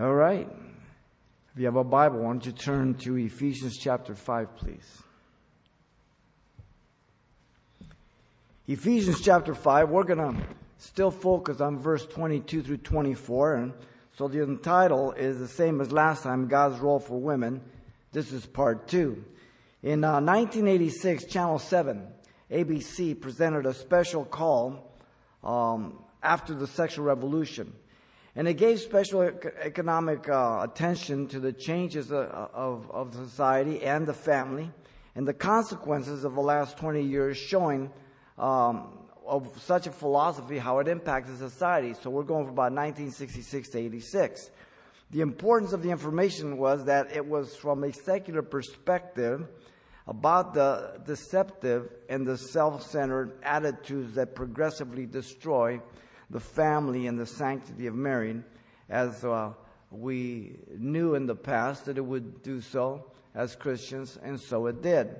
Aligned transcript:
All 0.00 0.14
right. 0.14 0.48
If 1.52 1.58
you 1.58 1.64
have 1.64 1.74
a 1.74 1.82
Bible, 1.82 2.20
why 2.20 2.26
don't 2.26 2.46
you 2.46 2.52
turn 2.52 2.94
to 2.98 3.16
Ephesians 3.16 3.76
chapter 3.76 4.14
5, 4.14 4.54
please? 4.54 5.02
Ephesians 8.68 9.20
chapter 9.20 9.56
5, 9.56 9.88
we're 9.88 10.04
going 10.04 10.36
to 10.36 10.40
still 10.76 11.10
focus 11.10 11.60
on 11.60 11.80
verse 11.80 12.06
22 12.06 12.62
through 12.62 12.76
24. 12.76 13.54
And 13.54 13.72
so 14.16 14.28
the 14.28 14.56
title 14.62 15.10
is 15.14 15.40
the 15.40 15.48
same 15.48 15.80
as 15.80 15.90
last 15.90 16.22
time 16.22 16.46
God's 16.46 16.78
Role 16.78 17.00
for 17.00 17.18
Women. 17.18 17.60
This 18.12 18.30
is 18.30 18.46
part 18.46 18.86
two. 18.86 19.24
In 19.82 20.04
uh, 20.04 20.20
1986, 20.20 21.24
Channel 21.24 21.58
7, 21.58 22.06
ABC, 22.52 23.20
presented 23.20 23.66
a 23.66 23.74
special 23.74 24.24
call 24.24 24.92
um, 25.42 25.98
after 26.22 26.54
the 26.54 26.68
sexual 26.68 27.04
revolution. 27.04 27.72
And 28.38 28.46
it 28.46 28.54
gave 28.54 28.78
special 28.78 29.22
economic 29.22 30.28
uh, 30.28 30.60
attention 30.62 31.26
to 31.30 31.40
the 31.40 31.52
changes 31.52 32.12
of, 32.12 32.30
uh, 32.30 32.46
of, 32.54 32.88
of 32.92 33.12
society 33.12 33.82
and 33.82 34.06
the 34.06 34.14
family 34.14 34.70
and 35.16 35.26
the 35.26 35.34
consequences 35.34 36.22
of 36.22 36.36
the 36.36 36.40
last 36.40 36.78
20 36.78 37.02
years 37.02 37.36
showing 37.36 37.90
um, 38.38 38.96
of 39.26 39.50
such 39.60 39.88
a 39.88 39.90
philosophy, 39.90 40.56
how 40.56 40.78
it 40.78 40.86
impacts 40.86 41.36
society. 41.36 41.96
So 42.00 42.10
we're 42.10 42.22
going 42.22 42.44
from 42.44 42.52
about 42.52 42.70
1966 42.70 43.70
to 43.70 43.78
86. 43.80 44.50
The 45.10 45.20
importance 45.20 45.72
of 45.72 45.82
the 45.82 45.90
information 45.90 46.58
was 46.58 46.84
that 46.84 47.10
it 47.16 47.26
was 47.26 47.56
from 47.56 47.82
a 47.82 47.92
secular 47.92 48.42
perspective 48.42 49.48
about 50.06 50.54
the 50.54 51.00
deceptive 51.04 51.90
and 52.08 52.24
the 52.24 52.38
self-centered 52.38 53.40
attitudes 53.42 54.14
that 54.14 54.36
progressively 54.36 55.06
destroy 55.06 55.80
the 56.30 56.40
family 56.40 57.06
and 57.06 57.18
the 57.18 57.26
sanctity 57.26 57.86
of 57.86 57.94
marriage, 57.94 58.42
as 58.88 59.24
uh, 59.24 59.52
we 59.90 60.58
knew 60.76 61.14
in 61.14 61.26
the 61.26 61.34
past 61.34 61.86
that 61.86 61.98
it 61.98 62.04
would 62.04 62.42
do 62.42 62.60
so 62.60 63.04
as 63.34 63.56
Christians, 63.56 64.18
and 64.22 64.38
so 64.38 64.66
it 64.66 64.82
did. 64.82 65.16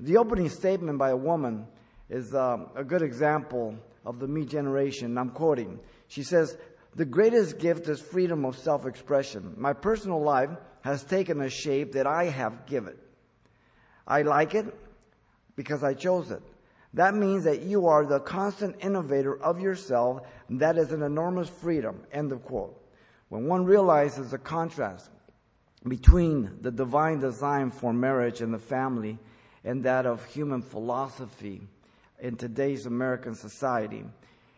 The 0.00 0.16
opening 0.16 0.48
statement 0.48 0.98
by 0.98 1.10
a 1.10 1.16
woman 1.16 1.66
is 2.08 2.34
uh, 2.34 2.58
a 2.74 2.84
good 2.84 3.02
example 3.02 3.76
of 4.04 4.18
the 4.18 4.26
me 4.26 4.44
generation. 4.44 5.18
I'm 5.18 5.30
quoting. 5.30 5.78
She 6.08 6.22
says, 6.22 6.56
The 6.94 7.04
greatest 7.04 7.58
gift 7.58 7.88
is 7.88 8.00
freedom 8.00 8.44
of 8.44 8.56
self 8.56 8.86
expression. 8.86 9.54
My 9.56 9.72
personal 9.72 10.22
life 10.22 10.50
has 10.82 11.04
taken 11.04 11.40
a 11.40 11.50
shape 11.50 11.92
that 11.92 12.06
I 12.06 12.24
have 12.24 12.66
given. 12.66 12.96
I 14.06 14.22
like 14.22 14.54
it 14.54 14.66
because 15.56 15.82
I 15.84 15.94
chose 15.94 16.30
it. 16.30 16.42
That 16.94 17.14
means 17.14 17.44
that 17.44 17.62
you 17.62 17.86
are 17.86 18.04
the 18.04 18.20
constant 18.20 18.76
innovator 18.80 19.40
of 19.42 19.60
yourself. 19.60 20.26
that 20.48 20.78
is 20.78 20.92
an 20.92 21.02
enormous 21.02 21.48
freedom. 21.48 22.02
End 22.12 22.32
of 22.32 22.42
quote. 22.44 22.80
When 23.28 23.46
one 23.46 23.64
realizes 23.64 24.30
the 24.30 24.38
contrast 24.38 25.10
between 25.86 26.58
the 26.62 26.70
divine 26.70 27.20
design 27.20 27.70
for 27.70 27.92
marriage 27.92 28.40
and 28.40 28.52
the 28.52 28.58
family 28.58 29.18
and 29.64 29.84
that 29.84 30.06
of 30.06 30.24
human 30.24 30.62
philosophy 30.62 31.60
in 32.20 32.36
today's 32.36 32.86
American 32.86 33.34
society, 33.34 34.04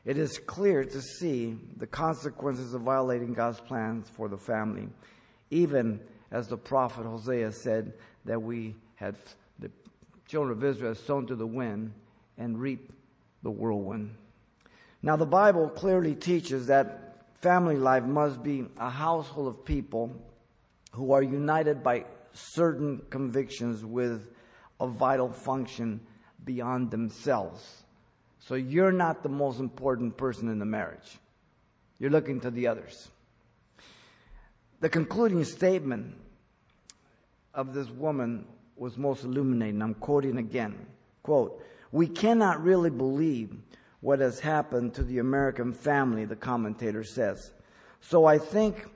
it 0.04 0.16
is 0.16 0.38
clear 0.38 0.84
to 0.84 1.02
see 1.02 1.58
the 1.76 1.86
consequences 1.86 2.72
of 2.74 2.82
violating 2.82 3.34
God's 3.34 3.60
plans 3.60 4.08
for 4.08 4.28
the 4.28 4.38
family, 4.38 4.88
even 5.50 6.00
as 6.30 6.46
the 6.46 6.56
prophet 6.56 7.04
Hosea 7.04 7.52
said 7.52 7.92
that 8.24 8.40
we 8.40 8.76
had 8.94 9.16
the 9.58 9.70
children 10.26 10.56
of 10.56 10.64
Israel 10.64 10.94
sown 10.94 11.26
to 11.26 11.34
the 11.34 11.46
wind 11.46 11.92
and 12.41 12.58
reap 12.58 12.92
the 13.44 13.50
whirlwind. 13.50 14.14
Now, 15.02 15.16
the 15.16 15.27
Bible 15.27 15.69
clearly 15.69 16.14
teaches 16.14 16.66
that 16.66 17.27
family 17.41 17.77
life 17.77 18.05
must 18.05 18.42
be 18.42 18.66
a 18.78 18.91
household 18.91 19.47
of 19.47 19.64
people 19.64 20.10
who 20.92 21.12
are 21.12 21.22
united 21.22 21.84
by 21.84 22.05
certain 22.32 23.02
convictions 23.10 23.84
with 23.84 24.28
a 24.81 24.88
vital 24.88 25.31
function 25.31 26.00
beyond 26.44 26.91
themselves. 26.91 27.84
So 28.41 28.54
you're 28.54 28.93
not 28.93 29.22
the 29.22 29.28
most 29.28 29.60
important 29.60 30.16
person 30.16 30.48
in 30.48 30.59
the 30.59 30.64
marriage. 30.64 31.19
You're 31.98 32.10
looking 32.10 32.41
to 32.41 32.50
the 32.50 32.66
others. 32.66 33.09
The 34.81 34.88
concluding 34.88 35.44
statement 35.44 36.14
of 37.53 37.75
this 37.75 37.91
woman 37.91 38.47
was 38.76 38.97
most 38.97 39.25
illuminating. 39.25 39.82
I'm 39.82 39.94
quoting 39.94 40.38
again. 40.38 40.87
Quote, 41.22 41.62
we 41.92 42.06
cannot 42.06 42.62
really 42.62 42.90
believe 42.90 43.56
what 44.00 44.20
has 44.20 44.40
happened 44.40 44.94
to 44.94 45.02
the 45.02 45.18
American 45.18 45.72
family, 45.72 46.24
the 46.24 46.36
commentator 46.36 47.04
says. 47.04 47.52
So 48.00 48.24
I 48.24 48.38
think 48.38 48.86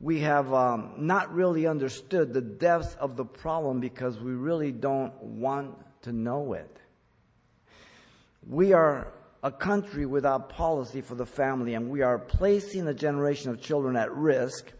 we 0.00 0.20
have 0.20 0.52
um, 0.52 0.92
not 0.98 1.32
really 1.34 1.66
understood 1.66 2.32
the 2.32 2.40
depths 2.40 2.94
of 2.96 3.16
the 3.16 3.24
problem 3.24 3.80
because 3.80 4.18
we 4.18 4.32
really 4.32 4.70
don't 4.70 5.14
want 5.22 5.74
to 6.02 6.12
know 6.12 6.52
it. 6.52 6.76
We 8.48 8.72
are 8.72 9.12
a 9.42 9.50
country 9.50 10.06
without 10.06 10.48
policy 10.48 11.00
for 11.00 11.14
the 11.14 11.26
family, 11.26 11.74
and 11.74 11.90
we 11.90 12.02
are 12.02 12.18
placing 12.18 12.86
a 12.86 12.94
generation 12.94 13.50
of 13.50 13.60
children 13.60 13.96
at 13.96 14.12
risk. 14.12 14.72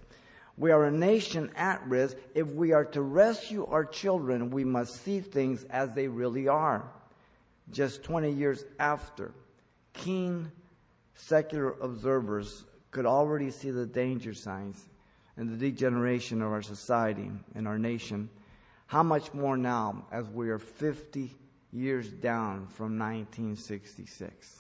We 0.57 0.71
are 0.71 0.85
a 0.85 0.91
nation 0.91 1.51
at 1.57 1.85
risk. 1.89 2.17
If 2.35 2.49
we 2.49 2.73
are 2.73 2.85
to 2.87 3.03
rescue 3.03 3.67
our 3.67 3.85
children, 3.85 4.51
we 4.51 4.65
must 4.65 5.03
see 5.03 5.21
things 5.21 5.65
as 5.65 5.95
they 5.95 6.07
really 6.07 6.47
are 6.47 6.85
just 7.71 8.03
20 8.03 8.31
years 8.31 8.65
after, 8.79 9.33
keen 9.93 10.51
secular 11.15 11.73
observers 11.81 12.65
could 12.91 13.07
already 13.07 13.51
see 13.51 13.71
the 13.71 13.87
danger 13.87 14.35
signs 14.35 14.89
and 15.37 15.49
the 15.49 15.57
degeneration 15.57 16.43
of 16.43 16.53
our 16.53 16.63
society 16.63 17.31
and 17.55 17.67
our 17.67 17.79
nation. 17.79 18.29
How 18.87 19.03
much 19.03 19.33
more 19.33 19.57
now 19.57 20.07
as 20.13 20.29
we 20.29 20.51
are 20.51 20.59
50 20.59 21.35
years 21.73 22.09
down 22.11 22.67
from 22.67 22.99
1966? 22.99 24.59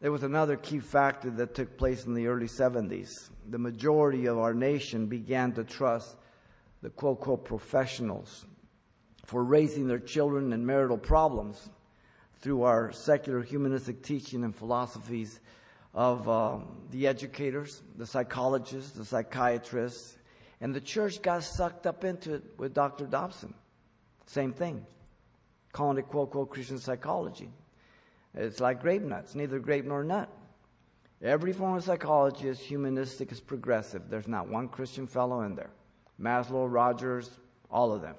There 0.00 0.12
was 0.12 0.22
another 0.22 0.56
key 0.56 0.78
factor 0.78 1.30
that 1.30 1.54
took 1.54 1.76
place 1.76 2.06
in 2.06 2.14
the 2.14 2.26
early 2.26 2.46
70s. 2.46 3.28
The 3.50 3.58
majority 3.58 4.26
of 4.26 4.38
our 4.38 4.54
nation 4.54 5.06
began 5.06 5.52
to 5.52 5.64
trust 5.64 6.16
the 6.82 6.88
quote, 6.90 7.20
quote, 7.20 7.44
professionals 7.44 8.46
for 9.30 9.44
raising 9.44 9.86
their 9.86 10.00
children 10.00 10.52
and 10.52 10.66
marital 10.66 10.98
problems 10.98 11.70
through 12.40 12.62
our 12.62 12.90
secular 12.90 13.40
humanistic 13.42 14.02
teaching 14.02 14.42
and 14.42 14.56
philosophies 14.56 15.38
of 15.94 16.28
uh, 16.28 16.58
the 16.90 17.06
educators, 17.06 17.80
the 17.96 18.04
psychologists, 18.04 18.90
the 18.90 19.04
psychiatrists, 19.04 20.16
and 20.60 20.74
the 20.74 20.80
church 20.80 21.22
got 21.22 21.44
sucked 21.44 21.86
up 21.86 22.02
into 22.02 22.34
it 22.34 22.42
with 22.58 22.74
Dr. 22.74 23.06
Dobson. 23.06 23.54
Same 24.26 24.52
thing. 24.52 24.84
Calling 25.70 25.98
it 25.98 26.08
quote, 26.08 26.32
quote, 26.32 26.50
Christian 26.50 26.78
psychology. 26.78 27.50
It's 28.34 28.58
like 28.58 28.80
grape 28.80 29.02
nuts, 29.02 29.36
neither 29.36 29.60
grape 29.60 29.84
nor 29.84 30.02
nut. 30.02 30.28
Every 31.22 31.52
form 31.52 31.76
of 31.76 31.84
psychology 31.84 32.48
is 32.48 32.58
humanistic, 32.58 33.30
is 33.30 33.38
progressive. 33.38 34.10
There's 34.10 34.26
not 34.26 34.48
one 34.48 34.66
Christian 34.66 35.06
fellow 35.06 35.42
in 35.42 35.54
there. 35.54 35.70
Maslow, 36.20 36.66
Rogers, 36.68 37.30
all 37.70 37.92
of 37.92 38.02
them. 38.02 38.16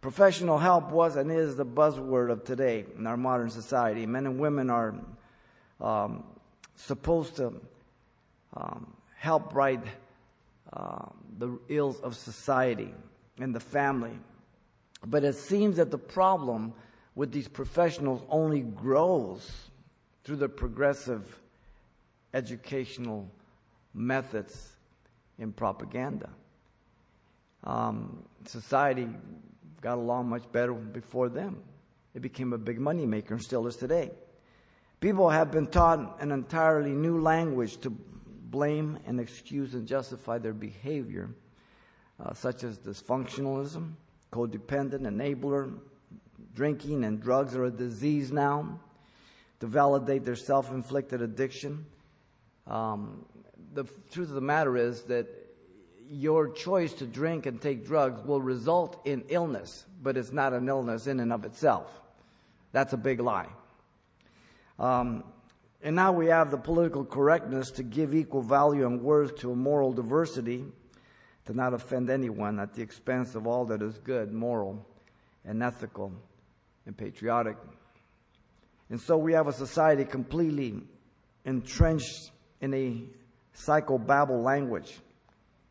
Professional 0.00 0.58
help 0.58 0.90
was 0.90 1.16
and 1.16 1.30
is 1.30 1.56
the 1.56 1.66
buzzword 1.66 2.30
of 2.30 2.44
today 2.44 2.86
in 2.96 3.06
our 3.06 3.18
modern 3.18 3.50
society. 3.50 4.06
Men 4.06 4.26
and 4.26 4.38
women 4.38 4.70
are 4.70 4.94
um, 5.80 6.24
supposed 6.74 7.36
to 7.36 7.52
um, 8.56 8.94
help 9.16 9.54
right 9.54 9.82
uh, 10.72 11.06
the 11.38 11.58
ills 11.68 12.00
of 12.00 12.16
society 12.16 12.94
and 13.38 13.54
the 13.54 13.60
family. 13.60 14.12
But 15.06 15.24
it 15.24 15.34
seems 15.34 15.76
that 15.76 15.90
the 15.90 15.98
problem 15.98 16.72
with 17.14 17.32
these 17.32 17.48
professionals 17.48 18.22
only 18.30 18.60
grows 18.60 19.50
through 20.24 20.36
the 20.36 20.48
progressive 20.48 21.38
educational 22.32 23.28
methods 23.92 24.72
in 25.38 25.52
propaganda. 25.52 26.30
Um, 27.64 28.22
society 28.46 29.08
got 29.80 29.98
along 29.98 30.28
much 30.28 30.50
better 30.52 30.72
before 30.72 31.28
them. 31.28 31.62
It 32.14 32.22
became 32.22 32.52
a 32.52 32.58
big 32.58 32.78
money 32.78 33.06
maker 33.06 33.34
and 33.34 33.42
still 33.42 33.66
is 33.66 33.76
today. 33.76 34.10
People 35.00 35.30
have 35.30 35.50
been 35.50 35.66
taught 35.66 36.20
an 36.20 36.30
entirely 36.30 36.90
new 36.90 37.20
language 37.20 37.78
to 37.78 37.90
blame 37.90 38.98
and 39.06 39.20
excuse 39.20 39.74
and 39.74 39.86
justify 39.86 40.38
their 40.38 40.52
behavior, 40.52 41.30
uh, 42.22 42.34
such 42.34 42.64
as 42.64 42.78
dysfunctionalism, 42.78 43.92
codependent, 44.32 45.02
enabler, 45.02 45.72
drinking 46.54 47.04
and 47.04 47.22
drugs 47.22 47.54
are 47.54 47.64
a 47.64 47.70
disease 47.70 48.30
now, 48.32 48.78
to 49.60 49.66
validate 49.66 50.24
their 50.24 50.36
self 50.36 50.70
inflicted 50.70 51.22
addiction. 51.22 51.86
Um, 52.66 53.24
the 53.72 53.84
truth 54.10 54.28
of 54.28 54.34
the 54.34 54.40
matter 54.40 54.76
is 54.76 55.02
that 55.02 55.26
your 56.10 56.48
choice 56.48 56.92
to 56.94 57.06
drink 57.06 57.46
and 57.46 57.60
take 57.60 57.86
drugs 57.86 58.20
will 58.26 58.42
result 58.42 59.00
in 59.04 59.24
illness, 59.28 59.86
but 60.02 60.16
it's 60.16 60.32
not 60.32 60.52
an 60.52 60.68
illness 60.68 61.06
in 61.06 61.20
and 61.20 61.32
of 61.32 61.44
itself. 61.44 61.88
That's 62.72 62.92
a 62.92 62.96
big 62.96 63.20
lie. 63.20 63.48
Um, 64.78 65.24
And 65.82 65.96
now 65.96 66.12
we 66.12 66.26
have 66.26 66.50
the 66.50 66.58
political 66.58 67.04
correctness 67.06 67.70
to 67.72 67.82
give 67.82 68.14
equal 68.14 68.42
value 68.42 68.86
and 68.86 69.00
worth 69.02 69.36
to 69.36 69.52
a 69.52 69.56
moral 69.56 69.94
diversity, 69.94 70.64
to 71.46 71.54
not 71.54 71.72
offend 71.72 72.10
anyone 72.10 72.60
at 72.60 72.74
the 72.74 72.82
expense 72.82 73.34
of 73.34 73.46
all 73.46 73.64
that 73.66 73.80
is 73.80 73.96
good, 73.98 74.30
moral, 74.30 74.84
and 75.44 75.62
ethical, 75.62 76.12
and 76.84 76.94
patriotic. 76.94 77.56
And 78.90 79.00
so 79.00 79.16
we 79.16 79.32
have 79.32 79.46
a 79.46 79.52
society 79.52 80.04
completely 80.04 80.82
entrenched 81.46 82.30
in 82.60 82.74
a 82.74 83.04
psychobabble 83.56 84.42
language 84.42 85.00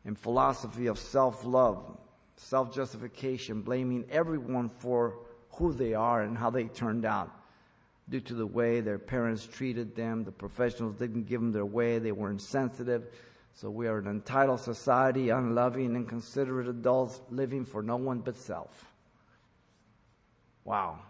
and 0.04 0.18
philosophy 0.18 0.86
of 0.86 0.98
self 0.98 1.44
love, 1.44 1.98
self 2.36 2.74
justification, 2.74 3.62
blaming 3.62 4.04
everyone 4.10 4.68
for 4.68 5.18
who 5.50 5.72
they 5.72 5.94
are 5.94 6.22
and 6.22 6.36
how 6.36 6.50
they 6.50 6.64
turned 6.64 7.04
out 7.04 7.30
due 8.08 8.20
to 8.20 8.34
the 8.34 8.46
way 8.46 8.80
their 8.80 8.98
parents 8.98 9.46
treated 9.46 9.94
them. 9.94 10.24
The 10.24 10.32
professionals 10.32 10.96
didn't 10.96 11.24
give 11.24 11.40
them 11.40 11.52
their 11.52 11.66
way, 11.66 11.98
they 11.98 12.12
were 12.12 12.30
insensitive. 12.30 13.04
So 13.52 13.68
we 13.68 13.88
are 13.88 13.98
an 13.98 14.06
entitled 14.06 14.60
society, 14.60 15.30
unloving, 15.30 15.96
inconsiderate 15.96 16.68
adults 16.68 17.20
living 17.30 17.64
for 17.64 17.82
no 17.82 17.96
one 17.96 18.20
but 18.20 18.36
self. 18.36 18.86
Wow. 20.64 21.00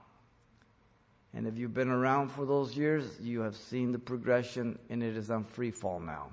And 1.33 1.47
if 1.47 1.57
you've 1.57 1.75
been 1.75 1.91
around 1.91 2.31
for 2.31 2.45
those 2.45 2.77
years, 2.77 3.05
you 3.21 3.41
have 3.41 3.55
seen 3.55 3.93
the 3.93 3.99
progression, 3.99 4.79
and 4.89 5.03
it 5.03 5.17
is 5.17 5.31
on 5.31 5.45
free 5.45 5.71
fall 5.71 6.01
now. 6.01 6.33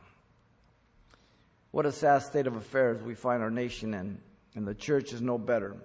What 1.77 1.85
a 1.85 1.91
sad 1.91 2.23
state 2.23 2.47
of 2.47 2.55
affairs 2.55 3.03
we 3.03 3.13
find 3.13 3.43
our 3.43 3.51
nation 3.51 3.93
in, 3.93 4.17
and 4.55 4.67
the 4.67 4.73
church 4.73 5.13
is 5.13 5.21
no 5.21 5.37
better. 5.37 5.75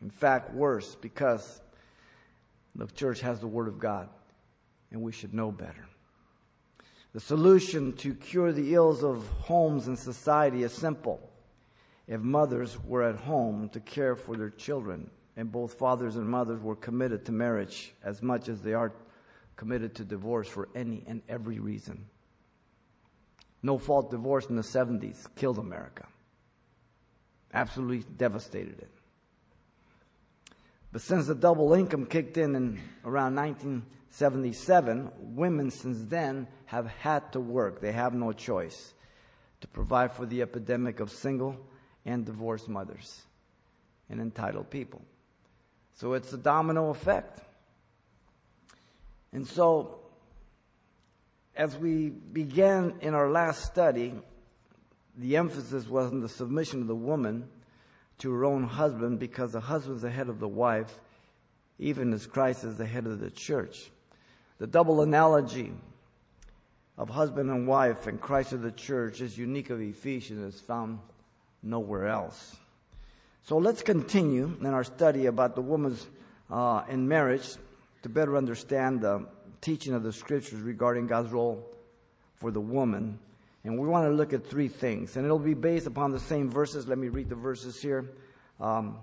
In 0.00 0.08
fact, 0.08 0.54
worse, 0.54 0.94
because 0.94 1.60
the 2.74 2.86
church 2.86 3.20
has 3.20 3.40
the 3.40 3.46
Word 3.46 3.68
of 3.68 3.78
God, 3.78 4.08
and 4.90 5.02
we 5.02 5.12
should 5.12 5.34
know 5.34 5.52
better. 5.52 5.84
The 7.12 7.20
solution 7.20 7.92
to 7.98 8.14
cure 8.14 8.52
the 8.52 8.72
ills 8.72 9.04
of 9.04 9.28
homes 9.40 9.86
and 9.86 9.98
society 9.98 10.62
is 10.62 10.72
simple. 10.72 11.20
If 12.08 12.22
mothers 12.22 12.82
were 12.82 13.02
at 13.02 13.16
home 13.16 13.68
to 13.74 13.80
care 13.80 14.16
for 14.16 14.38
their 14.38 14.48
children, 14.48 15.10
and 15.36 15.52
both 15.52 15.74
fathers 15.74 16.16
and 16.16 16.26
mothers 16.26 16.62
were 16.62 16.74
committed 16.74 17.26
to 17.26 17.32
marriage 17.32 17.92
as 18.02 18.22
much 18.22 18.48
as 18.48 18.62
they 18.62 18.72
are 18.72 18.94
committed 19.56 19.94
to 19.96 20.04
divorce 20.04 20.48
for 20.48 20.70
any 20.74 21.04
and 21.06 21.20
every 21.28 21.58
reason. 21.58 22.06
No 23.64 23.78
fault 23.78 24.10
divorce 24.10 24.44
in 24.50 24.56
the 24.56 24.62
70s 24.62 25.26
killed 25.36 25.58
America. 25.58 26.06
Absolutely 27.54 28.04
devastated 28.18 28.78
it. 28.78 28.90
But 30.92 31.00
since 31.00 31.26
the 31.28 31.34
double 31.34 31.72
income 31.72 32.04
kicked 32.04 32.36
in 32.36 32.54
in 32.56 32.78
around 33.06 33.36
1977, 33.36 35.10
women 35.34 35.70
since 35.70 36.02
then 36.10 36.46
have 36.66 36.88
had 36.88 37.32
to 37.32 37.40
work. 37.40 37.80
They 37.80 37.92
have 37.92 38.12
no 38.12 38.32
choice 38.32 38.92
to 39.62 39.68
provide 39.68 40.12
for 40.12 40.26
the 40.26 40.42
epidemic 40.42 41.00
of 41.00 41.10
single 41.10 41.56
and 42.04 42.26
divorced 42.26 42.68
mothers 42.68 43.22
and 44.10 44.20
entitled 44.20 44.68
people. 44.68 45.00
So 45.94 46.12
it's 46.12 46.34
a 46.34 46.38
domino 46.38 46.90
effect. 46.90 47.40
And 49.32 49.46
so, 49.46 50.03
as 51.56 51.76
we 51.76 52.10
began 52.10 52.94
in 53.00 53.14
our 53.14 53.30
last 53.30 53.64
study, 53.64 54.14
the 55.16 55.36
emphasis 55.36 55.88
was 55.88 56.10
on 56.10 56.20
the 56.20 56.28
submission 56.28 56.80
of 56.80 56.88
the 56.88 56.94
woman 56.94 57.48
to 58.18 58.32
her 58.32 58.44
own 58.44 58.64
husband 58.64 59.18
because 59.18 59.52
the 59.52 59.60
husband 59.60 59.96
is 59.96 60.02
the 60.02 60.10
head 60.10 60.28
of 60.28 60.40
the 60.40 60.48
wife, 60.48 60.98
even 61.78 62.12
as 62.12 62.26
Christ 62.26 62.64
is 62.64 62.76
the 62.76 62.86
head 62.86 63.06
of 63.06 63.20
the 63.20 63.30
church. 63.30 63.90
The 64.58 64.66
double 64.66 65.02
analogy 65.02 65.72
of 66.96 67.08
husband 67.08 67.50
and 67.50 67.66
wife 67.66 68.06
and 68.06 68.20
Christ 68.20 68.52
of 68.52 68.62
the 68.62 68.72
church 68.72 69.20
is 69.20 69.36
unique 69.36 69.70
of 69.70 69.80
Ephesians, 69.80 70.54
is 70.54 70.60
found 70.60 70.98
nowhere 71.62 72.06
else. 72.08 72.56
So 73.42 73.58
let's 73.58 73.82
continue 73.82 74.56
in 74.60 74.66
our 74.66 74.84
study 74.84 75.26
about 75.26 75.54
the 75.54 75.60
woman's 75.60 76.06
uh, 76.50 76.82
in 76.88 77.06
marriage 77.06 77.48
to 78.02 78.08
better 78.08 78.36
understand 78.36 79.00
the 79.00 79.26
teaching 79.64 79.94
of 79.94 80.02
the 80.02 80.12
scriptures 80.12 80.60
regarding 80.60 81.06
God's 81.06 81.32
role 81.32 81.66
for 82.36 82.50
the 82.50 82.60
woman. 82.60 83.18
And 83.64 83.78
we 83.78 83.88
want 83.88 84.06
to 84.06 84.14
look 84.14 84.34
at 84.34 84.46
three 84.46 84.68
things, 84.68 85.16
and 85.16 85.24
it'll 85.24 85.38
be 85.38 85.54
based 85.54 85.86
upon 85.86 86.12
the 86.12 86.20
same 86.20 86.50
verses. 86.50 86.86
Let 86.86 86.98
me 86.98 87.08
read 87.08 87.30
the 87.30 87.34
verses 87.34 87.80
here. 87.80 88.10
Um, 88.60 88.98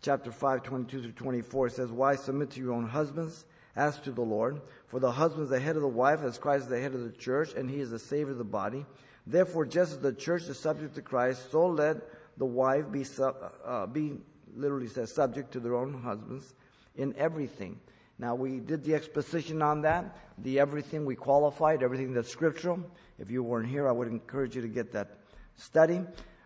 chapter 0.00 0.32
5, 0.32 0.62
22 0.62 1.02
through 1.02 1.12
24 1.12 1.68
says, 1.68 1.90
Why 1.90 2.16
submit 2.16 2.50
to 2.52 2.60
your 2.60 2.72
own 2.72 2.88
husbands 2.88 3.44
as 3.76 4.00
to 4.00 4.10
the 4.10 4.22
Lord? 4.22 4.62
For 4.86 5.00
the 5.00 5.12
husband 5.12 5.44
is 5.44 5.50
the 5.50 5.60
head 5.60 5.76
of 5.76 5.82
the 5.82 5.88
wife, 5.88 6.22
as 6.22 6.38
Christ 6.38 6.64
is 6.64 6.70
the 6.70 6.80
head 6.80 6.94
of 6.94 7.02
the 7.02 7.10
church, 7.10 7.52
and 7.52 7.68
he 7.68 7.80
is 7.80 7.90
the 7.90 7.98
Savior 7.98 8.32
of 8.32 8.38
the 8.38 8.44
body. 8.44 8.86
Therefore, 9.26 9.66
just 9.66 9.92
as 9.92 9.98
the 9.98 10.14
church 10.14 10.44
is 10.44 10.58
subject 10.58 10.94
to 10.94 11.02
Christ, 11.02 11.50
so 11.50 11.66
let 11.66 11.98
the 12.38 12.46
wife 12.46 12.90
be, 12.90 13.04
sub, 13.04 13.36
uh, 13.66 13.84
be 13.84 14.14
literally 14.56 14.88
says 14.88 15.12
subject 15.12 15.52
to 15.52 15.60
their 15.60 15.74
own 15.74 15.92
husbands 15.92 16.54
in 16.96 17.14
everything. 17.18 17.78
Now 18.18 18.34
we 18.34 18.60
did 18.60 18.84
the 18.84 18.94
exposition 18.94 19.60
on 19.62 19.82
that, 19.82 20.16
the 20.38 20.58
everything 20.58 21.04
we 21.04 21.16
qualified, 21.16 21.82
everything 21.82 22.14
that's 22.14 22.30
scriptural. 22.30 22.80
If 23.18 23.30
you 23.30 23.42
weren't 23.42 23.68
here, 23.68 23.88
I 23.88 23.92
would 23.92 24.08
encourage 24.08 24.56
you 24.56 24.62
to 24.62 24.68
get 24.68 24.92
that 24.92 25.18
study. 25.56 26.02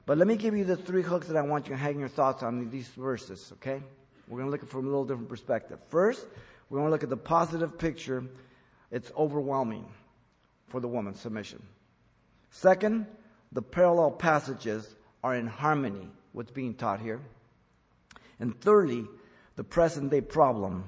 But 0.06 0.18
let 0.18 0.26
me 0.26 0.36
give 0.36 0.56
you 0.56 0.64
the 0.64 0.76
three 0.76 1.02
hooks 1.02 1.28
that 1.28 1.36
I 1.36 1.42
want 1.42 1.66
you 1.66 1.74
to 1.74 1.80
hang 1.80 2.00
your 2.00 2.08
thoughts 2.08 2.42
on 2.42 2.70
these 2.70 2.88
verses, 2.88 3.52
okay? 3.54 3.80
We're 4.26 4.38
going 4.38 4.46
to 4.46 4.50
look 4.50 4.62
at 4.62 4.68
it 4.68 4.70
from 4.70 4.86
a 4.86 4.88
little 4.88 5.04
different 5.04 5.28
perspective. 5.28 5.78
First, 5.88 6.26
we're 6.68 6.78
going 6.78 6.88
to 6.88 6.92
look 6.92 7.02
at 7.02 7.10
the 7.10 7.16
positive 7.16 7.78
picture. 7.78 8.24
It's 8.90 9.12
overwhelming 9.16 9.86
for 10.68 10.80
the 10.80 10.88
woman, 10.88 11.14
submission. 11.14 11.62
Second, 12.50 13.06
the 13.52 13.62
parallel 13.62 14.12
passages 14.12 14.96
are 15.22 15.34
in 15.34 15.46
harmony 15.46 16.08
with 16.32 16.46
what's 16.46 16.50
being 16.50 16.74
taught 16.74 17.00
here. 17.00 17.20
And 18.38 18.58
thirdly, 18.60 19.06
the 19.56 19.64
present 19.64 20.10
day 20.10 20.20
problem 20.20 20.84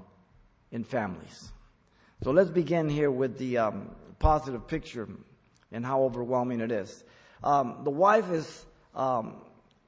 in 0.73 0.83
families. 0.83 1.53
So 2.25 2.31
let's 2.31 2.51
begin 2.51 2.89
here 2.89 3.11
with 3.11 3.39
the 3.39 3.59
um, 3.59 3.91
positive 4.19 4.67
picture 4.67 5.09
and 5.71 5.85
how 5.85 6.03
overwhelming 6.03 6.61
it 6.61 6.73
is. 6.73 7.05
Um, 7.45 7.81
the 7.85 7.91
wife 7.91 8.31
is 8.31 8.67
um, 8.95 9.37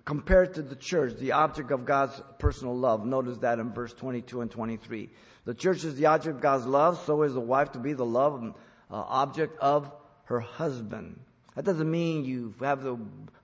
compared 0.04 0.54
to 0.54 0.62
the 0.62 0.76
church, 0.76 1.16
the 1.18 1.32
object 1.32 1.70
of 1.70 1.84
God's 1.84 2.20
personal 2.38 2.76
love. 2.76 3.04
Notice 3.06 3.38
that 3.38 3.58
in 3.58 3.72
verse 3.72 3.92
22 3.92 4.42
and 4.42 4.50
23. 4.50 5.10
The 5.44 5.54
church 5.54 5.84
is 5.84 5.94
the 5.94 6.06
object 6.06 6.36
of 6.36 6.42
God's 6.42 6.66
love, 6.66 7.02
so 7.04 7.22
is 7.22 7.34
the 7.34 7.40
wife 7.40 7.72
to 7.72 7.78
be 7.78 7.92
the 7.92 8.04
love 8.04 8.54
uh, 8.90 8.94
object 8.94 9.58
of 9.60 9.90
her 10.24 10.40
husband. 10.40 11.20
That 11.54 11.64
doesn't 11.64 11.90
mean 11.90 12.24
you 12.24 12.54
have 12.60 12.82
the 12.82 12.98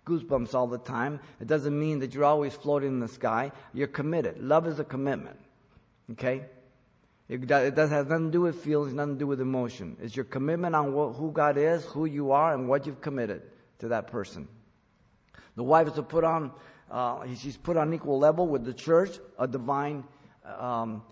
goosebumps 0.07 0.55
all 0.55 0.67
the 0.67 0.79
time. 0.79 1.21
It 1.41 1.47
doesn't 1.47 1.79
mean 1.79 2.00
that 2.00 2.14
you're 2.14 2.25
always 2.25 2.55
floating 2.55 2.88
in 2.88 3.00
the 3.00 3.09
sky. 3.09 3.53
You're 3.73 3.87
committed. 3.87 4.43
Love 4.43 4.67
is 4.67 4.81
a 4.81 4.85
commitment. 4.85 5.38
Okay? 6.12 6.47
It, 7.31 7.47
does 7.47 7.91
have 7.91 8.09
nothing 8.09 8.27
to 8.27 8.33
do 8.33 8.41
with 8.41 8.65
feelings, 8.65 8.93
nothing 8.93 9.15
to 9.15 9.19
do 9.21 9.27
with 9.29 9.41
emotion. 9.41 9.97
It's 10.03 10.17
your 10.17 10.25
commitment 10.25 10.75
on 10.75 10.93
what, 10.93 11.13
who 11.13 11.31
God 11.31 11.57
is, 11.57 11.85
who 11.85 12.07
you 12.07 12.33
are, 12.33 12.53
and 12.53 12.69
what 12.69 12.87
you've 12.87 13.01
committed 13.01 13.43
to 13.79 13.89
that 13.89 14.09
person. 14.09 14.49
The 15.55 15.63
wife 15.63 15.87
is 15.87 15.93
to 15.93 16.03
put 16.03 16.25
on, 16.25 16.51
uh, 16.91 17.25
she's 17.37 17.57
put 17.57 17.77
on 17.77 17.95
equal 17.95 18.19
level 18.19 18.49
with 18.49 18.65
the 18.65 18.75
church, 18.75 19.17
a 19.39 19.47
divine, 19.47 20.03
um, 20.45 21.05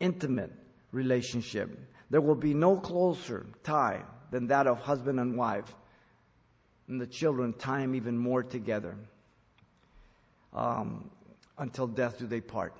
intimate 0.00 0.50
relationship. 0.92 1.78
There 2.08 2.22
will 2.22 2.34
be 2.34 2.54
no 2.54 2.78
closer 2.78 3.44
tie 3.64 4.00
than 4.30 4.46
that 4.46 4.66
of 4.66 4.78
husband 4.78 5.20
and 5.20 5.36
wife 5.36 5.74
and 6.88 6.98
the 6.98 7.06
children 7.06 7.52
time 7.52 7.94
even 7.94 8.16
more 8.16 8.42
together 8.42 8.96
um, 10.54 11.10
until 11.58 11.86
death 11.86 12.18
do 12.18 12.26
they 12.26 12.40
part. 12.40 12.74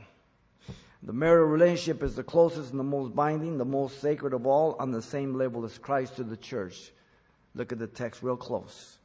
The 1.04 1.12
marital 1.12 1.47
relationship 1.47 2.02
is 2.02 2.14
the 2.14 2.23
closest 2.23 2.71
and 2.71 2.78
the 2.78 2.85
most 2.85 3.14
binding, 3.14 3.59
the 3.59 3.64
most 3.64 4.00
sacred 4.00 4.32
of 4.32 4.47
all, 4.47 4.76
on 4.78 4.92
the 4.92 5.02
same 5.02 5.35
level 5.35 5.64
as 5.64 5.76
Christ 5.76 6.16
to 6.16 6.25
the 6.25 6.37
church. 6.37 6.92
Look 7.54 7.73
at 7.73 7.78
the 7.78 7.88
text 7.88 8.23
real 8.23 8.37
close. 8.37 8.99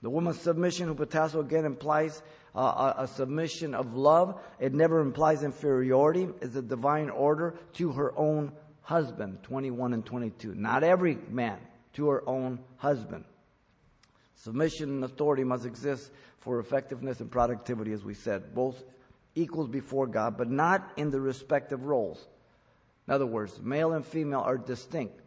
The 0.00 0.08
woman's 0.10 0.40
submission, 0.40 0.92
hupotasso, 0.92 1.40
again 1.40 1.64
implies 1.64 2.22
uh, 2.54 2.94
a, 2.98 3.02
a, 3.02 3.06
submission 3.06 3.74
of 3.74 3.94
love. 3.94 4.40
It 4.58 4.74
never 4.74 5.00
implies 5.00 5.42
inferiority. 5.42 6.28
It's 6.40 6.56
a 6.56 6.62
divine 6.62 7.10
order 7.10 7.54
to 7.74 7.92
her 7.92 8.12
own 8.18 8.52
husband, 8.80 9.42
21 9.44 9.92
and 9.92 10.04
22. 10.04 10.54
Not 10.54 10.82
every 10.82 11.18
man, 11.28 11.58
to 11.94 12.08
her 12.08 12.28
own 12.28 12.58
husband. 12.78 13.24
Submission 14.36 14.88
and 14.88 15.04
authority 15.04 15.44
must 15.44 15.66
exist 15.66 16.10
for 16.40 16.58
effectiveness 16.58 17.20
and 17.20 17.30
productivity, 17.30 17.92
as 17.92 18.02
we 18.02 18.14
said, 18.14 18.54
both 18.54 18.82
equals 19.34 19.68
before 19.68 20.06
God, 20.06 20.36
but 20.36 20.50
not 20.50 20.92
in 20.96 21.10
the 21.10 21.20
respective 21.20 21.84
roles. 21.84 22.26
In 23.06 23.14
other 23.14 23.26
words, 23.26 23.60
male 23.60 23.92
and 23.92 24.04
female 24.04 24.40
are 24.40 24.58
distinct, 24.58 25.20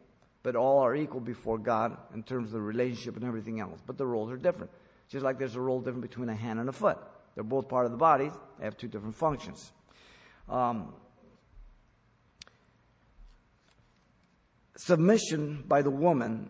but 0.44 0.56
all 0.56 0.80
are 0.80 0.96
equal 0.96 1.20
before 1.20 1.58
God 1.58 1.98
in 2.14 2.24
terms 2.24 2.48
of 2.48 2.54
the 2.54 2.62
relationship 2.62 3.16
and 3.16 3.26
everything 3.26 3.60
else. 3.60 3.80
But 3.86 3.98
the 3.98 4.06
roles 4.06 4.32
are 4.32 4.38
different. 4.38 4.72
Just 5.10 5.24
like 5.24 5.38
there's 5.38 5.56
a 5.56 5.62
role 5.62 5.80
different 5.80 6.02
between 6.02 6.30
a 6.30 6.36
hand 6.36 6.60
and 6.60 6.70
a 6.70 6.72
foot. 6.72 6.98
They're 7.36 7.44
both 7.44 7.68
part 7.68 7.86
of 7.86 7.92
the 7.92 7.98
body, 7.98 8.32
they 8.60 8.66
have 8.66 8.78
two 8.78 8.88
different 8.88 9.16
functions. 9.16 9.72
Um, 10.48 10.94
submission 14.78 15.64
by 15.68 15.82
the 15.82 15.90
woman 15.90 16.50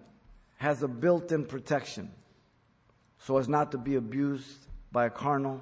has 0.58 0.84
a 0.84 0.88
built 0.88 1.32
in 1.32 1.46
protection 1.46 2.12
so 3.26 3.38
as 3.38 3.50
not 3.50 3.72
to 3.72 3.78
be 3.78 3.96
abused 3.96 4.68
by 4.92 5.08
a 5.08 5.10
carnal 5.10 5.62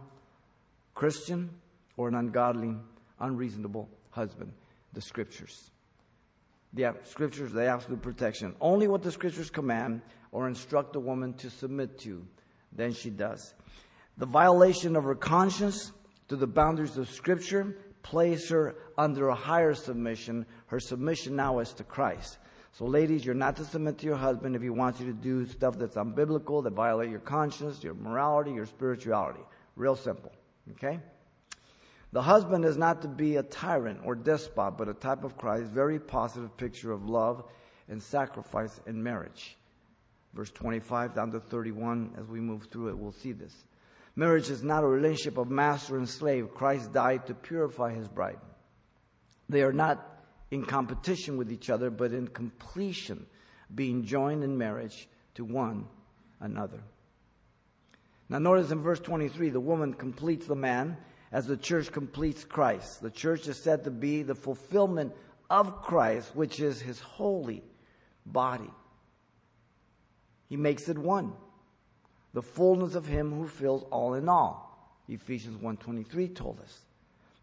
Christian 0.94 1.50
or 1.98 2.08
an 2.08 2.16
ungodly, 2.16 2.76
unreasonable 3.20 3.90
husband. 4.12 4.52
The 4.94 5.02
scriptures. 5.02 5.72
The 6.74 6.96
scriptures, 7.04 7.52
the 7.52 7.66
absolute 7.66 8.02
protection. 8.02 8.56
Only 8.60 8.88
what 8.88 9.04
the 9.04 9.12
scriptures 9.12 9.50
command 9.50 10.02
or 10.32 10.48
instruct 10.48 10.96
a 10.96 11.00
woman 11.00 11.34
to 11.36 11.50
submit 11.50 12.00
to, 12.00 12.26
then 12.72 12.94
she 12.94 13.10
does. 13.10 13.54
The 14.18 14.26
violation 14.26 14.96
of 14.96 15.04
her 15.04 15.16
conscience 15.16 15.92
to 16.30 16.36
the 16.36 16.48
boundaries 16.48 16.98
of 16.98 17.10
scripture 17.10 17.78
place 18.02 18.50
her 18.50 18.76
under 18.98 19.30
a 19.30 19.36
higher 19.36 19.74
submission. 19.74 20.46
Her 20.68 20.80
submission 20.80 21.36
now 21.36 21.60
is 21.60 21.74
to 21.74 21.84
Christ. 21.84 22.38
So, 22.74 22.86
ladies, 22.86 23.24
you're 23.24 23.36
not 23.36 23.56
to 23.58 23.66
submit 23.66 24.00
to 24.00 24.08
your 24.08 24.16
husband 24.16 24.56
if 24.56 24.62
he 24.62 24.72
wants 24.72 25.00
you 25.00 25.06
to 25.06 25.14
do 25.14 25.46
stuff 25.46 25.78
that's 25.78 25.96
unbiblical, 25.96 26.64
that 26.64 26.74
violate 26.74 27.12
your 27.12 27.20
conscience, 27.20 27.84
your 27.84 27.94
morality, 27.94 28.52
your 28.52 28.66
spirituality. 28.66 29.42
Real 29.76 29.96
simple. 29.96 30.32
Okay? 30.72 31.00
The 32.14 32.22
husband 32.22 32.64
is 32.64 32.78
not 32.78 33.02
to 33.02 33.08
be 33.08 33.38
a 33.38 33.44
tyrant 33.44 34.02
or 34.06 34.14
despot, 34.14 34.78
but 34.78 34.88
a 34.88 34.94
type 34.94 35.24
of 35.24 35.36
Christ, 35.36 35.72
very 35.72 36.00
positive 36.00 36.56
picture 36.56 36.92
of 36.92 37.10
love 37.10 37.44
and 37.90 38.02
sacrifice 38.02 38.80
in 38.86 39.02
marriage. 39.02 39.58
Verse 40.36 40.52
25 40.52 41.16
down 41.16 41.32
to 41.32 41.40
31, 41.40 42.14
as 42.20 42.28
we 42.28 42.40
move 42.40 42.68
through 42.72 42.90
it, 42.90 42.98
we'll 42.98 43.12
see 43.12 43.32
this. 43.32 43.66
Marriage 44.16 44.52
is 44.52 44.64
not 44.64 44.84
a 44.84 44.88
relationship 44.88 45.40
of 45.40 45.50
master 45.50 45.98
and 45.98 46.08
slave. 46.08 46.54
Christ 46.54 46.94
died 46.94 47.26
to 47.26 47.34
purify 47.34 47.96
his 47.96 48.08
bride. 48.08 48.40
They 49.50 49.64
are 49.64 49.74
not 49.74 50.24
in 50.52 50.66
competition 50.66 51.36
with 51.36 51.52
each 51.52 51.72
other, 51.72 51.90
but 51.90 52.14
in 52.14 52.28
completion, 52.28 53.26
being 53.74 54.06
joined 54.06 54.44
in 54.44 54.56
marriage 54.56 55.10
to 55.34 55.44
one 55.44 55.88
another. 56.40 56.84
Now, 58.30 58.38
notice 58.38 58.70
in 58.70 58.84
verse 58.84 59.00
23, 59.00 59.50
the 59.50 59.60
woman 59.60 59.96
completes 59.96 60.46
the 60.46 60.56
man 60.56 60.96
as 61.34 61.48
the 61.48 61.58
church 61.58 61.92
completes 61.92 62.46
Christ. 62.46 63.02
The 63.02 63.10
church 63.10 63.48
is 63.48 63.58
said 63.58 63.84
to 63.84 63.92
be 63.92 64.22
the 64.22 64.36
fulfillment 64.36 65.14
of 65.50 65.82
Christ, 65.82 66.34
which 66.36 66.60
is 66.60 66.80
his 66.80 67.00
holy 67.00 67.64
body. 68.24 68.70
He 70.48 70.56
makes 70.56 70.88
it 70.88 70.98
one. 70.98 71.34
The 72.34 72.44
fullness 72.44 72.94
of 72.94 73.08
him 73.08 73.34
who 73.34 73.48
fills 73.48 73.84
all 73.92 74.14
in 74.14 74.30
all. 74.30 74.70
Ephesians 75.10 75.58
1:23 75.58 76.30
told 76.30 76.60
us. 76.60 76.86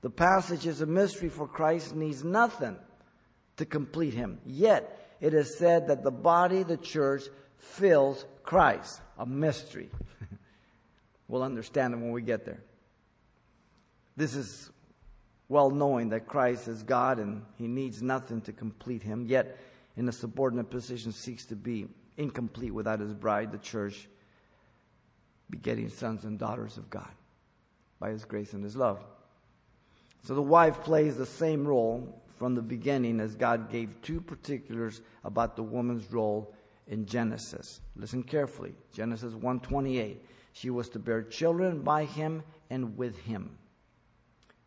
The 0.03 0.11
passage 0.11 0.67
is 0.67 0.81
a 0.81 0.87
mystery 0.87 1.29
for 1.29 1.47
Christ 1.47 1.95
needs 1.95 2.25
nothing 2.25 2.79
to 3.57 3.67
complete 3.67 4.15
him. 4.15 4.41
Yet 4.47 5.17
it 5.21 5.35
is 5.35 5.59
said 5.59 5.89
that 5.89 6.05
the 6.05 6.11
body, 6.13 6.63
the 6.63 6.77
church, 6.77 7.25
fills 7.59 8.25
Christ. 8.45 9.01
A 9.19 9.27
mystery. 9.27 9.91
we'll 11.29 11.43
understand 11.43 11.93
it 11.93 11.99
when 11.99 12.13
we 12.13 12.23
get 12.23 12.47
there. 12.47 12.63
This 14.21 14.35
is 14.35 14.71
well 15.49 15.71
knowing 15.71 16.11
that 16.11 16.29
Christ 16.29 16.69
is 16.69 16.83
God 16.83 17.19
and 17.19 17.43
he 17.57 17.67
needs 17.67 18.03
nothing 18.03 18.43
to 18.43 18.53
complete 18.53 19.03
him, 19.03 19.25
yet 19.25 19.59
in 19.97 20.07
a 20.11 20.13
subordinate 20.13 20.69
position 20.69 21.11
seeks 21.11 21.47
to 21.47 21.57
be 21.57 21.87
incomplete 22.19 22.75
without 22.75 23.01
his 23.01 23.15
bride, 23.15 23.51
the 23.51 23.57
church, 23.57 24.11
begetting 25.49 25.89
sons 25.89 26.27
and 26.27 26.39
daughters 26.39 26.77
of 26.77 26.91
God 26.91 27.09
by 27.99 28.11
his 28.11 28.27
grace 28.27 28.53
and 28.53 28.63
his 28.63 28.77
love. 28.77 29.03
So 30.23 30.35
the 30.35 30.43
wife 30.43 30.83
plays 30.83 31.17
the 31.17 31.25
same 31.25 31.67
role 31.67 32.23
from 32.37 32.55
the 32.55 32.61
beginning 32.61 33.21
as 33.21 33.35
God 33.35 33.71
gave 33.71 34.03
two 34.03 34.21
particulars 34.21 35.01
about 35.25 35.57
the 35.57 35.63
woman's 35.63 36.13
role 36.13 36.55
in 36.89 37.07
Genesis. 37.07 37.81
Listen 37.97 38.23
carefully. 38.23 38.75
Genesis 38.93 39.33
1:28. 39.33 40.19
She 40.53 40.69
was 40.69 40.91
to 40.91 40.99
bear 40.99 41.23
children 41.23 41.81
by 41.81 42.05
him 42.05 42.43
and 42.69 42.99
with 42.99 43.17
him. 43.21 43.57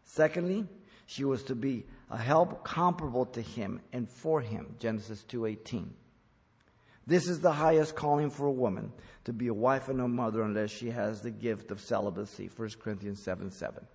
Secondly, 0.06 0.68
she 1.06 1.24
was 1.26 1.44
to 1.44 1.56
be 1.56 1.86
a 2.10 2.18
help 2.18 2.64
comparable 2.64 3.26
to 3.28 3.42
him 3.42 3.82
and 3.92 4.10
for 4.10 4.42
him. 4.42 4.76
Genesis 4.80 5.24
2:18. 5.24 5.94
This 7.06 7.28
is 7.28 7.42
the 7.42 7.52
highest 7.52 7.96
calling 7.96 8.30
for 8.30 8.46
a 8.46 8.52
woman 8.52 8.94
to 9.26 9.34
be 9.34 9.48
a 9.48 9.54
wife 9.54 9.90
and 9.90 10.00
a 10.00 10.08
mother 10.08 10.42
unless 10.42 10.72
she 10.72 10.90
has 10.90 11.22
the 11.22 11.32
gift 11.32 11.72
of 11.72 11.82
celibacy. 11.82 12.50
1 12.56 12.70
Corinthians 12.80 13.22
7 13.22 13.52
7. 13.52 13.86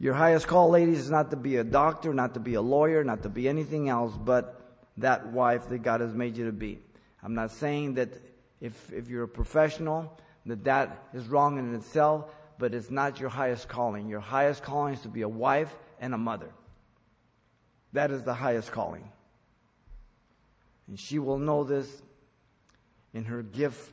Your 0.00 0.14
highest 0.14 0.48
call, 0.48 0.70
ladies, 0.70 0.98
is 0.98 1.10
not 1.10 1.30
to 1.30 1.36
be 1.36 1.56
a 1.56 1.64
doctor, 1.64 2.12
not 2.12 2.34
to 2.34 2.40
be 2.40 2.54
a 2.54 2.60
lawyer, 2.60 3.04
not 3.04 3.22
to 3.22 3.28
be 3.28 3.48
anything 3.48 3.88
else 3.88 4.16
but 4.16 4.60
that 4.96 5.28
wife 5.28 5.68
that 5.68 5.82
God 5.82 6.00
has 6.00 6.14
made 6.14 6.36
you 6.36 6.46
to 6.46 6.52
be. 6.52 6.80
I'm 7.22 7.34
not 7.34 7.52
saying 7.52 7.94
that 7.94 8.10
if, 8.60 8.92
if 8.92 9.08
you're 9.08 9.24
a 9.24 9.28
professional, 9.28 10.18
that 10.46 10.64
that 10.64 11.08
is 11.14 11.26
wrong 11.26 11.58
in 11.58 11.74
itself, 11.74 12.34
but 12.58 12.74
it's 12.74 12.90
not 12.90 13.20
your 13.20 13.28
highest 13.28 13.68
calling. 13.68 14.08
Your 14.08 14.20
highest 14.20 14.62
calling 14.62 14.94
is 14.94 15.00
to 15.00 15.08
be 15.08 15.22
a 15.22 15.28
wife 15.28 15.74
and 16.00 16.14
a 16.14 16.18
mother. 16.18 16.50
That 17.92 18.10
is 18.10 18.22
the 18.22 18.34
highest 18.34 18.72
calling. 18.72 19.08
And 20.88 20.98
she 20.98 21.18
will 21.18 21.38
know 21.38 21.64
this 21.64 22.02
in 23.12 23.24
her 23.24 23.42
gift 23.42 23.92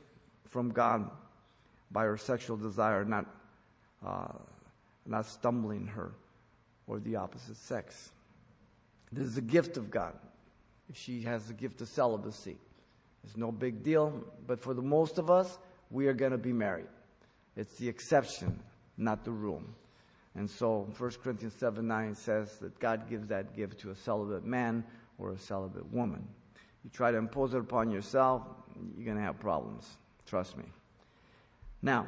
from 0.50 0.72
God 0.72 1.10
by 1.92 2.04
her 2.04 2.18
sexual 2.18 2.58
desire, 2.58 3.06
not 3.06 3.26
uh, 4.06 4.34
not 5.06 5.26
stumbling 5.26 5.88
her 5.88 6.12
or 6.88 7.00
the 7.00 7.16
opposite 7.16 7.58
sex. 7.58 8.12
This 9.12 9.26
is 9.26 9.38
a 9.38 9.42
gift 9.42 9.78
of 9.78 9.92
God. 9.92 10.14
If 10.90 10.98
she 10.98 11.22
has 11.22 11.46
the 11.46 11.54
gift 11.54 11.82
of 11.82 11.88
celibacy, 11.88 12.58
it's 13.24 13.38
no 13.38 13.52
big 13.52 13.84
deal. 13.84 14.24
But 14.48 14.60
for 14.60 14.74
the 14.74 14.82
most 14.82 15.18
of 15.18 15.30
us, 15.30 15.58
we 15.90 16.08
are 16.08 16.14
going 16.14 16.32
to 16.32 16.38
be 16.38 16.54
married. 16.54 16.88
It's 17.56 17.76
the 17.76 17.88
exception, 17.88 18.60
not 18.98 19.24
the 19.26 19.32
rule. 19.32 19.64
And 20.36 20.50
so 20.50 20.88
1 20.98 21.12
Corinthians 21.24 21.54
7 21.56 21.86
9 21.86 22.16
says 22.16 22.58
that 22.60 22.80
God 22.80 23.10
gives 23.10 23.28
that 23.28 23.56
gift 23.56 23.80
to 23.82 23.92
a 23.92 23.96
celibate 23.96 24.46
man 24.46 24.84
or 25.18 25.32
a 25.32 25.38
celibate 25.38 25.92
woman. 25.92 26.26
You 26.84 26.90
try 26.92 27.12
to 27.12 27.18
impose 27.18 27.54
it 27.54 27.60
upon 27.60 27.92
yourself, 27.92 28.44
you're 28.96 29.06
going 29.06 29.18
to 29.18 29.24
have 29.24 29.40
problems. 29.40 29.98
Trust 30.26 30.58
me. 30.58 30.64
Now, 31.82 32.08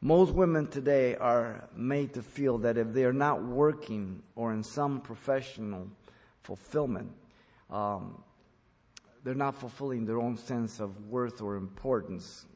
most 0.00 0.32
women 0.32 0.66
today 0.66 1.14
are 1.16 1.68
made 1.76 2.14
to 2.14 2.22
feel 2.22 2.58
that 2.58 2.76
if 2.76 2.92
they 2.92 3.04
are 3.04 3.12
not 3.12 3.42
working 3.42 4.22
or 4.34 4.52
in 4.52 4.62
some 4.62 5.00
professional 5.00 5.86
fulfillment, 6.42 7.12
um, 7.70 8.22
they're 9.22 9.34
not 9.34 9.54
fulfilling 9.54 10.04
their 10.04 10.18
own 10.18 10.36
sense 10.36 10.80
of 10.80 11.06
worth 11.06 11.40
or 11.40 11.56
importance, 11.56 12.46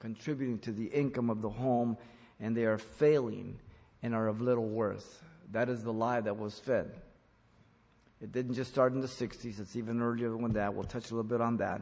contributing 0.00 0.58
to 0.58 0.72
the 0.72 0.86
income 0.86 1.30
of 1.30 1.42
the 1.42 1.48
home, 1.48 1.96
and 2.40 2.56
they 2.56 2.64
are 2.64 2.78
failing 2.78 3.58
and 4.02 4.14
are 4.14 4.26
of 4.26 4.40
little 4.40 4.66
worth. 4.66 5.22
That 5.52 5.68
is 5.68 5.82
the 5.82 5.92
lie 5.92 6.20
that 6.20 6.36
was 6.36 6.58
fed. 6.58 6.90
It 8.20 8.32
didn't 8.32 8.54
just 8.54 8.70
start 8.70 8.92
in 8.92 9.00
the 9.00 9.06
60s, 9.06 9.60
it's 9.60 9.76
even 9.76 10.02
earlier 10.02 10.30
than 10.30 10.52
that. 10.52 10.74
We'll 10.74 10.84
touch 10.84 11.10
a 11.10 11.14
little 11.14 11.28
bit 11.28 11.40
on 11.40 11.56
that. 11.58 11.80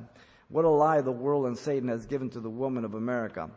What 0.49 0.65
a 0.65 0.69
lie 0.69 1.01
the 1.01 1.13
world 1.13 1.47
and 1.47 1.57
Satan 1.57 1.89
has 1.89 2.07
given 2.07 2.31
to 2.31 2.41
the 2.41 2.51
woman 2.51 2.85
of 2.85 2.95
America 2.95 3.51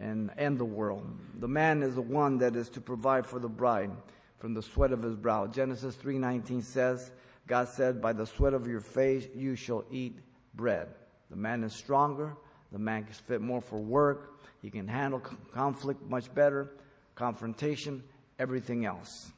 and, 0.00 0.30
and 0.36 0.58
the 0.58 0.64
world. 0.64 1.06
The 1.38 1.48
man 1.48 1.82
is 1.82 1.94
the 1.94 2.02
one 2.02 2.38
that 2.38 2.56
is 2.56 2.68
to 2.70 2.80
provide 2.80 3.26
for 3.26 3.38
the 3.38 3.48
bride 3.48 3.90
from 4.38 4.54
the 4.54 4.62
sweat 4.62 4.90
of 4.90 5.02
his 5.02 5.14
brow. 5.16 5.46
Genesis 5.46 5.94
3:19 5.96 6.62
says, 6.62 7.12
God 7.46 7.68
said, 7.68 8.00
"By 8.00 8.12
the 8.12 8.26
sweat 8.26 8.54
of 8.54 8.66
your 8.66 8.80
face 8.80 9.28
you 9.34 9.54
shall 9.54 9.84
eat 9.90 10.18
bread." 10.54 10.88
The 11.30 11.36
man 11.36 11.62
is 11.62 11.72
stronger. 11.72 12.36
The 12.72 12.78
man 12.78 13.06
is 13.10 13.18
fit 13.18 13.40
more 13.40 13.60
for 13.60 13.78
work. 13.78 14.40
He 14.62 14.70
can 14.70 14.88
handle 14.88 15.20
conflict 15.52 16.02
much 16.08 16.32
better, 16.34 16.72
confrontation, 17.14 18.02
everything 18.38 18.86
else. 18.86 19.30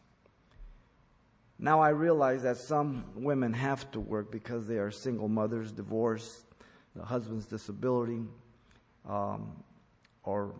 Now 1.58 1.80
I 1.80 1.90
realize 1.90 2.42
that 2.42 2.56
some 2.56 3.04
women 3.14 3.52
have 3.52 3.90
to 3.92 4.00
work 4.00 4.30
because 4.30 4.66
they 4.66 4.78
are 4.78 4.90
single 4.90 5.28
mothers, 5.28 5.72
divorced, 5.72 6.44
the 6.94 7.04
husband's 7.04 7.46
disability, 7.46 8.22
um, 9.08 9.56
or 10.24 10.52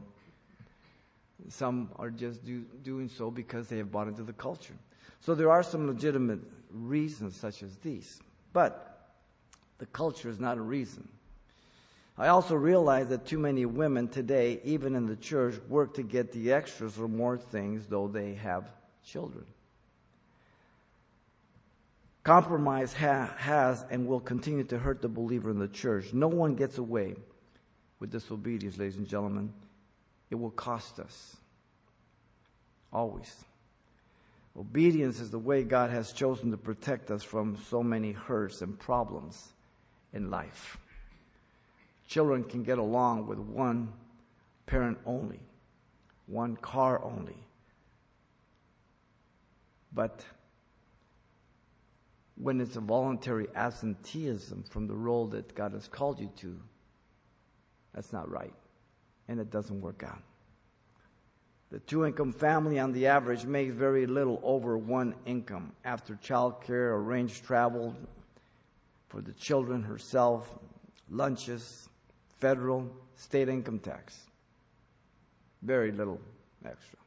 some 1.48 1.90
are 1.96 2.10
just 2.10 2.44
do, 2.44 2.64
doing 2.82 3.08
so 3.08 3.30
because 3.30 3.68
they 3.68 3.78
have 3.78 3.90
bought 3.90 4.08
into 4.08 4.22
the 4.22 4.32
culture. 4.32 4.74
So 5.20 5.34
there 5.34 5.50
are 5.50 5.62
some 5.62 5.86
legitimate 5.86 6.40
reasons 6.70 7.36
such 7.36 7.62
as 7.62 7.76
these. 7.76 8.20
But 8.52 9.10
the 9.78 9.86
culture 9.86 10.28
is 10.28 10.38
not 10.38 10.58
a 10.58 10.62
reason. 10.62 11.08
I 12.16 12.28
also 12.28 12.54
realize 12.54 13.08
that 13.08 13.26
too 13.26 13.38
many 13.38 13.66
women 13.66 14.08
today, 14.08 14.60
even 14.62 14.94
in 14.94 15.06
the 15.06 15.16
church, 15.16 15.56
work 15.68 15.94
to 15.94 16.02
get 16.02 16.30
the 16.32 16.52
extras 16.52 16.98
or 16.98 17.08
more 17.08 17.36
things, 17.36 17.86
though 17.86 18.06
they 18.06 18.34
have 18.34 18.70
children. 19.04 19.44
Compromise 22.22 22.94
ha- 22.94 23.34
has 23.36 23.84
and 23.90 24.06
will 24.06 24.20
continue 24.20 24.64
to 24.64 24.78
hurt 24.78 25.02
the 25.02 25.08
believer 25.08 25.50
in 25.50 25.58
the 25.58 25.68
church. 25.68 26.12
No 26.12 26.28
one 26.28 26.54
gets 26.54 26.78
away 26.78 27.16
with 27.98 28.12
disobedience, 28.12 28.78
ladies 28.78 28.96
and 28.96 29.08
gentlemen, 29.08 29.52
it 30.30 30.36
will 30.36 30.50
cost 30.50 31.00
us. 31.00 31.36
Always. 32.92 33.44
Obedience 34.56 35.18
is 35.18 35.30
the 35.30 35.38
way 35.38 35.64
God 35.64 35.90
has 35.90 36.12
chosen 36.12 36.52
to 36.52 36.56
protect 36.56 37.10
us 37.10 37.24
from 37.24 37.58
so 37.68 37.82
many 37.82 38.12
hurts 38.12 38.62
and 38.62 38.78
problems 38.78 39.52
in 40.12 40.30
life. 40.30 40.78
Children 42.06 42.44
can 42.44 42.62
get 42.62 42.78
along 42.78 43.26
with 43.26 43.38
one 43.38 43.92
parent 44.66 44.98
only, 45.06 45.40
one 46.26 46.56
car 46.56 47.02
only. 47.02 47.36
But 49.92 50.24
when 52.36 52.60
it's 52.60 52.76
a 52.76 52.80
voluntary 52.80 53.46
absenteeism 53.54 54.64
from 54.68 54.86
the 54.86 54.94
role 54.94 55.26
that 55.28 55.54
God 55.54 55.72
has 55.72 55.88
called 55.88 56.20
you 56.20 56.30
to, 56.38 56.58
that's 57.94 58.12
not 58.12 58.28
right. 58.30 58.52
And 59.28 59.38
it 59.38 59.50
doesn't 59.50 59.80
work 59.80 60.02
out. 60.06 60.22
The 61.70 61.78
two 61.80 62.04
income 62.04 62.32
family 62.32 62.78
on 62.78 62.92
the 62.92 63.06
average 63.06 63.44
makes 63.44 63.74
very 63.74 64.06
little 64.06 64.40
over 64.42 64.76
one 64.76 65.14
income 65.26 65.72
after 65.84 66.16
child 66.16 66.62
care, 66.62 66.94
arranged 66.94 67.44
travel 67.44 67.96
for 69.08 69.20
the 69.20 69.32
children, 69.32 69.82
herself, 69.82 70.58
lunches, 71.10 71.88
federal, 72.44 72.86
state 73.16 73.48
income 73.48 73.78
tax. 73.78 74.20
Very 75.62 75.90
little 75.90 76.20
extra. 76.62 76.98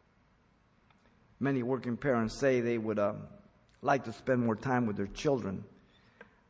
Many 1.40 1.62
working 1.62 1.96
parents 1.96 2.34
say 2.34 2.60
they 2.60 2.80
would 2.80 2.98
uh, 2.98 3.14
like 3.84 4.04
to 4.06 4.12
spend 4.14 4.44
more 4.44 4.56
time 4.56 4.88
with 4.88 4.98
their 4.98 5.06
children, 5.06 5.64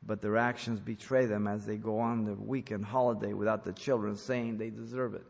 but 0.05 0.21
their 0.21 0.37
actions 0.37 0.79
betray 0.79 1.25
them 1.25 1.47
as 1.47 1.65
they 1.65 1.75
go 1.75 1.99
on 1.99 2.23
the 2.23 2.35
weekend 2.35 2.85
holiday 2.85 3.33
without 3.33 3.65
the 3.65 3.73
children 3.73 4.15
saying 4.15 4.57
they 4.57 4.69
deserve 4.69 5.15
it. 5.15 5.25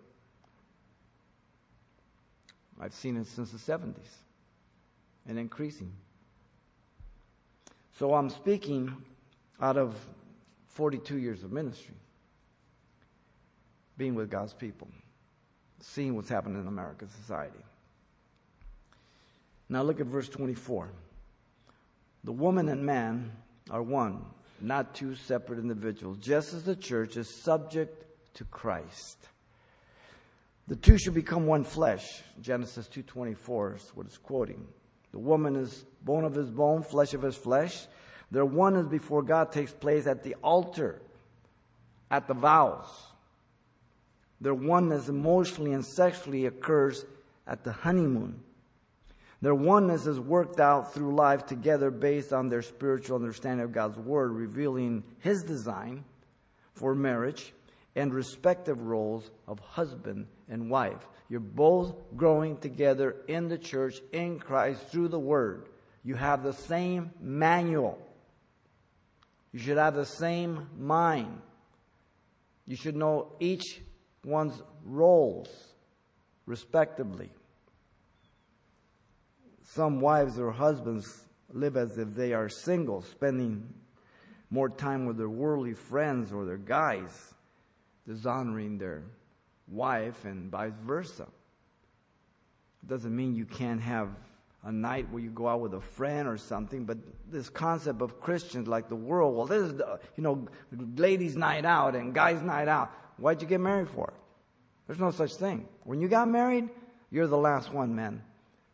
I've 2.80 2.94
seen 2.94 3.18
it 3.18 3.26
since 3.26 3.50
the 3.50 3.58
70s 3.58 3.96
and 5.28 5.40
increasing. 5.40 5.92
So 7.98 8.14
I'm 8.14 8.30
speaking 8.30 8.96
out 9.60 9.78
of 9.78 9.96
42 10.68 11.18
years 11.18 11.44
of 11.44 11.52
ministry, 11.52 11.96
being 13.98 14.16
with 14.16 14.30
God's 14.30 14.54
people, 14.54 14.88
seeing 15.80 16.16
what's 16.16 16.30
happening 16.30 16.62
in 16.62 16.68
American 16.68 17.10
society. 17.10 17.60
Now 19.70 19.84
look 19.84 20.00
at 20.00 20.06
verse 20.06 20.30
24. 20.30 20.89
The 22.24 22.32
woman 22.32 22.70
and 22.70 22.86
man 22.86 23.32
are 23.70 23.82
one, 23.82 24.25
not 24.62 24.96
two 24.96 25.16
separate 25.16 25.60
individuals, 25.60 26.18
just 26.18 26.54
as 26.54 26.63
the 26.63 26.75
church 26.75 27.18
is 27.18 27.30
subject 27.30 28.06
to 28.36 28.46
Christ. 28.46 29.18
The 30.68 30.75
two 30.75 30.98
should 30.98 31.13
become 31.13 31.46
one 31.46 31.63
flesh. 31.63 32.22
Genesis 32.42 32.88
2:24 32.88 33.75
is 33.75 33.92
what 33.96 34.06
it's 34.06 34.18
quoting. 34.18 34.68
The 35.12 35.20
woman 35.20 35.56
is 35.56 35.86
bone 36.04 36.25
of 36.25 36.36
his 36.36 36.50
bone, 36.50 36.84
flesh 36.84 37.13
of 37.13 37.22
his 37.22 37.36
flesh. 37.36 37.88
Their 38.30 38.46
oneness 38.46 38.88
before 38.88 39.24
God 39.24 39.51
takes 39.54 39.72
place 39.72 40.06
at 40.06 40.24
the 40.24 40.36
altar, 40.44 41.01
at 42.12 42.27
the 42.27 42.34
vows. 42.34 43.07
Their 44.39 44.53
oneness 44.53 45.10
emotionally 45.10 45.74
and 45.74 45.86
sexually 45.86 46.46
occurs 46.46 47.06
at 47.48 47.63
the 47.63 47.72
honeymoon. 47.72 48.39
Their 49.41 49.56
oneness 49.56 50.08
is 50.08 50.20
worked 50.20 50.60
out 50.60 50.94
through 50.94 51.15
life 51.15 51.46
together 51.46 51.91
based 51.91 52.34
on 52.34 52.50
their 52.50 52.62
spiritual 52.62 53.17
understanding 53.17 53.63
of 53.63 53.72
God's 53.72 53.98
Word, 53.98 54.32
revealing 54.32 55.03
His 55.20 55.44
design 55.44 56.03
for 56.74 56.96
marriage 56.96 57.53
and 57.96 58.13
respective 58.13 58.82
roles 58.82 59.29
of 59.48 59.60
husband 59.60 60.27
and 60.50 60.70
wife. 60.70 61.08
You're 61.29 61.39
both 61.39 61.96
growing 62.15 62.58
together 62.58 63.17
in 63.27 63.48
the 63.48 63.58
church, 63.58 63.96
in 64.12 64.39
Christ, 64.39 64.88
through 64.88 65.10
the 65.10 65.20
Word. 65.20 65.67
You 66.03 66.15
have 66.15 66.44
the 66.44 66.53
same 66.53 67.12
manual. 67.20 68.00
You 69.51 69.60
should 69.60 69.77
have 69.77 69.96
the 69.96 70.06
same 70.06 70.67
mind. 70.77 71.41
You 72.65 72.75
should 72.75 72.96
know 72.96 73.34
each 73.39 73.82
one's 74.28 74.62
roles 74.84 75.48
respectively. 76.46 77.32
Some 79.63 80.02
wives 80.02 80.38
or 80.38 80.52
husbands 80.52 81.24
live 81.54 81.78
as 81.78 81.98
if 81.98 82.13
they 82.13 82.34
are 82.34 82.50
single, 82.50 83.02
spending 83.02 83.74
more 84.50 84.70
time 84.70 85.06
with 85.06 85.18
their 85.18 85.30
worldly 85.30 85.74
friends 85.74 86.34
or 86.34 86.46
their 86.46 86.58
guys, 86.58 87.34
dishonoring 88.06 88.78
their 88.78 89.04
wife 89.68 90.26
and 90.26 90.52
vice 90.52 90.74
versa. 90.86 91.24
It 92.84 92.90
doesn't 92.90 93.16
mean 93.16 93.34
you 93.36 93.46
can't 93.46 93.82
have 93.82 94.10
a 94.63 94.72
night 94.72 95.10
where 95.12 95.22
you 95.22 95.30
go 95.30 95.48
out 95.48 95.62
with 95.62 95.74
a 95.74 95.82
friend 95.82 96.28
or 96.28 96.38
something, 96.38 96.84
but 96.84 96.98
this 97.30 97.50
concept 97.50 98.02
of 98.02 98.20
Christians 98.20 98.68
like 98.68 98.90
the 98.90 98.96
world, 98.96 99.36
well, 99.36 99.46
this 99.46 99.63
is, 99.63 99.76
the, 99.76 100.00
you 100.18 100.24
know, 100.24 100.48
ladies' 100.96 101.38
night 101.38 101.63
out 101.63 101.96
and 101.96 102.13
guys' 102.13 102.42
night 102.42 102.68
out. 102.68 102.92
Why'd 103.17 103.41
you 103.41 103.47
get 103.47 103.60
married 103.60 103.89
for? 103.89 104.13
There's 104.86 104.99
no 104.99 105.12
such 105.12 105.36
thing. 105.36 105.67
When 105.84 105.99
you 106.01 106.08
got 106.08 106.27
married, 106.27 106.69
you're 107.12 107.27
the 107.27 107.38
last 107.38 107.73
one, 107.73 107.95
man. 107.95 108.21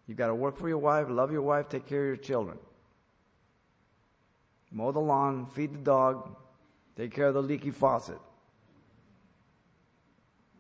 You 0.08 0.16
got 0.16 0.28
to 0.28 0.36
work 0.36 0.58
for 0.58 0.68
your 0.68 0.78
wife, 0.78 1.08
love 1.10 1.32
your 1.32 1.42
wife, 1.42 1.70
take 1.70 1.88
care 1.88 2.02
of 2.02 2.08
your 2.08 2.18
children. 2.18 2.58
Mow 4.72 4.92
the 4.92 5.00
lawn, 5.00 5.46
feed 5.46 5.74
the 5.74 5.78
dog, 5.78 6.36
take 6.98 7.14
care 7.14 7.28
of 7.28 7.34
the 7.34 7.42
leaky 7.42 7.72
faucet. 7.72 8.18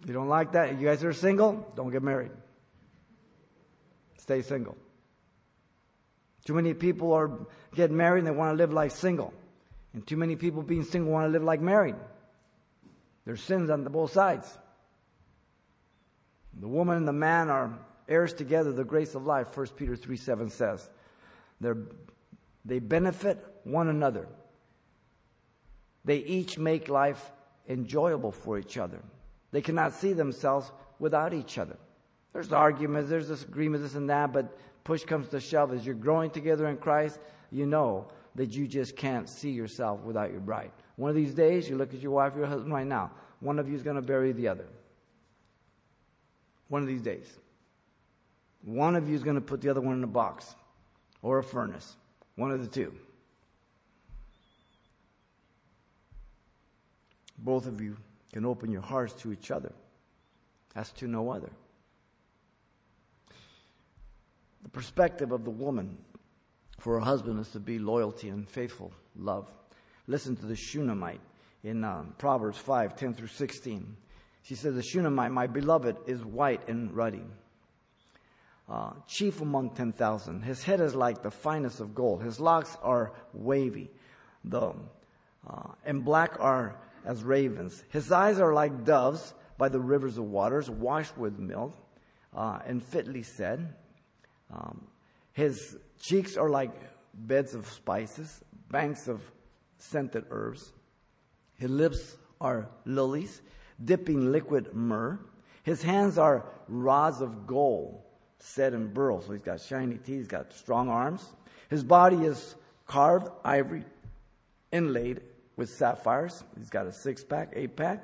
You 0.05 0.13
don't 0.13 0.27
like 0.27 0.51
that? 0.53 0.79
You 0.79 0.87
guys 0.87 1.03
are 1.03 1.13
single? 1.13 1.65
Don't 1.75 1.91
get 1.91 2.03
married. 2.03 2.31
Stay 4.17 4.41
single. 4.41 4.77
Too 6.45 6.53
many 6.53 6.73
people 6.73 7.13
are 7.13 7.31
getting 7.73 7.97
married 7.97 8.19
and 8.19 8.27
they 8.27 8.31
want 8.31 8.51
to 8.53 8.57
live 8.57 8.73
like 8.73 8.91
single. 8.91 9.33
And 9.93 10.05
too 10.05 10.17
many 10.17 10.35
people 10.35 10.61
being 10.61 10.83
single 10.83 11.11
want 11.11 11.27
to 11.27 11.31
live 11.31 11.43
like 11.43 11.61
married. 11.61 11.95
There's 13.25 13.41
sins 13.41 13.69
on 13.69 13.83
the 13.83 13.89
both 13.89 14.11
sides. 14.11 14.57
The 16.59 16.67
woman 16.67 16.97
and 16.97 17.07
the 17.07 17.13
man 17.13 17.49
are 17.49 17.77
heirs 18.07 18.33
together 18.33 18.71
the 18.71 18.83
grace 18.83 19.15
of 19.15 19.25
life, 19.25 19.55
1 19.55 19.67
Peter 19.77 19.95
3 19.95 20.17
7 20.17 20.49
says. 20.49 20.89
They're, 21.61 21.77
they 22.65 22.79
benefit 22.79 23.43
one 23.63 23.87
another. 23.87 24.27
They 26.05 26.17
each 26.17 26.57
make 26.57 26.89
life 26.89 27.31
enjoyable 27.67 28.31
for 28.31 28.59
each 28.59 28.77
other. 28.77 29.01
They 29.51 29.61
cannot 29.61 29.93
see 29.93 30.13
themselves 30.13 30.71
without 30.99 31.33
each 31.33 31.57
other. 31.57 31.77
There's 32.33 32.51
arguments, 32.51 33.09
there's 33.09 33.27
disagreements, 33.27 33.83
this 33.83 33.95
and 33.95 34.09
that, 34.09 34.33
but 34.33 34.57
push 34.83 35.03
comes 35.05 35.29
to 35.29 35.39
shove. 35.39 35.71
As 35.71 35.85
you're 35.85 35.95
growing 35.95 36.31
together 36.31 36.67
in 36.67 36.77
Christ, 36.77 37.19
you 37.51 37.65
know 37.65 38.07
that 38.35 38.53
you 38.53 38.67
just 38.67 38.95
can't 38.95 39.29
see 39.29 39.51
yourself 39.51 40.01
without 40.01 40.31
your 40.31 40.41
bride. 40.41 40.71
One 40.95 41.09
of 41.09 41.15
these 41.15 41.33
days, 41.33 41.69
you 41.69 41.75
look 41.75 41.93
at 41.93 42.01
your 42.01 42.11
wife 42.11 42.35
or 42.35 42.39
your 42.39 42.47
husband 42.47 42.73
right 42.73 42.85
now. 42.85 43.11
One 43.39 43.59
of 43.59 43.67
you 43.67 43.75
is 43.75 43.83
going 43.83 43.95
to 43.95 44.01
bury 44.01 44.31
the 44.31 44.47
other. 44.47 44.65
One 46.67 46.81
of 46.81 46.87
these 46.87 47.01
days. 47.01 47.27
One 48.63 48.95
of 48.95 49.09
you 49.09 49.15
is 49.15 49.23
going 49.23 49.35
to 49.35 49.41
put 49.41 49.61
the 49.61 49.69
other 49.69 49.81
one 49.81 49.97
in 49.97 50.03
a 50.03 50.07
box 50.07 50.55
or 51.21 51.39
a 51.39 51.43
furnace. 51.43 51.95
One 52.35 52.51
of 52.51 52.61
the 52.61 52.67
two. 52.67 52.93
Both 57.37 57.67
of 57.67 57.81
you 57.81 57.97
can 58.31 58.45
open 58.45 58.71
your 58.71 58.81
hearts 58.81 59.13
to 59.21 59.33
each 59.33 59.51
other 59.51 59.73
as 60.75 60.91
to 60.93 61.07
no 61.07 61.29
other. 61.31 61.51
The 64.63 64.69
perspective 64.69 65.31
of 65.31 65.43
the 65.43 65.51
woman 65.51 65.97
for 66.79 66.93
her 66.93 67.01
husband 67.01 67.39
is 67.39 67.49
to 67.49 67.59
be 67.59 67.79
loyalty 67.79 68.29
and 68.29 68.47
faithful 68.47 68.91
love. 69.15 69.51
Listen 70.07 70.35
to 70.35 70.45
the 70.45 70.55
Shunammite 70.55 71.21
in 71.63 71.83
um, 71.83 72.13
Proverbs 72.17 72.57
5 72.57 72.95
10 72.95 73.13
through 73.13 73.27
16. 73.27 73.95
She 74.43 74.55
says, 74.55 74.75
The 74.75 74.83
Shunammite, 74.83 75.31
my 75.31 75.47
beloved, 75.47 75.97
is 76.07 76.23
white 76.23 76.67
and 76.67 76.93
ruddy 76.93 77.23
uh, 78.69 78.91
chief 79.07 79.41
among 79.41 79.71
10,000. 79.71 80.41
His 80.41 80.63
head 80.63 80.79
is 80.79 80.95
like 80.95 81.21
the 81.21 81.31
finest 81.31 81.79
of 81.79 81.93
gold. 81.93 82.23
His 82.23 82.39
locks 82.39 82.77
are 82.81 83.13
wavy. 83.33 83.89
The, 84.45 84.73
uh, 85.47 85.67
and 85.85 86.03
black 86.03 86.37
are 86.39 86.75
as 87.05 87.23
ravens. 87.23 87.83
His 87.89 88.11
eyes 88.11 88.39
are 88.39 88.53
like 88.53 88.85
doves 88.85 89.33
by 89.57 89.69
the 89.69 89.79
rivers 89.79 90.17
of 90.17 90.25
waters, 90.25 90.69
washed 90.69 91.17
with 91.17 91.37
milk, 91.37 91.75
uh, 92.35 92.59
and 92.65 92.81
fitly 92.81 93.23
said. 93.23 93.73
Um, 94.51 94.87
his 95.33 95.77
cheeks 95.99 96.37
are 96.37 96.49
like 96.49 96.71
beds 97.13 97.53
of 97.53 97.67
spices, 97.67 98.41
banks 98.69 99.07
of 99.07 99.21
scented 99.77 100.25
herbs. 100.29 100.71
His 101.55 101.69
lips 101.69 102.17
are 102.41 102.69
lilies, 102.85 103.41
dipping 103.83 104.31
liquid 104.31 104.73
myrrh. 104.73 105.19
His 105.63 105.81
hands 105.81 106.17
are 106.17 106.45
rods 106.67 107.21
of 107.21 107.47
gold 107.47 108.01
set 108.39 108.73
in 108.73 108.93
beryl. 108.93 109.21
So 109.21 109.33
he's 109.33 109.41
got 109.41 109.61
shiny 109.61 109.95
teeth, 109.95 110.17
he's 110.17 110.27
got 110.27 110.53
strong 110.53 110.89
arms. 110.89 111.33
His 111.69 111.83
body 111.83 112.17
is 112.17 112.55
carved 112.85 113.29
ivory, 113.43 113.85
inlaid 114.71 115.21
with 115.55 115.69
sapphires. 115.69 116.43
He's 116.57 116.69
got 116.69 116.85
a 116.85 116.91
six 116.91 117.23
pack, 117.23 117.53
eight 117.55 117.75
pack. 117.75 118.03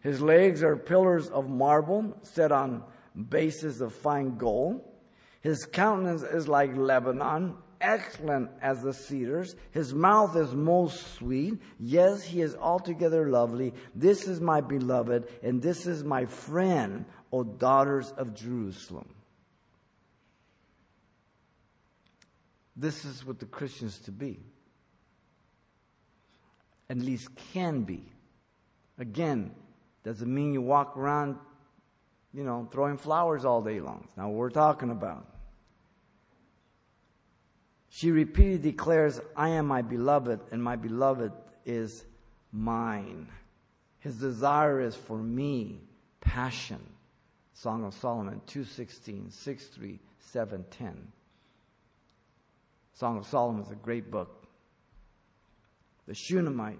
His 0.00 0.20
legs 0.20 0.62
are 0.62 0.76
pillars 0.76 1.28
of 1.28 1.48
marble 1.48 2.16
set 2.22 2.52
on 2.52 2.84
bases 3.28 3.80
of 3.80 3.92
fine 3.94 4.38
gold. 4.38 4.82
His 5.40 5.64
countenance 5.66 6.22
is 6.22 6.48
like 6.48 6.76
Lebanon, 6.76 7.56
excellent 7.80 8.50
as 8.60 8.82
the 8.82 8.92
cedars. 8.92 9.56
His 9.70 9.94
mouth 9.94 10.36
is 10.36 10.54
most 10.54 11.14
sweet. 11.14 11.60
Yes, 11.78 12.22
he 12.22 12.40
is 12.40 12.54
altogether 12.54 13.28
lovely. 13.28 13.74
This 13.94 14.26
is 14.26 14.40
my 14.40 14.60
beloved, 14.60 15.28
and 15.42 15.62
this 15.62 15.86
is 15.86 16.04
my 16.04 16.26
friend, 16.26 17.04
O 17.32 17.44
daughters 17.44 18.12
of 18.16 18.34
Jerusalem. 18.34 19.08
This 22.76 23.04
is 23.04 23.26
what 23.26 23.38
the 23.40 23.46
Christians 23.46 23.98
to 24.00 24.12
be. 24.12 24.40
At 26.88 26.98
least 26.98 27.28
can 27.52 27.82
be. 27.82 28.02
Again, 28.98 29.50
doesn't 30.04 30.32
mean 30.32 30.54
you 30.54 30.62
walk 30.62 30.96
around, 30.96 31.36
you 32.32 32.44
know, 32.44 32.68
throwing 32.70 32.96
flowers 32.96 33.44
all 33.44 33.62
day 33.62 33.80
long. 33.80 34.02
It's 34.04 34.16
not 34.16 34.28
what 34.28 34.36
we're 34.36 34.50
talking 34.50 34.90
about. 34.90 35.27
She 37.98 38.12
repeatedly 38.12 38.70
declares, 38.70 39.20
I 39.34 39.48
am 39.48 39.66
my 39.66 39.82
beloved, 39.82 40.38
and 40.52 40.62
my 40.62 40.76
beloved 40.76 41.32
is 41.66 42.04
mine. 42.52 43.26
His 43.98 44.14
desire 44.14 44.80
is 44.80 44.94
for 44.94 45.18
me, 45.18 45.80
passion. 46.20 46.78
Song 47.54 47.84
of 47.84 47.92
Solomon 47.94 48.40
216, 48.46 49.32
63, 49.32 49.98
7, 50.20 50.64
10. 50.70 51.08
Song 52.92 53.18
of 53.18 53.26
Solomon 53.26 53.64
is 53.64 53.72
a 53.72 53.74
great 53.74 54.12
book. 54.12 54.46
The 56.06 56.14
Shunammite 56.14 56.78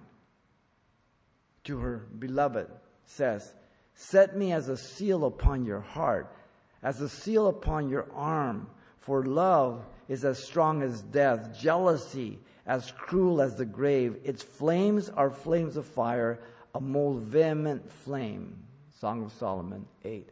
to 1.65 1.79
her 1.79 2.07
beloved 2.17 2.69
says, 3.07 3.53
Set 3.93 4.37
me 4.37 4.53
as 4.53 4.69
a 4.69 4.77
seal 4.77 5.25
upon 5.25 5.65
your 5.65 5.81
heart, 5.81 6.33
as 6.81 7.01
a 7.01 7.09
seal 7.09 7.47
upon 7.47 7.89
your 7.89 8.07
arm, 8.13 8.69
for 8.99 9.25
love 9.25 9.83
is 10.09 10.25
as 10.25 10.43
strong 10.43 10.81
as 10.81 11.01
death, 11.01 11.57
jealousy 11.57 12.39
as 12.65 12.91
cruel 12.91 13.41
as 13.41 13.55
the 13.55 13.65
grave. 13.65 14.17
Its 14.23 14.43
flames 14.43 15.07
are 15.07 15.29
flames 15.29 15.77
of 15.77 15.85
fire, 15.85 16.39
a 16.75 16.81
most 16.81 17.23
vehement 17.23 17.89
flame. 17.89 18.63
Song 18.99 19.23
of 19.23 19.31
Solomon 19.31 19.85
8 20.03 20.29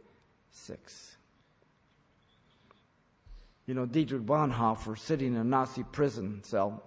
6. 0.50 1.16
You 3.66 3.74
know, 3.74 3.86
Dietrich 3.86 4.22
Bonhoeffer, 4.22 4.98
sitting 4.98 5.28
in 5.28 5.36
a 5.36 5.44
Nazi 5.44 5.84
prison 5.84 6.42
cell, 6.42 6.82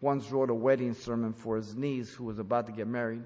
once 0.00 0.30
wrote 0.30 0.50
a 0.50 0.54
wedding 0.54 0.94
sermon 0.94 1.32
for 1.32 1.56
his 1.56 1.74
niece 1.74 2.12
who 2.12 2.24
was 2.24 2.38
about 2.38 2.66
to 2.66 2.72
get 2.72 2.86
married. 2.86 3.24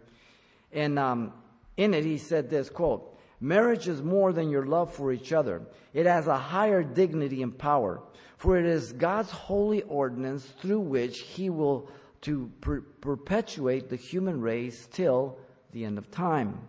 And 0.73 0.99
um, 0.99 1.33
in 1.77 1.93
it, 1.93 2.05
he 2.05 2.19
said 2.19 2.49
this 2.49 2.71
quote, 2.71 3.20
Marriage 3.41 3.89
is 3.89 4.03
more 4.03 4.33
than 4.33 4.51
your 4.51 4.67
love 4.67 4.93
for 4.93 5.13
each 5.13 5.33
other. 5.33 5.63
It 5.95 6.07
has 6.07 6.27
a 6.27 6.37
higher 6.37 6.83
dignity 6.83 7.43
and 7.43 7.57
power, 7.57 8.03
for 8.37 8.59
it 8.59 8.67
is 8.67 8.93
God's 8.93 9.31
holy 9.31 9.83
ordinance 9.83 10.45
through 10.61 10.81
which 10.81 11.21
He 11.21 11.49
will 11.49 11.89
to 12.23 12.51
per- 12.61 12.83
perpetuate 13.01 13.89
the 13.89 13.97
human 13.97 14.43
race 14.43 14.87
till 14.93 15.39
the 15.73 15.85
end 15.87 15.97
of 15.97 16.11
time. 16.11 16.61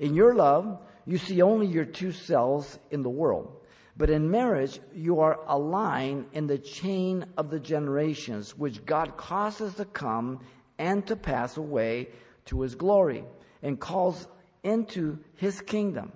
In 0.00 0.14
your 0.14 0.34
love, 0.34 0.80
you 1.06 1.16
see 1.16 1.42
only 1.42 1.66
your 1.66 1.84
two 1.84 2.10
selves 2.10 2.78
in 2.90 3.02
the 3.02 3.10
world. 3.10 3.56
But 3.96 4.10
in 4.10 4.30
marriage, 4.30 4.80
you 4.92 5.20
are 5.20 5.38
aligned 5.46 6.26
in 6.32 6.46
the 6.46 6.58
chain 6.58 7.24
of 7.36 7.50
the 7.50 7.60
generations, 7.60 8.58
which 8.58 8.84
God 8.84 9.16
causes 9.16 9.74
to 9.76 9.84
come 9.84 10.40
and 10.78 11.06
to 11.06 11.16
pass 11.16 11.56
away 11.56 12.08
to 12.46 12.60
his 12.60 12.74
glory, 12.74 13.24
and 13.62 13.80
calls 13.80 14.26
into 14.66 15.18
his 15.36 15.60
kingdom. 15.60 16.12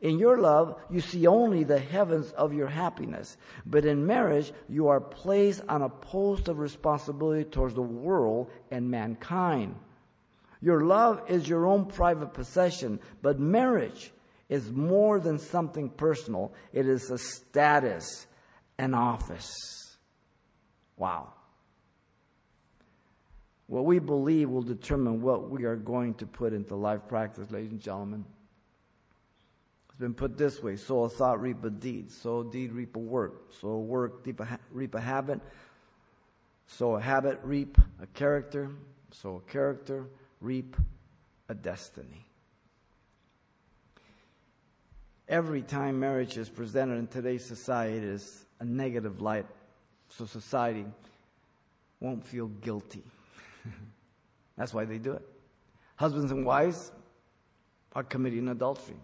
In 0.00 0.18
your 0.20 0.38
love, 0.38 0.80
you 0.88 1.00
see 1.00 1.26
only 1.26 1.64
the 1.64 1.80
heavens 1.80 2.30
of 2.32 2.54
your 2.54 2.68
happiness. 2.68 3.36
But 3.66 3.84
in 3.84 4.06
marriage, 4.06 4.52
you 4.68 4.86
are 4.86 5.00
placed 5.00 5.62
on 5.68 5.82
a 5.82 5.88
post 5.88 6.46
of 6.46 6.60
responsibility 6.60 7.44
towards 7.44 7.74
the 7.74 7.82
world 7.82 8.50
and 8.70 8.88
mankind. 8.88 9.74
Your 10.60 10.84
love 10.84 11.22
is 11.28 11.48
your 11.48 11.66
own 11.66 11.86
private 11.86 12.32
possession, 12.32 13.00
but 13.22 13.40
marriage 13.40 14.12
is 14.48 14.70
more 14.70 15.18
than 15.18 15.38
something 15.38 15.90
personal. 15.90 16.52
It 16.72 16.86
is 16.86 17.10
a 17.10 17.18
status, 17.18 18.26
an 18.78 18.94
office. 18.94 19.52
Wow. 20.96 21.32
What 23.68 23.84
we 23.84 23.98
believe 23.98 24.48
will 24.48 24.62
determine 24.62 25.20
what 25.20 25.50
we 25.50 25.64
are 25.64 25.76
going 25.76 26.14
to 26.14 26.26
put 26.26 26.54
into 26.54 26.74
life 26.74 27.02
practice, 27.06 27.50
ladies 27.50 27.70
and 27.70 27.80
gentlemen. 27.80 28.24
It's 29.90 29.98
been 29.98 30.14
put 30.14 30.38
this 30.38 30.62
way 30.62 30.76
sow 30.76 31.04
a 31.04 31.08
thought, 31.10 31.40
reap 31.42 31.62
a 31.64 31.70
deed. 31.70 32.10
Sow 32.10 32.40
a 32.40 32.50
deed, 32.50 32.72
reap 32.72 32.96
a 32.96 32.98
work. 32.98 33.52
Sow 33.60 33.68
a 33.68 33.78
work, 33.78 34.26
a, 34.26 34.58
reap 34.72 34.94
a 34.94 35.00
habit. 35.00 35.40
Sow 36.66 36.96
a 36.96 37.00
habit, 37.00 37.40
reap 37.42 37.76
a 38.00 38.06
character. 38.06 38.70
Sow 39.10 39.42
a 39.46 39.50
character, 39.50 40.06
reap 40.40 40.74
a 41.50 41.54
destiny. 41.54 42.24
Every 45.28 45.60
time 45.60 46.00
marriage 46.00 46.38
is 46.38 46.48
presented 46.48 46.94
in 46.94 47.06
today's 47.06 47.44
society, 47.44 47.98
it 47.98 48.04
is 48.04 48.46
a 48.60 48.64
negative 48.64 49.20
light, 49.20 49.44
so 50.08 50.24
society 50.24 50.86
won't 52.00 52.26
feel 52.26 52.46
guilty. 52.46 53.04
That's 54.58 54.74
why 54.74 54.84
they 54.84 54.98
do 54.98 55.12
it. 55.12 55.22
Husbands 55.96 56.32
and 56.32 56.44
wives 56.44 56.92
are 57.94 58.02
committing 58.02 58.48
adultery. 58.48 58.96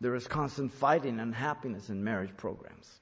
There 0.00 0.14
is 0.16 0.26
constant 0.26 0.72
fighting 0.72 1.20
and 1.20 1.20
unhappiness 1.20 1.90
in 1.90 2.02
marriage 2.02 2.36
programs. 2.36 2.98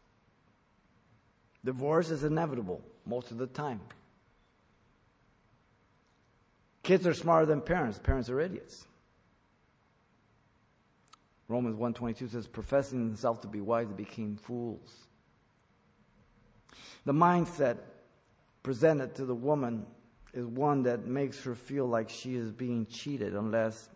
Divorce 1.65 2.11
is 2.11 2.25
inevitable 2.25 2.83
most 3.07 3.31
of 3.31 3.39
the 3.39 3.47
time. 3.47 3.81
Kids 6.83 7.07
are 7.07 7.15
smarter 7.15 7.47
than 7.47 7.61
parents. 7.61 7.99
Parents 7.99 8.29
are 8.29 8.41
idiots. 8.41 8.87
Romans 11.49 11.77
1.22 11.77 12.31
says, 12.31 12.47
professing 12.47 13.07
themselves 13.07 13.41
to 13.41 13.49
be 13.49 13.61
wise, 13.61 13.89
they 13.89 13.95
became 13.95 14.37
fools. 14.37 15.07
The 17.05 17.13
mindset 17.13 17.79
presented 18.63 19.15
to 19.17 19.25
the 19.25 19.35
woman 19.35 19.87
is 20.33 20.47
one 20.47 20.83
that 20.85 21.07
makes 21.07 21.43
her 21.45 21.55
feel 21.55 21.87
like 21.87 22.09
she 22.09 22.37
is 22.37 22.53
being 22.53 22.87
cheated 22.87 23.35
unless 23.35 23.89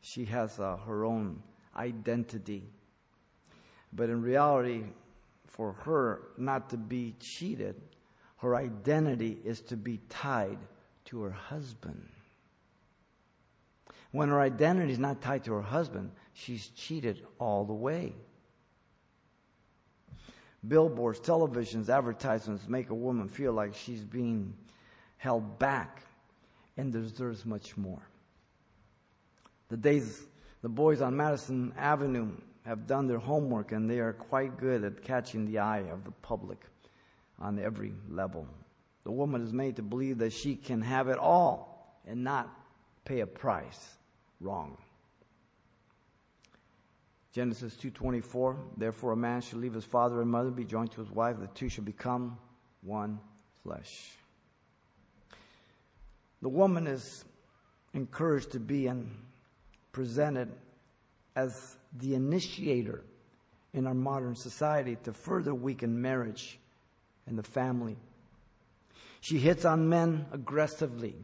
she 0.00 0.24
has 0.26 0.60
uh, 0.60 0.76
her 0.86 1.04
own 1.04 1.42
identity. 1.76 2.62
But 3.92 4.10
in 4.10 4.22
reality, 4.22 4.84
for 5.46 5.72
her 5.84 6.22
not 6.36 6.70
to 6.70 6.76
be 6.76 7.14
cheated, 7.20 7.80
her 8.38 8.54
identity 8.54 9.38
is 9.44 9.60
to 9.62 9.76
be 9.76 10.00
tied 10.08 10.58
to 11.06 11.22
her 11.22 11.30
husband. 11.30 12.08
When 14.12 14.28
her 14.28 14.40
identity 14.40 14.92
is 14.92 14.98
not 14.98 15.22
tied 15.22 15.44
to 15.44 15.54
her 15.54 15.62
husband, 15.62 16.10
she's 16.34 16.68
cheated 16.68 17.26
all 17.38 17.64
the 17.64 17.72
way. 17.72 18.12
Billboards, 20.68 21.20
televisions, 21.20 21.88
advertisements 21.88 22.68
make 22.68 22.90
a 22.90 22.94
woman 22.94 23.28
feel 23.28 23.52
like 23.52 23.74
she's 23.74 24.04
being 24.04 24.54
held 25.18 25.58
back 25.58 26.02
and 26.76 26.92
deserves 26.92 27.44
much 27.44 27.76
more. 27.76 28.02
The 29.68 29.76
days, 29.76 30.26
the 30.62 30.68
boys 30.68 31.00
on 31.00 31.16
Madison 31.16 31.72
Avenue 31.76 32.32
have 32.64 32.86
done 32.86 33.06
their 33.06 33.18
homework 33.18 33.72
and 33.72 33.90
they 33.90 33.98
are 33.98 34.12
quite 34.12 34.58
good 34.58 34.84
at 34.84 35.02
catching 35.02 35.44
the 35.44 35.58
eye 35.58 35.84
of 35.90 36.04
the 36.04 36.10
public 36.22 36.58
on 37.38 37.58
every 37.58 37.92
level. 38.08 38.46
The 39.04 39.10
woman 39.10 39.42
is 39.42 39.52
made 39.52 39.76
to 39.76 39.82
believe 39.82 40.18
that 40.18 40.32
she 40.32 40.56
can 40.56 40.80
have 40.80 41.08
it 41.08 41.18
all 41.18 42.00
and 42.06 42.24
not 42.24 42.48
pay 43.04 43.20
a 43.20 43.26
price. 43.26 43.96
Wrong. 44.40 44.78
Genesis 47.34 47.74
2:24 47.74 48.56
Therefore 48.76 49.12
a 49.12 49.16
man 49.16 49.40
shall 49.40 49.58
leave 49.58 49.74
his 49.74 49.84
father 49.84 50.22
and 50.22 50.30
mother 50.30 50.50
be 50.50 50.64
joined 50.64 50.92
to 50.92 51.00
his 51.00 51.10
wife 51.10 51.36
the 51.40 51.48
two 51.48 51.68
shall 51.68 51.84
become 51.84 52.38
one 52.82 53.18
flesh. 53.64 54.12
The 56.42 56.48
woman 56.48 56.86
is 56.86 57.24
encouraged 57.92 58.52
to 58.52 58.60
be 58.60 58.86
and 58.86 59.10
presented 59.90 60.52
as 61.34 61.76
the 61.98 62.14
initiator 62.14 63.02
in 63.72 63.88
our 63.88 63.94
modern 63.94 64.36
society 64.36 64.96
to 65.02 65.12
further 65.12 65.52
weaken 65.52 66.00
marriage 66.00 66.60
and 67.26 67.36
the 67.36 67.42
family. 67.42 67.96
She 69.20 69.38
hits 69.38 69.64
on 69.64 69.88
men 69.88 70.26
aggressively. 70.30 71.16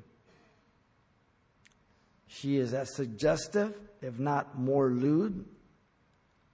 She 2.26 2.56
is 2.56 2.74
as 2.74 2.96
suggestive, 2.96 3.74
if 4.02 4.18
not 4.18 4.58
more 4.58 4.90
lewd, 4.90 5.44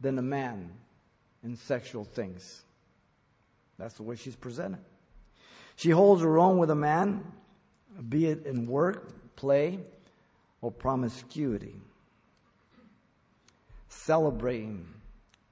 than 0.01 0.19
a 0.19 0.23
man 0.23 0.71
in 1.43 1.57
sexual 1.57 2.05
things. 2.05 2.65
That's 3.79 3.95
the 3.95 4.03
way 4.03 4.17
she's 4.17 4.37
presented. 4.37 4.85
She 5.77 5.91
holds 5.91 6.23
her 6.23 6.39
own 6.39 6.59
with 6.59 6.71
a 6.71 6.75
man, 6.75 7.33
be 8.09 8.27
it 8.27 8.47
in 8.47 8.67
work, 8.67 9.37
play, 9.37 9.81
or 10.63 10.71
promiscuity. 10.71 11.81
Celebrating 13.89 14.87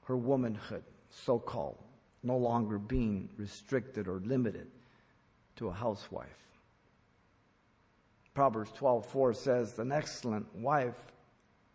her 0.04 0.16
womanhood, 0.16 0.84
so 1.10 1.38
called, 1.38 1.78
no 2.22 2.36
longer 2.36 2.78
being 2.78 3.28
restricted 3.36 4.08
or 4.08 4.20
limited 4.20 4.70
to 5.56 5.68
a 5.68 5.72
housewife. 5.72 6.44
Proverbs 8.32 8.72
12:4 8.72 9.32
says, 9.34 9.78
"An 9.78 9.92
excellent 9.92 10.52
wife 10.56 11.12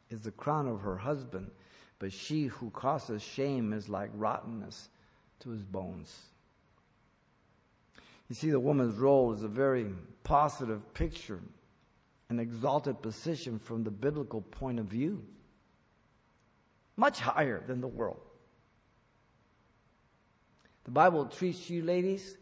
is 0.10 0.22
the 0.22 0.32
crown 0.32 0.68
of 0.68 0.82
her 0.82 0.98
husband, 0.98 1.52
but 2.00 2.12
she 2.12 2.46
who 2.46 2.70
causes 2.72 3.22
shame 3.22 3.74
is 3.74 3.90
like 3.90 4.10
rottenness 4.14 4.90
to 5.40 5.50
his 5.50 5.64
bones." 5.64 6.26
You 8.30 8.36
see, 8.36 8.52
the 8.52 8.60
woman's 8.60 8.96
role 8.96 9.34
is 9.34 9.44
a 9.44 9.48
very 9.48 9.94
positive 10.24 10.94
picture, 10.94 11.42
an 12.30 12.40
exalted 12.40 13.02
position 13.02 13.60
from 13.60 13.84
the 13.84 13.92
biblical 13.92 14.42
point 14.42 14.80
of 14.80 14.86
view, 14.86 15.26
much 16.96 17.20
higher 17.20 17.64
than 17.66 17.82
the 17.82 17.88
world. 17.88 18.22
The 20.84 20.92
Bible 20.92 21.26
treats 21.26 21.70
you 21.70 21.84
ladies 21.84 22.38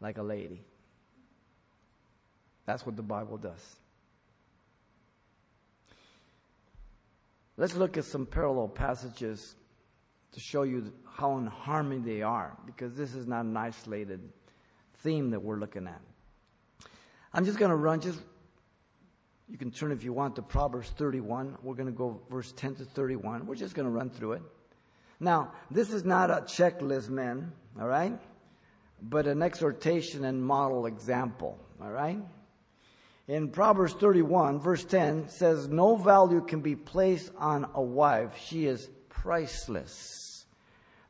like 0.00 0.18
a 0.18 0.22
lady. 0.22 0.64
That's 2.66 2.84
what 2.86 2.96
the 2.96 3.02
Bible 3.02 3.36
does. 3.36 3.79
Let's 7.60 7.74
look 7.74 7.98
at 7.98 8.06
some 8.06 8.24
parallel 8.24 8.68
passages 8.68 9.54
to 10.32 10.40
show 10.40 10.62
you 10.62 10.94
how 11.04 11.36
in 11.36 11.46
harmony 11.46 12.00
they 12.00 12.22
are, 12.22 12.56
because 12.64 12.94
this 12.94 13.14
is 13.14 13.26
not 13.26 13.44
an 13.44 13.54
isolated 13.54 14.32
theme 15.02 15.28
that 15.32 15.42
we're 15.42 15.58
looking 15.58 15.86
at. 15.86 16.00
I'm 17.34 17.44
just 17.44 17.58
going 17.58 17.68
to 17.68 17.76
run, 17.76 18.00
just, 18.00 18.18
you 19.46 19.58
can 19.58 19.70
turn 19.70 19.92
if 19.92 20.02
you 20.02 20.14
want 20.14 20.36
to 20.36 20.42
Proverbs 20.42 20.88
31. 20.96 21.58
We're 21.62 21.74
going 21.74 21.84
to 21.84 21.92
go 21.92 22.22
verse 22.30 22.50
10 22.52 22.76
to 22.76 22.86
31. 22.86 23.44
We're 23.44 23.56
just 23.56 23.74
going 23.74 23.84
to 23.84 23.92
run 23.92 24.08
through 24.08 24.32
it. 24.32 24.42
Now, 25.20 25.52
this 25.70 25.92
is 25.92 26.02
not 26.02 26.30
a 26.30 26.36
checklist, 26.36 27.10
men, 27.10 27.52
all 27.78 27.88
right? 27.88 28.18
But 29.02 29.26
an 29.26 29.42
exhortation 29.42 30.24
and 30.24 30.42
model 30.42 30.86
example, 30.86 31.58
all 31.78 31.90
right? 31.90 32.20
In 33.30 33.50
Proverbs 33.50 33.92
31, 33.92 34.58
verse 34.58 34.82
10 34.82 35.28
says, 35.28 35.68
No 35.68 35.94
value 35.94 36.40
can 36.40 36.62
be 36.62 36.74
placed 36.74 37.30
on 37.38 37.64
a 37.74 37.80
wife. 37.80 38.36
She 38.44 38.66
is 38.66 38.90
priceless. 39.08 40.46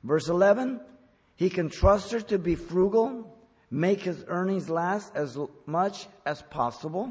Verse 0.04 0.28
11, 0.28 0.82
he 1.36 1.48
can 1.48 1.70
trust 1.70 2.12
her 2.12 2.20
to 2.20 2.38
be 2.38 2.56
frugal, 2.56 3.38
make 3.70 4.02
his 4.02 4.22
earnings 4.28 4.68
last 4.68 5.16
as 5.16 5.38
much 5.64 6.08
as 6.26 6.42
possible. 6.42 7.10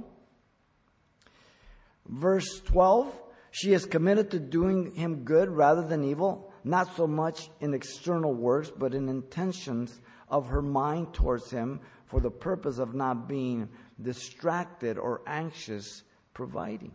Verse 2.08 2.62
12, 2.66 3.12
she 3.50 3.74
is 3.74 3.88
committed 3.88 4.30
to 4.30 4.40
doing 4.40 4.94
him 4.94 5.24
good 5.24 5.50
rather 5.50 5.82
than 5.82 6.04
evil, 6.04 6.54
not 6.64 6.96
so 6.96 7.08
much 7.08 7.50
in 7.62 7.74
external 7.74 8.36
works, 8.36 8.72
but 8.78 8.94
in 8.94 9.10
intentions 9.10 10.02
of 10.30 10.50
her 10.50 10.62
mind 10.62 11.16
towards 11.16 11.50
him 11.50 11.80
for 12.06 12.20
the 12.20 12.30
purpose 12.30 12.78
of 12.78 12.94
not 12.94 13.28
being 13.28 13.70
distracted 14.02 14.98
or 14.98 15.22
anxious 15.28 16.04
providing. 16.34 16.92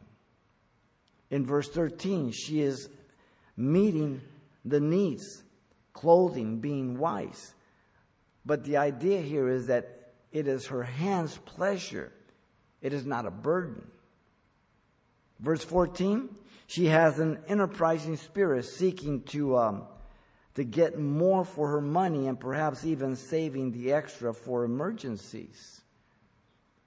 In 1.30 1.44
verse 1.44 1.68
13, 1.68 2.32
she 2.32 2.60
is 2.60 2.88
meeting 3.56 4.20
the 4.64 4.80
needs, 4.80 5.42
clothing, 5.92 6.60
being 6.60 6.98
wise. 6.98 7.54
But 8.46 8.64
the 8.64 8.76
idea 8.76 9.20
here 9.20 9.48
is 9.48 9.66
that 9.66 10.12
it 10.32 10.46
is 10.46 10.66
her 10.66 10.82
hand's 10.82 11.36
pleasure, 11.38 12.12
it 12.82 12.92
is 12.92 13.06
not 13.06 13.26
a 13.26 13.30
burden. 13.30 13.86
Verse 15.40 15.64
14, 15.64 16.28
she 16.66 16.86
has 16.86 17.18
an 17.18 17.38
enterprising 17.48 18.16
spirit 18.16 18.64
seeking 18.64 19.22
to, 19.24 19.56
um, 19.56 19.84
to 20.54 20.64
get 20.64 20.98
more 20.98 21.44
for 21.44 21.68
her 21.68 21.80
money 21.80 22.26
and 22.26 22.38
perhaps 22.38 22.84
even 22.84 23.16
saving 23.16 23.72
the 23.72 23.92
extra 23.92 24.32
for 24.32 24.64
emergencies. 24.64 25.82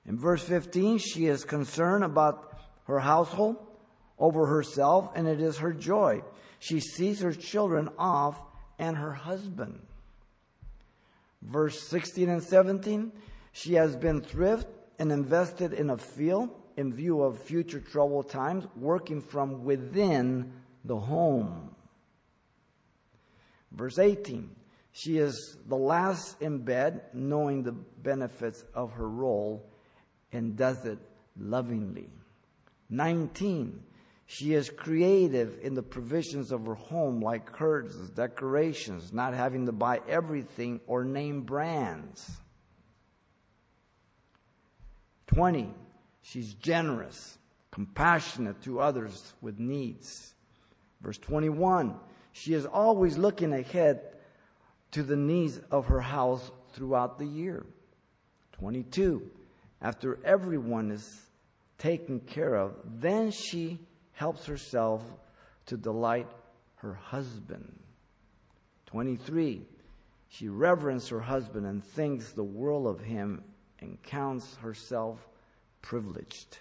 In 0.07 0.17
verse 0.17 0.43
15, 0.43 0.99
she 0.99 1.25
is 1.25 1.43
concerned 1.43 2.03
about 2.03 2.57
her 2.85 2.99
household 2.99 3.57
over 4.17 4.45
herself, 4.47 5.11
and 5.15 5.27
it 5.27 5.41
is 5.41 5.57
her 5.57 5.73
joy. 5.73 6.23
She 6.59 6.79
sees 6.79 7.21
her 7.21 7.33
children 7.33 7.89
off 7.99 8.39
and 8.79 8.95
her 8.95 9.11
husband. 9.11 9.81
Verse 11.41 11.79
16 11.87 12.29
and 12.29 12.43
17, 12.43 13.11
she 13.51 13.73
has 13.73 13.95
been 13.95 14.21
thrift 14.21 14.67
and 14.97 15.11
invested 15.11 15.73
in 15.73 15.89
a 15.89 15.97
field 15.97 16.49
in 16.77 16.93
view 16.93 17.21
of 17.21 17.41
future 17.41 17.79
troubled 17.79 18.29
times, 18.29 18.65
working 18.75 19.21
from 19.21 19.65
within 19.65 20.51
the 20.85 20.95
home. 20.95 21.75
Verse 23.71 23.99
18, 23.99 24.49
she 24.91 25.17
is 25.17 25.57
the 25.67 25.75
last 25.75 26.41
in 26.41 26.59
bed, 26.59 27.01
knowing 27.13 27.63
the 27.63 27.71
benefits 27.71 28.63
of 28.73 28.91
her 28.93 29.09
role 29.09 29.67
and 30.37 30.55
does 30.55 30.85
it 30.85 30.99
lovingly. 31.35 32.09
19. 32.91 33.81
She 34.27 34.53
is 34.53 34.69
creative 34.69 35.57
in 35.63 35.73
the 35.73 35.81
provisions 35.81 36.51
of 36.51 36.67
her 36.67 36.75
home, 36.75 37.21
like 37.21 37.51
curtains, 37.51 38.11
decorations, 38.11 39.11
not 39.11 39.33
having 39.33 39.65
to 39.65 39.71
buy 39.71 39.99
everything 40.07 40.79
or 40.85 41.03
name 41.03 41.41
brands. 41.41 42.29
20. 45.27 45.73
She's 46.21 46.53
generous, 46.53 47.39
compassionate 47.71 48.61
to 48.61 48.79
others 48.79 49.33
with 49.41 49.59
needs. 49.59 50.35
Verse 51.01 51.17
21. 51.17 51.95
She 52.31 52.53
is 52.53 52.67
always 52.67 53.17
looking 53.17 53.53
ahead 53.53 54.01
to 54.91 55.01
the 55.01 55.15
needs 55.15 55.59
of 55.71 55.87
her 55.87 56.01
house 56.01 56.51
throughout 56.73 57.17
the 57.17 57.25
year. 57.25 57.65
22 58.51 59.31
after 59.81 60.19
everyone 60.23 60.91
is 60.91 61.27
taken 61.77 62.19
care 62.19 62.55
of, 62.55 62.73
then 62.99 63.31
she 63.31 63.79
helps 64.13 64.45
herself 64.45 65.03
to 65.67 65.77
delight 65.77 66.27
her 66.77 66.93
husband. 66.93 67.79
23. 68.87 69.61
She 70.29 70.49
reverences 70.49 71.09
her 71.09 71.19
husband 71.19 71.65
and 71.65 71.83
thinks 71.83 72.31
the 72.31 72.43
world 72.43 72.87
of 72.87 72.99
him 72.99 73.43
and 73.79 74.01
counts 74.03 74.55
herself 74.57 75.19
privileged. 75.81 76.57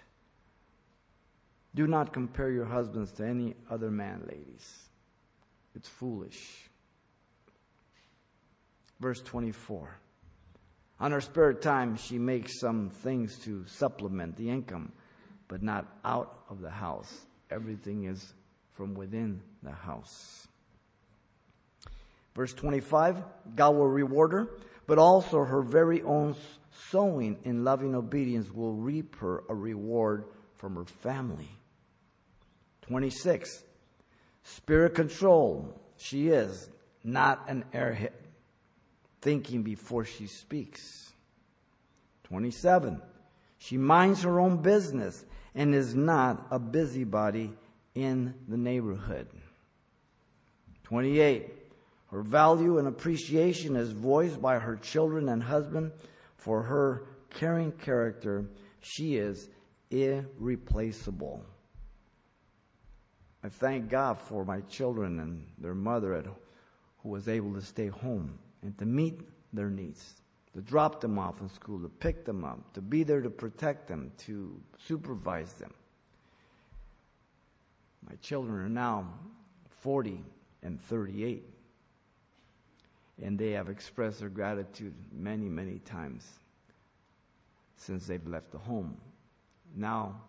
Do 1.75 1.87
not 1.87 2.13
compare 2.13 2.49
your 2.49 2.65
husbands 2.65 3.11
to 3.13 3.25
any 3.25 3.55
other 3.69 3.91
man, 3.91 4.23
ladies. 4.27 4.89
It's 5.75 5.89
foolish. 5.89 6.69
Verse 8.99 9.21
24. 9.21 9.99
On 10.99 11.11
her 11.11 11.21
spare 11.21 11.53
time, 11.53 11.95
she 11.95 12.17
makes 12.17 12.59
some 12.59 12.89
things 12.89 13.37
to 13.39 13.63
supplement 13.67 14.35
the 14.35 14.49
income, 14.49 14.91
but 15.47 15.61
not 15.61 15.85
out 16.03 16.39
of 16.49 16.61
the 16.61 16.71
house. 16.71 17.25
Everything 17.51 18.05
is 18.05 18.33
from 18.73 18.95
within 18.95 19.41
the 19.61 19.71
house. 19.71 20.47
Verse 22.35 22.53
25 22.53 23.23
God 23.55 23.71
will 23.75 23.87
reward 23.87 24.31
her, 24.31 24.47
but 24.87 24.97
also 24.97 25.43
her 25.43 25.61
very 25.61 26.01
own 26.03 26.35
sowing 26.89 27.37
in 27.43 27.63
loving 27.63 27.95
obedience 27.95 28.51
will 28.51 28.73
reap 28.73 29.15
her 29.17 29.43
a 29.49 29.55
reward 29.55 30.25
from 30.55 30.75
her 30.75 30.85
family. 30.85 31.49
26 32.81 33.63
Spirit 34.43 34.95
control. 34.95 35.81
She 35.97 36.29
is 36.29 36.69
not 37.03 37.43
an 37.49 37.65
airhead 37.73 38.11
thinking 39.27 39.61
before 39.61 40.05
she 40.05 40.25
speaks. 40.25 41.11
27. 42.23 43.01
She 43.57 43.75
minds 43.77 44.21
her 44.23 44.39
own 44.39 44.61
business 44.61 45.25
and 45.53 45.75
is 45.75 45.93
not 45.93 46.47
a 46.49 46.57
busybody 46.57 47.51
in 47.93 48.33
the 48.47 48.55
neighborhood. 48.55 49.27
28. 50.83 51.51
Her 52.09 52.21
value 52.21 52.77
and 52.77 52.87
appreciation 52.87 53.75
is 53.75 53.91
voiced 53.91 54.41
by 54.41 54.59
her 54.59 54.77
children 54.77 55.27
and 55.27 55.43
husband 55.43 55.91
for 56.37 56.61
her 56.61 57.09
caring 57.29 57.73
character. 57.73 58.45
She 58.79 59.17
is 59.17 59.49
irreplaceable. 59.91 61.43
I 63.43 63.49
thank 63.49 63.89
God 63.89 64.19
for 64.19 64.45
my 64.45 64.61
children 64.61 65.19
and 65.19 65.45
their 65.57 65.75
mother 65.75 66.23
who 66.99 67.09
was 67.09 67.27
able 67.27 67.53
to 67.55 67.61
stay 67.61 67.87
home 67.87 68.39
and 68.61 68.77
to 68.77 68.85
meet 68.85 69.21
their 69.53 69.69
needs, 69.69 70.21
to 70.53 70.61
drop 70.61 71.01
them 71.01 71.19
off 71.19 71.41
in 71.41 71.49
school, 71.49 71.79
to 71.79 71.89
pick 71.89 72.25
them 72.25 72.43
up, 72.43 72.73
to 72.73 72.81
be 72.81 73.03
there 73.03 73.21
to 73.21 73.29
protect 73.29 73.87
them, 73.87 74.11
to 74.17 74.59
supervise 74.87 75.53
them. 75.53 75.73
My 78.09 78.15
children 78.21 78.57
are 78.59 78.69
now 78.69 79.07
40 79.81 80.23
and 80.63 80.81
38, 80.81 81.43
and 83.21 83.37
they 83.37 83.51
have 83.51 83.69
expressed 83.69 84.19
their 84.19 84.29
gratitude 84.29 84.93
many, 85.11 85.49
many 85.49 85.79
times 85.79 86.25
since 87.75 88.07
they've 88.07 88.27
left 88.27 88.51
the 88.51 88.57
home. 88.57 88.97
Now 89.75 90.21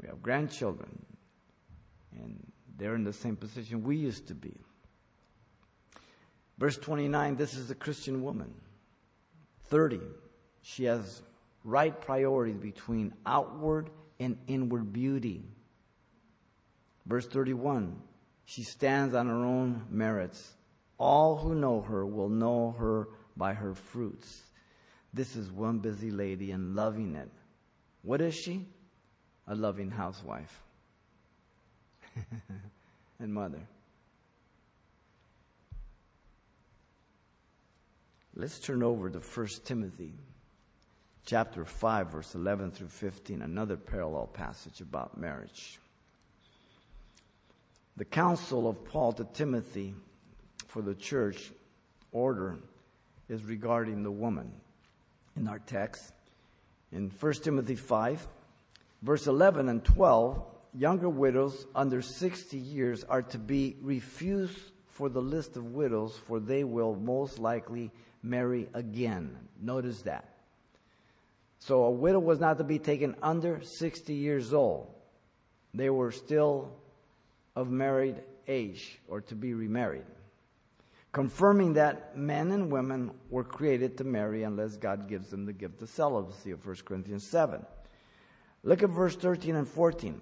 we 0.00 0.08
have 0.08 0.22
grandchildren, 0.22 1.04
and 2.16 2.40
they're 2.78 2.94
in 2.94 3.04
the 3.04 3.12
same 3.12 3.36
position 3.36 3.84
we 3.84 3.96
used 3.96 4.26
to 4.28 4.34
be. 4.34 4.54
Verse 6.60 6.76
29, 6.76 7.36
this 7.36 7.54
is 7.54 7.70
a 7.70 7.74
Christian 7.74 8.22
woman. 8.22 8.52
30, 9.68 9.98
she 10.60 10.84
has 10.84 11.22
right 11.64 11.98
priorities 12.02 12.58
between 12.58 13.14
outward 13.24 13.88
and 14.20 14.36
inward 14.46 14.92
beauty. 14.92 15.42
Verse 17.06 17.26
31, 17.26 17.98
she 18.44 18.62
stands 18.62 19.14
on 19.14 19.26
her 19.26 19.42
own 19.42 19.86
merits. 19.88 20.52
All 20.98 21.38
who 21.38 21.54
know 21.54 21.80
her 21.80 22.04
will 22.04 22.28
know 22.28 22.76
her 22.78 23.08
by 23.38 23.54
her 23.54 23.74
fruits. 23.74 24.42
This 25.14 25.36
is 25.36 25.50
one 25.50 25.78
busy 25.78 26.10
lady 26.10 26.50
and 26.50 26.76
loving 26.76 27.16
it. 27.16 27.30
What 28.02 28.20
is 28.20 28.34
she? 28.34 28.66
A 29.48 29.54
loving 29.54 29.90
housewife 29.90 30.62
and 33.18 33.32
mother. 33.32 33.66
Let's 38.40 38.58
turn 38.58 38.82
over 38.82 39.10
to 39.10 39.18
1 39.18 39.46
Timothy 39.66 40.14
chapter 41.26 41.66
5 41.66 42.10
verse 42.10 42.34
11 42.34 42.70
through 42.70 42.88
15, 42.88 43.42
another 43.42 43.76
parallel 43.76 44.28
passage 44.28 44.80
about 44.80 45.20
marriage. 45.20 45.78
The 47.98 48.06
counsel 48.06 48.66
of 48.66 48.82
Paul 48.86 49.12
to 49.12 49.24
Timothy 49.34 49.92
for 50.68 50.80
the 50.80 50.94
church 50.94 51.52
order 52.12 52.56
is 53.28 53.44
regarding 53.44 54.04
the 54.04 54.10
woman 54.10 54.50
in 55.36 55.46
our 55.46 55.58
text. 55.58 56.10
In 56.92 57.10
1 57.10 57.32
Timothy 57.34 57.76
5, 57.76 58.26
verse 59.02 59.26
11 59.26 59.68
and 59.68 59.84
12, 59.84 60.42
younger 60.78 61.10
widows 61.10 61.66
under 61.74 62.00
60 62.00 62.56
years 62.56 63.04
are 63.04 63.20
to 63.20 63.38
be 63.38 63.76
refused 63.82 64.56
for 64.88 65.10
the 65.10 65.20
list 65.20 65.58
of 65.58 65.74
widows, 65.74 66.18
for 66.26 66.40
they 66.40 66.64
will 66.64 66.96
most 66.96 67.38
likely 67.38 67.90
marry 68.22 68.68
again. 68.74 69.36
Notice 69.60 70.02
that. 70.02 70.28
So 71.58 71.84
a 71.84 71.90
widow 71.90 72.20
was 72.20 72.40
not 72.40 72.58
to 72.58 72.64
be 72.64 72.78
taken 72.78 73.14
under 73.22 73.60
60 73.62 74.14
years 74.14 74.52
old. 74.54 74.88
They 75.74 75.90
were 75.90 76.10
still 76.10 76.72
of 77.54 77.70
married 77.70 78.16
age 78.48 78.98
or 79.08 79.20
to 79.22 79.34
be 79.34 79.54
remarried 79.54 80.04
confirming 81.12 81.74
that 81.74 82.16
men 82.16 82.52
and 82.52 82.70
women 82.70 83.10
were 83.30 83.44
created 83.44 83.98
to 83.98 84.04
marry 84.04 84.44
unless 84.44 84.76
God 84.76 85.08
gives 85.08 85.28
them 85.30 85.44
the 85.44 85.52
gift 85.52 85.82
of 85.82 85.88
celibacy 85.88 86.52
of 86.52 86.64
1 86.64 86.76
Corinthians 86.84 87.26
7. 87.26 87.64
Look 88.62 88.82
at 88.82 88.90
verse 88.90 89.16
13 89.16 89.56
and 89.56 89.66
14. 89.66 90.20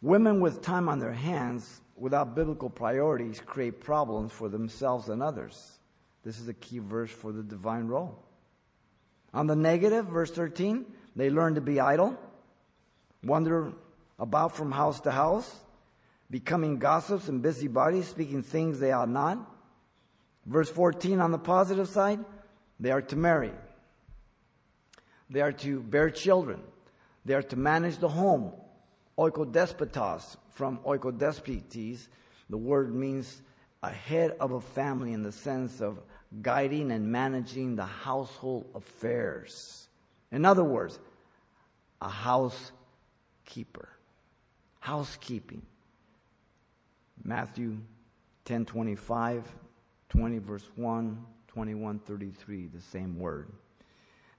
Women 0.00 0.40
with 0.40 0.62
time 0.62 0.88
on 0.88 0.98
their 0.98 1.12
hands 1.12 1.80
without 1.98 2.34
biblical 2.34 2.70
priorities 2.70 3.40
create 3.44 3.80
problems 3.80 4.32
for 4.32 4.48
themselves 4.48 5.08
and 5.08 5.22
others. 5.22 5.78
This 6.24 6.38
is 6.38 6.48
a 6.48 6.54
key 6.54 6.78
verse 6.78 7.10
for 7.10 7.32
the 7.32 7.42
divine 7.42 7.86
role. 7.86 8.22
On 9.34 9.46
the 9.46 9.56
negative, 9.56 10.06
verse 10.06 10.30
13, 10.30 10.86
they 11.16 11.30
learn 11.30 11.54
to 11.54 11.60
be 11.60 11.80
idle, 11.80 12.18
wander 13.22 13.72
about 14.18 14.56
from 14.56 14.72
house 14.72 15.00
to 15.00 15.10
house, 15.10 15.54
becoming 16.30 16.78
gossips 16.78 17.28
and 17.28 17.42
busybodies, 17.42 18.08
speaking 18.08 18.42
things 18.42 18.78
they 18.78 18.92
ought 18.92 19.08
not. 19.08 19.38
Verse 20.46 20.70
14 20.70 21.20
on 21.20 21.30
the 21.30 21.38
positive 21.38 21.88
side, 21.88 22.24
they 22.80 22.90
are 22.90 23.02
to 23.02 23.16
marry. 23.16 23.52
They 25.30 25.40
are 25.40 25.52
to 25.52 25.80
bear 25.80 26.10
children. 26.10 26.60
They 27.24 27.34
are 27.34 27.42
to 27.42 27.56
manage 27.56 27.98
the 27.98 28.08
home. 28.08 28.52
Oikodespotos 29.18 30.36
from 30.50 30.78
oikodespotes. 30.78 32.08
The 32.48 32.56
word 32.56 32.94
means 32.94 33.42
a 33.82 33.90
head 33.90 34.36
of 34.40 34.52
a 34.52 34.60
family 34.60 35.12
in 35.12 35.22
the 35.22 35.32
sense 35.32 35.80
of 35.80 36.00
guiding 36.42 36.92
and 36.92 37.10
managing 37.10 37.76
the 37.76 37.84
household 37.84 38.66
affairs. 38.74 39.88
In 40.30 40.44
other 40.44 40.64
words, 40.64 40.98
a 42.00 42.08
housekeeper. 42.08 43.88
Housekeeping. 44.80 45.62
Matthew 47.24 47.78
10 48.44 48.64
25, 48.64 49.44
20 50.08 50.38
verse 50.38 50.70
1, 50.76 51.26
21 51.48 51.98
33, 51.98 52.68
the 52.68 52.80
same 52.80 53.18
word. 53.18 53.48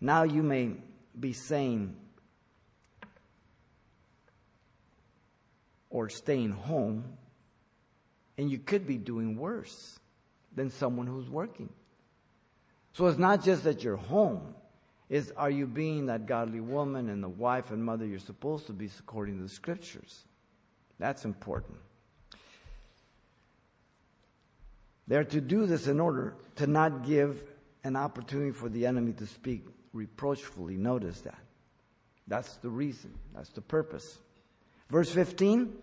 Now 0.01 0.23
you 0.23 0.41
may 0.41 0.71
be 1.19 1.33
saying 1.33 1.95
or 5.89 6.09
staying 6.09 6.51
home, 6.51 7.03
and 8.37 8.49
you 8.49 8.59
could 8.59 8.85
be 8.85 8.97
doing 8.97 9.37
worse 9.37 9.99
than 10.55 10.69
someone 10.69 11.07
who's 11.07 11.29
working. 11.29 11.69
So 12.93 13.07
it's 13.07 13.17
not 13.17 13.43
just 13.43 13.63
that 13.63 13.83
you're 13.83 13.95
home, 13.95 14.55
is 15.09 15.31
are 15.35 15.49
you 15.49 15.65
being 15.65 16.05
that 16.07 16.27
godly 16.27 16.59
woman 16.59 17.09
and 17.09 17.23
the 17.23 17.29
wife 17.29 17.71
and 17.71 17.83
mother 17.83 18.05
you're 18.05 18.19
supposed 18.19 18.67
to 18.67 18.73
be 18.73 18.89
according 18.99 19.37
to 19.37 19.43
the 19.43 19.49
scriptures? 19.49 20.23
That's 20.99 21.25
important. 21.25 21.77
They're 25.07 25.23
to 25.23 25.41
do 25.41 25.65
this 25.65 25.87
in 25.87 25.99
order 25.99 26.35
to 26.57 26.67
not 26.67 27.03
give 27.05 27.41
an 27.83 27.95
opportunity 27.95 28.51
for 28.51 28.69
the 28.69 28.85
enemy 28.85 29.13
to 29.13 29.25
speak 29.25 29.65
reproachfully. 29.91 30.77
Notice 30.77 31.21
that. 31.21 31.39
That's 32.27 32.57
the 32.57 32.69
reason. 32.69 33.15
That's 33.33 33.49
the 33.49 33.61
purpose. 33.61 34.19
Verse 34.89 35.11
15 35.11 35.73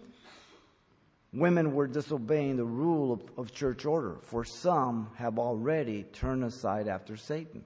Women 1.32 1.74
were 1.74 1.86
disobeying 1.86 2.56
the 2.56 2.64
rule 2.64 3.12
of, 3.12 3.20
of 3.36 3.52
church 3.52 3.84
order, 3.84 4.16
for 4.22 4.42
some 4.44 5.10
have 5.16 5.38
already 5.38 6.04
turned 6.04 6.42
aside 6.42 6.88
after 6.88 7.16
Satan. 7.16 7.62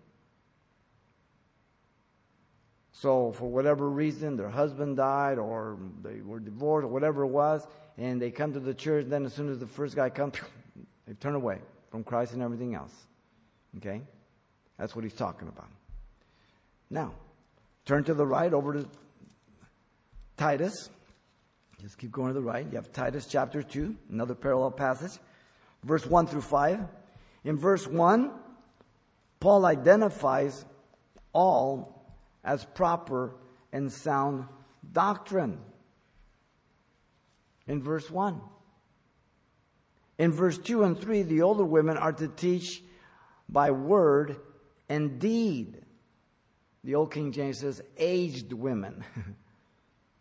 So, 2.92 3.32
for 3.32 3.48
whatever 3.48 3.88
reason, 3.88 4.36
their 4.36 4.48
husband 4.48 4.96
died 4.96 5.38
or 5.38 5.78
they 6.02 6.20
were 6.20 6.40
divorced 6.40 6.84
or 6.84 6.88
whatever 6.88 7.22
it 7.22 7.28
was, 7.28 7.64
and 7.96 8.20
they 8.20 8.30
come 8.30 8.52
to 8.54 8.60
the 8.60 8.74
church, 8.74 9.06
then 9.08 9.24
as 9.24 9.34
soon 9.34 9.48
as 9.48 9.58
the 9.58 9.66
first 9.66 9.94
guy 9.94 10.10
comes, 10.10 10.34
they 11.06 11.14
turn 11.14 11.34
away 11.34 11.60
from 11.90 12.02
Christ 12.02 12.32
and 12.32 12.42
everything 12.42 12.74
else. 12.74 12.92
Okay? 13.76 14.02
That's 14.78 14.96
what 14.96 15.04
he's 15.04 15.14
talking 15.14 15.48
about. 15.48 15.68
Now, 16.90 17.14
turn 17.84 18.04
to 18.04 18.14
the 18.14 18.26
right 18.26 18.52
over 18.52 18.72
to 18.74 18.88
Titus. 20.36 20.90
Just 21.80 21.96
keep 21.96 22.12
going 22.12 22.28
to 22.28 22.34
the 22.34 22.42
right. 22.42 22.66
You 22.70 22.76
have 22.76 22.92
Titus 22.92 23.26
chapter 23.26 23.62
2, 23.62 23.96
another 24.10 24.34
parallel 24.34 24.70
passage, 24.70 25.18
verse 25.82 26.04
1 26.04 26.26
through 26.26 26.42
5. 26.42 26.80
In 27.44 27.56
verse 27.56 27.86
1, 27.86 28.30
Paul 29.38 29.64
identifies 29.64 30.64
all 31.32 32.04
as 32.44 32.64
proper 32.64 33.34
and 33.72 33.90
sound 33.90 34.44
doctrine. 34.92 35.58
In 37.66 37.82
verse 37.82 38.10
1. 38.10 38.40
In 40.18 40.32
verse 40.32 40.58
2 40.58 40.84
and 40.84 41.00
3, 41.00 41.22
the 41.22 41.40
older 41.40 41.64
women 41.64 41.96
are 41.96 42.12
to 42.12 42.28
teach 42.28 42.82
by 43.48 43.70
word 43.70 44.36
and 44.90 45.18
deed. 45.18 45.80
The 46.84 46.94
Old 46.94 47.12
King 47.12 47.32
James 47.32 47.60
says 47.60 47.80
aged 47.96 48.52
women. 48.52 49.02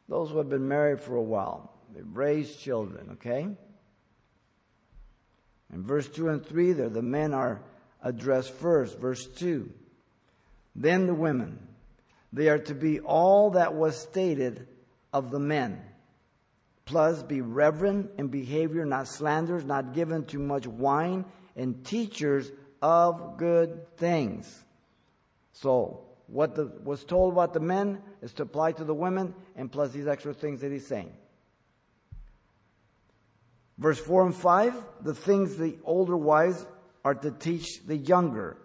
Those 0.10 0.32
who 0.32 0.40
have 0.40 0.50
been 0.50 0.68
married 0.68 1.00
for 1.00 1.16
a 1.16 1.22
while. 1.22 1.72
They've 1.94 2.04
raised 2.12 2.60
children, 2.60 3.12
okay? 3.14 3.48
In 5.72 5.84
verse 5.84 6.10
2 6.10 6.30
and 6.30 6.44
3 6.44 6.74
there, 6.74 6.90
the 6.90 7.04
men 7.04 7.34
are 7.34 7.62
addressed 8.02 8.52
first. 8.54 9.00
Verse 9.00 9.28
2. 9.28 9.72
Then 10.76 11.06
the 11.06 11.14
women. 11.14 11.60
They 12.34 12.50
are 12.50 12.58
to 12.58 12.74
be 12.74 13.00
all 13.00 13.52
that 13.52 13.76
was 13.76 13.98
stated 13.98 14.68
of 15.14 15.30
the 15.30 15.40
men. 15.40 15.80
Plus, 16.86 17.22
be 17.22 17.42
reverent 17.42 18.10
in 18.18 18.30
behavior, 18.30 18.86
not 18.86 19.08
slanderers, 19.08 19.64
not 19.64 19.94
given 19.94 20.26
to 20.26 20.40
much 20.40 20.66
wine, 20.66 21.24
and 21.56 21.86
teachers 21.86 22.52
of 22.82 23.38
good 23.38 23.96
things. 23.98 24.64
So, 25.52 26.09
what 26.32 26.56
the, 26.56 26.72
was 26.84 27.04
told 27.04 27.34
about 27.34 27.54
the 27.54 27.60
men 27.60 28.02
is 28.22 28.34
to 28.34 28.44
apply 28.44 28.74
to 28.74 28.84
the 28.84 28.94
women, 28.94 29.34
and 29.56 29.72
plus 29.72 29.92
these 29.92 30.08
extra 30.08 30.34
things 30.34 30.62
that 30.62 30.72
he's 30.72 30.88
saying. 30.88 31.12
Verse 33.78 34.00
4 34.00 34.28
and 34.28 34.36
5 34.36 34.74
the 35.02 35.16
things 35.16 35.56
the 35.56 35.78
older 35.86 36.18
wives 36.18 36.66
are 37.06 37.16
to 37.16 37.32
teach 37.32 37.82
the 37.88 37.96
younger 37.96 38.58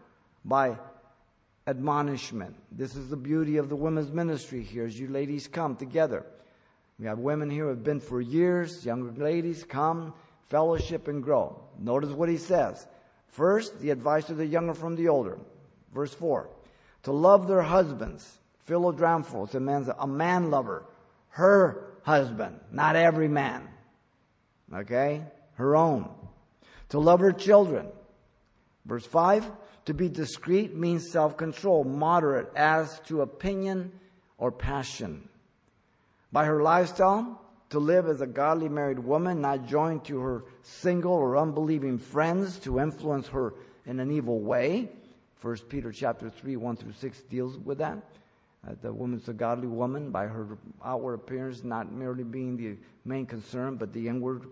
by 0.45 0.77
admonishment. 1.67 2.57
This 2.71 2.97
is 2.97 3.09
the 3.09 3.17
beauty 3.17 3.57
of 3.57 3.69
the 3.69 3.77
women's 3.77 4.11
ministry 4.11 4.63
here 4.63 4.85
as 4.85 4.99
you 4.99 5.09
ladies 5.09 5.47
come 5.47 5.77
together. 5.77 6.27
We 6.99 7.07
have 7.07 7.19
women 7.19 7.51
here 7.51 7.65
who 7.65 7.71
have 7.71 7.85
been 7.85 8.01
for 8.01 8.21
years, 8.21 8.85
younger 8.85 9.13
ladies, 9.23 9.65
come, 9.65 10.15
fellowship, 10.49 11.09
and 11.09 11.23
grow. 11.23 11.61
Notice 11.79 12.11
what 12.11 12.29
he 12.29 12.37
says. 12.37 12.87
First, 13.29 13.81
the 13.81 13.91
advice 13.91 14.27
to 14.27 14.35
the 14.35 14.47
younger 14.47 14.75
from 14.75 14.95
the 14.95 15.09
older. 15.09 15.39
Verse 15.93 16.15
4. 16.15 16.49
To 17.05 17.13
love 17.13 17.47
their 17.47 17.63
husbands. 17.63 18.39
Philandros, 18.69 19.55
a, 19.55 19.61
man's, 19.61 19.89
a 19.89 20.07
man 20.07 20.51
lover. 20.51 20.85
Her 21.31 21.95
husband, 22.03 22.61
not 22.73 22.97
every 22.97 23.29
man. 23.29 23.69
Okay? 24.73 25.23
Her 25.55 25.77
own. 25.77 26.11
To 26.91 26.99
love 26.99 27.21
her 27.21 27.33
children. 27.33 27.87
Verse 28.87 29.07
5 29.07 29.51
To 29.87 29.95
be 29.95 30.09
discreet 30.09 30.75
means 30.75 31.11
self 31.11 31.37
control, 31.37 31.85
moderate 31.85 32.51
as 32.57 33.01
to 33.07 33.23
opinion 33.23 33.93
or 34.39 34.51
passion. 34.51 35.29
By 36.33 36.47
her 36.47 36.63
lifestyle, 36.63 37.41
to 37.71 37.79
live 37.79 38.07
as 38.07 38.21
a 38.21 38.27
godly 38.27 38.69
married 38.69 38.99
woman, 38.99 39.41
not 39.41 39.67
joined 39.67 40.05
to 40.05 40.21
her 40.21 40.45
single 40.63 41.13
or 41.13 41.37
unbelieving 41.37 41.99
friends 41.99 42.59
to 42.61 42.79
influence 42.79 43.29
her 43.29 43.55
in 43.87 44.01
an 44.01 44.11
evil 44.11 44.41
way. 44.41 44.91
First 45.45 45.69
Peter 45.69 45.93
chapter 45.93 46.31
3, 46.31 46.57
1 46.57 46.77
through 46.77 46.93
6 46.93 47.21
deals 47.25 47.59
with 47.59 47.77
that. 47.77 47.99
Uh, 48.67 48.73
the 48.81 48.91
woman's 48.91 49.29
a 49.29 49.35
godly 49.35 49.67
woman 49.67 50.11
by 50.11 50.25
her 50.25 50.57
outward 50.83 51.13
appearance, 51.13 51.63
not 51.63 51.93
merely 51.93 52.25
being 52.25 52.57
the 52.57 52.79
main 53.05 53.27
concern, 53.27 53.77
but 53.77 53.93
the 53.93 54.09
inward 54.09 54.47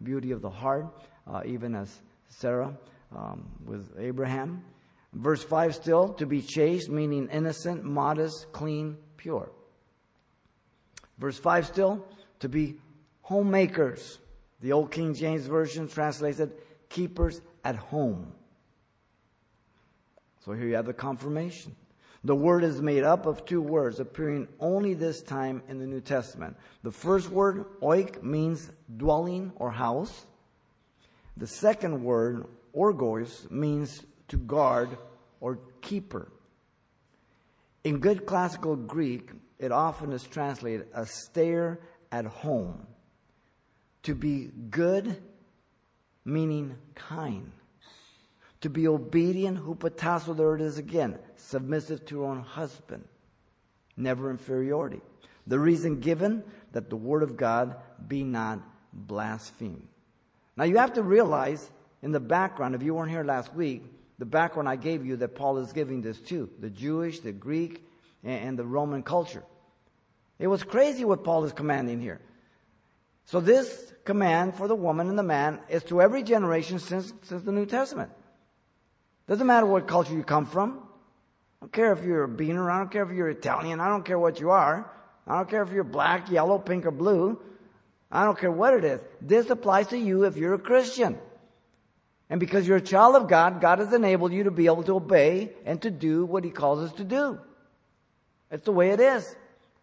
beauty 0.00 0.30
of 0.30 0.40
the 0.40 0.48
heart, 0.48 0.86
uh, 1.26 1.42
even 1.44 1.74
as 1.74 2.02
Sarah 2.28 2.72
um, 3.16 3.48
with 3.64 3.92
Abraham. 3.98 4.62
Verse 5.12 5.42
5 5.42 5.74
still, 5.74 6.10
to 6.10 6.24
be 6.24 6.40
chaste, 6.40 6.88
meaning 6.88 7.28
innocent, 7.32 7.82
modest, 7.82 8.52
clean, 8.52 8.96
pure. 9.16 9.50
Verse 11.18 11.36
5 11.36 11.66
still, 11.66 12.06
to 12.38 12.48
be 12.48 12.76
homemakers. 13.22 14.20
The 14.60 14.70
Old 14.70 14.92
King 14.92 15.14
James 15.14 15.46
Version 15.46 15.88
translates 15.88 16.38
it, 16.38 16.88
keepers 16.90 17.40
at 17.64 17.74
home. 17.74 18.34
So 20.48 20.54
here 20.54 20.66
you 20.66 20.76
have 20.76 20.86
the 20.86 20.94
confirmation. 20.94 21.76
The 22.24 22.34
word 22.34 22.64
is 22.64 22.80
made 22.80 23.04
up 23.04 23.26
of 23.26 23.44
two 23.44 23.60
words 23.60 24.00
appearing 24.00 24.48
only 24.58 24.94
this 24.94 25.20
time 25.20 25.62
in 25.68 25.78
the 25.78 25.86
New 25.86 26.00
Testament. 26.00 26.56
The 26.82 26.90
first 26.90 27.28
word, 27.28 27.66
oik, 27.82 28.22
means 28.22 28.70
dwelling 28.96 29.52
or 29.56 29.70
house. 29.70 30.24
The 31.36 31.46
second 31.46 32.02
word, 32.02 32.46
orgos, 32.74 33.50
means 33.50 34.02
to 34.28 34.38
guard 34.38 34.96
or 35.40 35.58
keeper. 35.82 36.32
In 37.84 37.98
good 37.98 38.24
classical 38.24 38.74
Greek, 38.74 39.28
it 39.58 39.70
often 39.70 40.12
is 40.12 40.22
translated 40.24 40.86
a 40.94 41.04
stayer 41.04 41.78
at 42.10 42.24
home. 42.24 42.86
To 44.04 44.14
be 44.14 44.50
good, 44.70 45.22
meaning 46.24 46.74
kind. 46.94 47.52
To 48.62 48.70
be 48.70 48.88
obedient, 48.88 49.58
hupotasso, 49.58 50.36
there 50.36 50.54
it 50.54 50.60
is 50.60 50.78
again, 50.78 51.18
submissive 51.36 52.04
to 52.06 52.22
her 52.22 52.26
own 52.26 52.40
husband. 52.40 53.04
Never 53.96 54.30
inferiority. 54.30 55.00
The 55.46 55.58
reason 55.58 56.00
given 56.00 56.42
that 56.72 56.90
the 56.90 56.96
word 56.96 57.22
of 57.22 57.36
God 57.36 57.76
be 58.06 58.24
not 58.24 58.60
blasphemed. 58.92 59.86
Now 60.56 60.64
you 60.64 60.78
have 60.78 60.94
to 60.94 61.02
realize 61.02 61.70
in 62.02 62.12
the 62.12 62.20
background, 62.20 62.74
if 62.74 62.82
you 62.82 62.94
weren't 62.94 63.10
here 63.10 63.24
last 63.24 63.54
week, 63.54 63.84
the 64.18 64.26
background 64.26 64.68
I 64.68 64.76
gave 64.76 65.06
you 65.06 65.16
that 65.16 65.36
Paul 65.36 65.58
is 65.58 65.72
giving 65.72 66.02
this 66.02 66.20
to 66.22 66.50
the 66.58 66.70
Jewish, 66.70 67.20
the 67.20 67.32
Greek, 67.32 67.84
and 68.24 68.58
the 68.58 68.64
Roman 68.64 69.02
culture. 69.02 69.44
It 70.38 70.48
was 70.48 70.62
crazy 70.62 71.04
what 71.04 71.24
Paul 71.24 71.44
is 71.44 71.52
commanding 71.52 72.00
here. 72.00 72.20
So 73.24 73.40
this 73.40 73.92
command 74.04 74.54
for 74.54 74.66
the 74.68 74.74
woman 74.74 75.08
and 75.08 75.18
the 75.18 75.22
man 75.22 75.60
is 75.68 75.84
to 75.84 76.00
every 76.00 76.22
generation 76.22 76.78
since, 76.78 77.12
since 77.22 77.42
the 77.42 77.52
New 77.52 77.66
Testament. 77.66 78.10
Doesn't 79.28 79.46
matter 79.46 79.66
what 79.66 79.86
culture 79.86 80.14
you 80.14 80.22
come 80.22 80.46
from. 80.46 80.78
I 81.60 81.66
don't 81.66 81.72
care 81.72 81.92
if 81.92 82.02
you're 82.02 82.24
a 82.24 82.28
beaner. 82.28 82.70
I 82.70 82.78
don't 82.78 82.90
care 82.90 83.02
if 83.02 83.12
you're 83.12 83.28
Italian. 83.28 83.78
I 83.78 83.88
don't 83.88 84.04
care 84.04 84.18
what 84.18 84.40
you 84.40 84.50
are. 84.50 84.90
I 85.26 85.36
don't 85.36 85.50
care 85.50 85.62
if 85.62 85.70
you're 85.70 85.84
black, 85.84 86.30
yellow, 86.30 86.58
pink, 86.58 86.86
or 86.86 86.90
blue. 86.90 87.38
I 88.10 88.24
don't 88.24 88.38
care 88.38 88.50
what 88.50 88.72
it 88.72 88.84
is. 88.84 89.00
This 89.20 89.50
applies 89.50 89.88
to 89.88 89.98
you 89.98 90.24
if 90.24 90.36
you're 90.38 90.54
a 90.54 90.58
Christian. 90.58 91.18
And 92.30 92.40
because 92.40 92.66
you're 92.66 92.78
a 92.78 92.82
child 92.82 93.16
of 93.16 93.28
God, 93.28 93.60
God 93.60 93.80
has 93.80 93.92
enabled 93.92 94.32
you 94.32 94.44
to 94.44 94.50
be 94.50 94.66
able 94.66 94.82
to 94.84 94.96
obey 94.96 95.52
and 95.66 95.80
to 95.82 95.90
do 95.90 96.24
what 96.24 96.44
He 96.44 96.50
calls 96.50 96.78
us 96.80 96.92
to 96.96 97.04
do. 97.04 97.38
It's 98.50 98.64
the 98.64 98.72
way 98.72 98.90
it 98.90 99.00
is. 99.00 99.36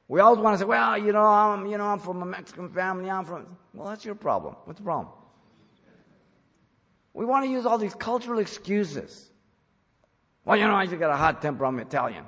We 0.07 0.19
always 0.21 0.39
want 0.39 0.55
to 0.55 0.59
say, 0.59 0.65
well, 0.65 0.97
you 0.97 1.11
know, 1.11 1.21
I'm, 1.21 1.67
you 1.67 1.77
know, 1.77 1.85
I'm 1.85 1.99
from 1.99 2.21
a 2.21 2.25
Mexican 2.25 2.69
family. 2.69 3.09
I'm 3.09 3.25
from, 3.25 3.45
well, 3.73 3.89
that's 3.89 4.05
your 4.05 4.15
problem. 4.15 4.55
What's 4.65 4.79
the 4.79 4.85
problem? 4.85 5.13
We 7.13 7.25
want 7.25 7.45
to 7.45 7.51
use 7.51 7.65
all 7.65 7.77
these 7.77 7.95
cultural 7.95 8.39
excuses. 8.39 9.29
Well, 10.45 10.57
you 10.57 10.67
know, 10.67 10.75
I 10.75 10.85
just 10.85 10.99
got 10.99 11.11
a 11.11 11.17
hot 11.17 11.41
temper. 11.41 11.65
I'm 11.65 11.79
Italian. 11.79 12.25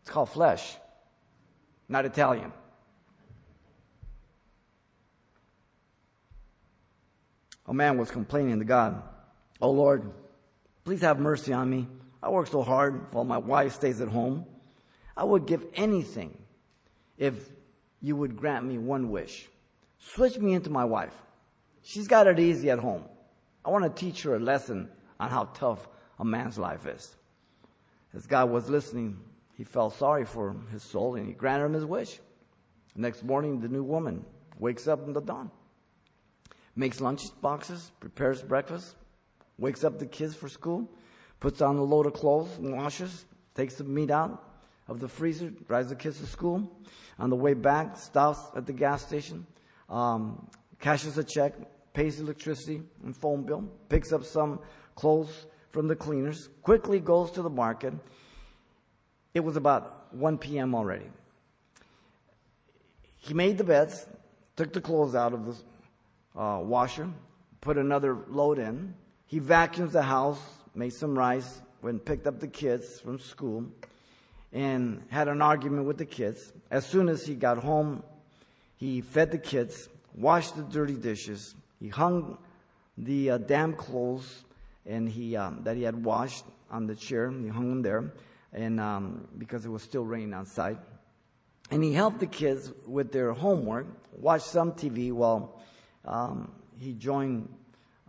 It's 0.00 0.10
called 0.10 0.30
flesh, 0.30 0.76
not 1.88 2.04
Italian. 2.06 2.52
A 7.66 7.74
man 7.74 7.98
was 7.98 8.10
complaining 8.10 8.58
to 8.58 8.64
God, 8.64 9.02
Oh 9.60 9.70
Lord, 9.70 10.10
please 10.84 11.02
have 11.02 11.20
mercy 11.20 11.52
on 11.52 11.70
me. 11.70 11.86
I 12.20 12.30
work 12.30 12.48
so 12.48 12.62
hard 12.62 13.12
while 13.14 13.24
my 13.24 13.38
wife 13.38 13.74
stays 13.74 14.00
at 14.00 14.08
home. 14.08 14.44
I 15.16 15.22
would 15.22 15.46
give 15.46 15.64
anything 15.74 16.36
if 17.16 17.34
you 18.00 18.16
would 18.16 18.36
grant 18.36 18.64
me 18.64 18.78
one 18.78 19.10
wish. 19.10 19.48
Switch 20.00 20.36
me 20.36 20.54
into 20.54 20.70
my 20.70 20.84
wife. 20.84 21.14
She's 21.82 22.08
got 22.08 22.26
it 22.26 22.40
easy 22.40 22.70
at 22.70 22.80
home. 22.80 23.04
I 23.64 23.70
want 23.70 23.84
to 23.84 23.90
teach 23.90 24.22
her 24.22 24.34
a 24.34 24.40
lesson 24.40 24.88
on 25.20 25.30
how 25.30 25.44
tough 25.54 25.86
a 26.22 26.24
man's 26.24 26.56
life 26.56 26.86
is. 26.86 27.16
As 28.14 28.26
God 28.26 28.48
was 28.48 28.70
listening, 28.70 29.18
he 29.54 29.64
felt 29.64 29.98
sorry 29.98 30.24
for 30.24 30.54
his 30.70 30.84
soul 30.84 31.16
and 31.16 31.26
he 31.26 31.32
granted 31.32 31.66
him 31.66 31.72
his 31.72 31.84
wish. 31.84 32.20
Next 32.94 33.24
morning, 33.24 33.60
the 33.60 33.68
new 33.68 33.82
woman 33.82 34.24
wakes 34.56 34.86
up 34.86 35.04
in 35.04 35.12
the 35.12 35.20
dawn, 35.20 35.50
makes 36.76 37.00
lunch 37.00 37.22
boxes, 37.40 37.90
prepares 37.98 38.40
breakfast, 38.40 38.94
wakes 39.58 39.82
up 39.82 39.98
the 39.98 40.06
kids 40.06 40.36
for 40.36 40.48
school, 40.48 40.88
puts 41.40 41.60
on 41.60 41.76
a 41.76 41.82
load 41.82 42.06
of 42.06 42.12
clothes 42.12 42.56
and 42.56 42.76
washes, 42.76 43.24
takes 43.56 43.74
the 43.74 43.84
meat 43.84 44.10
out 44.10 44.44
of 44.86 45.00
the 45.00 45.08
freezer, 45.08 45.50
drives 45.50 45.88
the 45.88 45.96
kids 45.96 46.20
to 46.20 46.26
school. 46.26 46.70
On 47.18 47.30
the 47.30 47.36
way 47.36 47.54
back, 47.54 47.96
stops 47.96 48.38
at 48.54 48.66
the 48.66 48.72
gas 48.72 49.04
station, 49.04 49.44
um, 49.88 50.48
cashes 50.78 51.18
a 51.18 51.24
check, 51.24 51.54
pays 51.94 52.20
electricity 52.20 52.82
and 53.02 53.16
phone 53.16 53.42
bill, 53.42 53.68
picks 53.88 54.12
up 54.12 54.24
some 54.24 54.60
clothes 54.94 55.46
from 55.72 55.88
the 55.88 55.96
cleaners, 55.96 56.48
quickly 56.62 57.00
goes 57.00 57.30
to 57.32 57.42
the 57.42 57.50
market. 57.50 57.94
It 59.34 59.40
was 59.40 59.56
about 59.56 60.14
1 60.14 60.38
p.m. 60.38 60.74
already. 60.74 61.06
He 63.18 63.34
made 63.34 63.56
the 63.56 63.64
beds, 63.64 64.06
took 64.56 64.72
the 64.72 64.80
clothes 64.80 65.14
out 65.14 65.32
of 65.32 65.46
the 65.46 66.40
uh, 66.40 66.58
washer, 66.58 67.08
put 67.60 67.78
another 67.78 68.18
load 68.28 68.58
in. 68.58 68.94
He 69.26 69.38
vacuums 69.38 69.94
the 69.94 70.02
house, 70.02 70.40
made 70.74 70.92
some 70.92 71.18
rice, 71.18 71.62
went 71.80 71.94
and 71.94 72.04
picked 72.04 72.26
up 72.26 72.38
the 72.38 72.48
kids 72.48 73.00
from 73.00 73.18
school, 73.18 73.64
and 74.52 75.02
had 75.08 75.28
an 75.28 75.40
argument 75.40 75.86
with 75.86 75.96
the 75.96 76.04
kids. 76.04 76.52
As 76.70 76.84
soon 76.84 77.08
as 77.08 77.24
he 77.24 77.34
got 77.34 77.58
home, 77.58 78.02
he 78.76 79.00
fed 79.00 79.30
the 79.30 79.38
kids, 79.38 79.88
washed 80.14 80.56
the 80.56 80.62
dirty 80.62 80.94
dishes, 80.94 81.54
he 81.80 81.88
hung 81.88 82.36
the 82.98 83.30
uh, 83.30 83.38
damp 83.38 83.78
clothes 83.78 84.44
and 84.86 85.08
he 85.08 85.36
um, 85.36 85.60
that 85.64 85.76
he 85.76 85.82
had 85.82 86.04
washed 86.04 86.44
on 86.70 86.86
the 86.86 86.94
chair. 86.94 87.30
He 87.30 87.48
hung 87.48 87.68
them 87.68 87.82
there, 87.82 88.12
and 88.52 88.80
um, 88.80 89.28
because 89.38 89.64
it 89.64 89.68
was 89.70 89.82
still 89.82 90.04
raining 90.04 90.34
outside, 90.34 90.78
and 91.70 91.82
he 91.82 91.92
helped 91.92 92.20
the 92.20 92.26
kids 92.26 92.72
with 92.86 93.12
their 93.12 93.32
homework. 93.32 93.86
Watched 94.18 94.46
some 94.46 94.72
TV 94.72 95.12
while 95.12 95.60
um, 96.04 96.52
he 96.78 96.92
joined. 96.92 97.48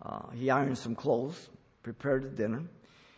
Uh, 0.02 0.30
he 0.34 0.50
ironed 0.50 0.78
some 0.78 0.96
clothes, 0.96 1.50
prepared 1.82 2.24
the 2.24 2.30
dinner. 2.30 2.64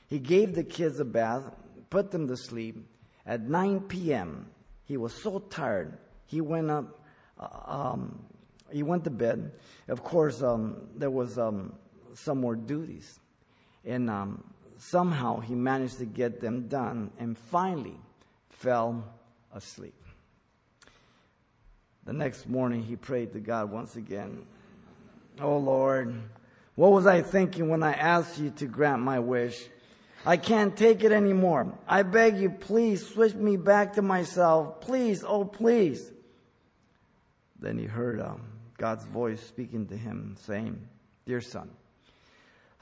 He 0.08 0.20
gave 0.20 0.54
the 0.54 0.64
kids 0.64 1.00
a 1.00 1.06
bath, 1.06 1.44
put 1.90 2.12
them 2.12 2.28
to 2.28 2.38
sleep, 2.38 2.78
at 3.26 3.42
9 3.42 3.82
p.m., 3.82 4.48
he 4.84 4.98
was 4.98 5.14
so 5.14 5.40
tired, 5.40 5.98
he 6.28 6.42
went 6.42 6.70
up, 6.70 7.04
uh, 7.40 7.48
um, 7.66 8.20
he 8.72 8.84
went 8.84 9.04
to 9.06 9.10
bed. 9.10 9.52
Of 9.88 10.04
course, 10.04 10.44
um, 10.44 10.90
there 10.96 11.10
was 11.10 11.40
um, 11.40 11.74
some 12.14 12.40
more 12.40 12.56
duties. 12.56 13.20
And 13.86 14.10
um, 14.10 14.44
somehow 14.78 15.40
he 15.40 15.56
managed 15.56 16.00
to 16.00 16.06
get 16.06 16.42
them 16.42 16.68
done 16.68 17.12
and 17.20 17.38
finally 17.38 18.00
fell 18.50 19.04
asleep. 19.54 19.94
The 22.06 22.14
next 22.14 22.48
morning, 22.48 22.84
he 22.84 22.96
prayed 22.96 23.34
to 23.34 23.40
God 23.40 23.72
once 23.72 23.96
again. 23.96 24.46
Oh 25.42 25.58
Lord, 25.58 26.16
what 26.76 26.92
was 26.92 27.08
I 27.08 27.22
thinking 27.22 27.70
when 27.70 27.84
I 27.84 27.94
asked 27.94 28.38
you 28.40 28.52
to 28.52 28.66
grant 28.66 29.02
my 29.02 29.20
wish? 29.20 29.68
I 30.26 30.38
can't 30.38 30.76
take 30.76 31.04
it 31.04 31.12
anymore. 31.12 31.78
I 31.88 32.04
beg 32.04 32.38
you, 32.38 32.50
please 32.50 33.08
switch 33.08 33.34
me 33.34 33.58
back 33.58 33.94
to 33.94 34.02
myself. 34.02 34.82
Please, 34.82 35.24
oh 35.24 35.46
please. 35.46 36.12
Then 37.60 37.78
he 37.78 37.86
heard 37.86 38.20
um, 38.20 38.42
God's 38.78 39.06
voice 39.06 39.42
speaking 39.42 39.88
to 39.88 39.98
him, 39.98 40.36
saying, 40.42 40.80
Dear 41.26 41.42
son, 41.42 41.70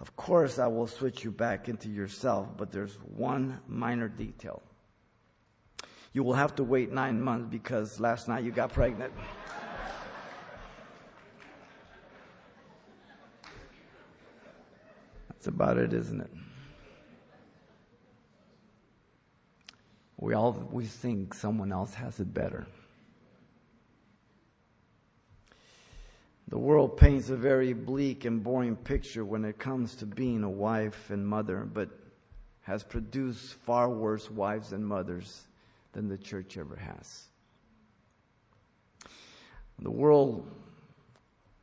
of 0.03 0.17
course 0.17 0.59
I 0.59 0.67
will 0.67 0.85
switch 0.85 1.23
you 1.23 1.31
back 1.31 1.69
into 1.69 1.87
yourself, 1.87 2.49
but 2.57 2.73
there's 2.73 2.95
one 3.15 3.61
minor 3.69 4.09
detail. 4.09 4.61
You 6.11 6.23
will 6.23 6.33
have 6.33 6.53
to 6.55 6.63
wait 6.65 6.91
nine 6.91 7.21
months 7.21 7.47
because 7.49 8.01
last 8.01 8.27
night 8.27 8.43
you 8.43 8.51
got 8.51 8.73
pregnant. 8.73 9.13
That's 15.29 15.47
about 15.47 15.77
it, 15.77 15.93
isn't 15.93 16.19
it? 16.19 16.31
We 20.17 20.33
always 20.33 20.91
think 20.91 21.33
someone 21.33 21.71
else 21.71 21.93
has 21.93 22.19
it 22.19 22.33
better. 22.33 22.67
The 26.53 26.59
world 26.59 26.97
paints 26.97 27.31
a 27.31 27.35
very 27.35 27.73
bleak 27.73 28.25
and 28.25 28.43
boring 28.43 28.75
picture 28.75 29.25
when 29.25 29.43
it 29.43 29.57
comes 29.57 29.95
to 29.95 30.05
being 30.05 30.43
a 30.43 30.49
wife 30.49 31.09
and 31.09 31.27
mother, 31.27 31.61
but 31.65 31.89
has 32.61 32.83
produced 32.83 33.55
far 33.65 33.89
worse 33.89 34.29
wives 34.29 34.71
and 34.71 34.85
mothers 34.85 35.47
than 35.93 36.07
the 36.07 36.17
church 36.19 36.55
ever 36.55 36.75
has. 36.75 37.23
The 39.79 39.89
world 39.89 40.47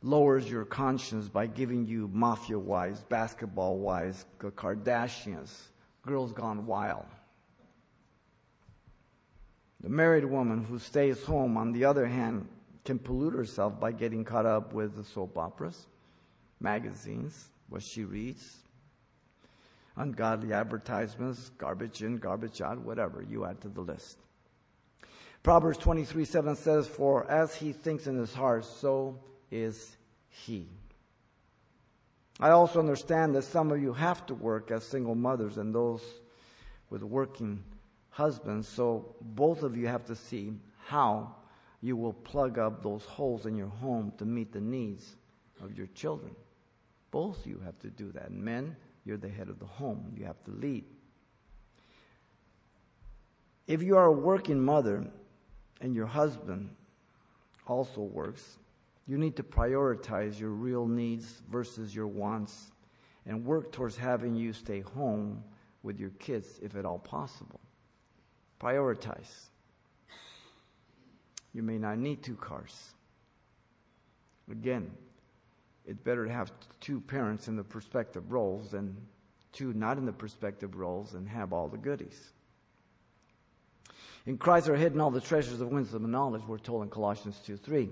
lowers 0.02 0.50
your 0.50 0.64
conscience 0.64 1.28
by 1.28 1.46
giving 1.46 1.86
you 1.86 2.10
mafia 2.12 2.58
wives, 2.58 2.98
basketball 3.08 3.78
wives, 3.78 4.24
the 4.40 4.50
Kardashians, 4.50 5.56
girls 6.04 6.32
gone 6.32 6.66
wild. 6.66 7.06
The 9.82 9.88
married 9.88 10.24
woman 10.24 10.64
who 10.64 10.80
stays 10.80 11.22
home, 11.22 11.56
on 11.56 11.70
the 11.70 11.84
other 11.84 12.06
hand, 12.06 12.48
can 12.90 12.98
pollute 12.98 13.34
herself 13.34 13.78
by 13.78 13.92
getting 13.92 14.24
caught 14.24 14.46
up 14.46 14.72
with 14.72 14.96
the 14.96 15.04
soap 15.04 15.38
operas, 15.38 15.86
magazines, 16.58 17.50
what 17.68 17.84
she 17.84 18.02
reads, 18.02 18.56
ungodly 19.94 20.52
advertisements, 20.52 21.50
garbage 21.50 22.02
in, 22.02 22.18
garbage 22.18 22.60
out, 22.60 22.80
whatever 22.80 23.22
you 23.22 23.44
add 23.44 23.60
to 23.60 23.68
the 23.68 23.80
list. 23.80 24.18
Proverbs 25.44 25.78
23 25.78 26.24
7 26.24 26.56
says, 26.56 26.88
For 26.88 27.30
as 27.30 27.54
he 27.54 27.72
thinks 27.72 28.08
in 28.08 28.18
his 28.18 28.34
heart, 28.34 28.64
so 28.64 29.20
is 29.52 29.96
he. 30.28 30.66
I 32.40 32.50
also 32.50 32.80
understand 32.80 33.36
that 33.36 33.42
some 33.42 33.70
of 33.70 33.80
you 33.80 33.92
have 33.92 34.26
to 34.26 34.34
work 34.34 34.72
as 34.72 34.82
single 34.82 35.14
mothers 35.14 35.58
and 35.58 35.72
those 35.72 36.02
with 36.88 37.04
working 37.04 37.62
husbands, 38.08 38.66
so 38.66 39.14
both 39.20 39.62
of 39.62 39.76
you 39.76 39.86
have 39.86 40.06
to 40.06 40.16
see 40.16 40.54
how 40.88 41.36
you 41.80 41.96
will 41.96 42.12
plug 42.12 42.58
up 42.58 42.82
those 42.82 43.04
holes 43.04 43.46
in 43.46 43.56
your 43.56 43.68
home 43.68 44.12
to 44.18 44.24
meet 44.24 44.52
the 44.52 44.60
needs 44.60 45.16
of 45.62 45.76
your 45.76 45.86
children. 45.88 46.34
Both 47.10 47.46
you 47.46 47.60
have 47.64 47.78
to 47.80 47.88
do 47.88 48.12
that. 48.12 48.30
Men, 48.30 48.76
you're 49.04 49.16
the 49.16 49.28
head 49.28 49.48
of 49.48 49.58
the 49.58 49.66
home, 49.66 50.12
you 50.16 50.24
have 50.24 50.42
to 50.44 50.50
lead. 50.50 50.84
If 53.66 53.82
you 53.82 53.96
are 53.96 54.06
a 54.06 54.12
working 54.12 54.60
mother 54.60 55.06
and 55.80 55.94
your 55.94 56.06
husband 56.06 56.70
also 57.66 58.02
works, 58.02 58.58
you 59.06 59.16
need 59.16 59.36
to 59.36 59.42
prioritize 59.42 60.38
your 60.38 60.50
real 60.50 60.86
needs 60.86 61.42
versus 61.50 61.94
your 61.94 62.06
wants 62.06 62.70
and 63.26 63.44
work 63.44 63.72
towards 63.72 63.96
having 63.96 64.34
you 64.34 64.52
stay 64.52 64.80
home 64.80 65.42
with 65.82 65.98
your 65.98 66.10
kids 66.10 66.58
if 66.62 66.76
at 66.76 66.84
all 66.84 66.98
possible. 66.98 67.60
Prioritize. 68.60 69.48
You 71.52 71.62
may 71.62 71.78
not 71.78 71.98
need 71.98 72.22
two 72.22 72.36
cars. 72.36 72.94
Again, 74.50 74.90
it's 75.86 76.00
better 76.00 76.26
to 76.26 76.32
have 76.32 76.52
two 76.80 77.00
parents 77.00 77.48
in 77.48 77.56
the 77.56 77.64
perspective 77.64 78.30
roles 78.30 78.70
than 78.70 78.96
two 79.52 79.72
not 79.72 79.98
in 79.98 80.06
the 80.06 80.12
perspective 80.12 80.76
roles 80.76 81.14
and 81.14 81.28
have 81.28 81.52
all 81.52 81.68
the 81.68 81.78
goodies. 81.78 82.32
In 84.26 84.38
Christ 84.38 84.68
are 84.68 84.76
hidden 84.76 85.00
all 85.00 85.10
the 85.10 85.20
treasures 85.20 85.60
of 85.60 85.68
wisdom 85.68 86.04
and 86.04 86.12
knowledge, 86.12 86.42
we're 86.46 86.58
told 86.58 86.82
in 86.82 86.90
Colossians 86.90 87.40
2 87.46 87.56
3. 87.56 87.90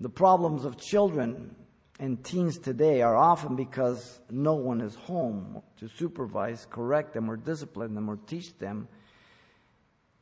The 0.00 0.08
problems 0.08 0.64
of 0.64 0.78
children 0.78 1.54
and 2.00 2.22
teens 2.24 2.58
today 2.58 3.02
are 3.02 3.16
often 3.16 3.56
because 3.56 4.20
no 4.30 4.54
one 4.54 4.80
is 4.80 4.94
home 4.94 5.62
to 5.78 5.88
supervise, 5.88 6.66
correct 6.70 7.14
them, 7.14 7.30
or 7.30 7.36
discipline 7.36 7.94
them, 7.94 8.08
or 8.08 8.16
teach 8.26 8.56
them, 8.58 8.88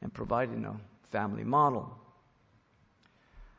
and 0.00 0.12
providing 0.12 0.64
a 0.64 0.76
family 1.12 1.44
model. 1.44 1.96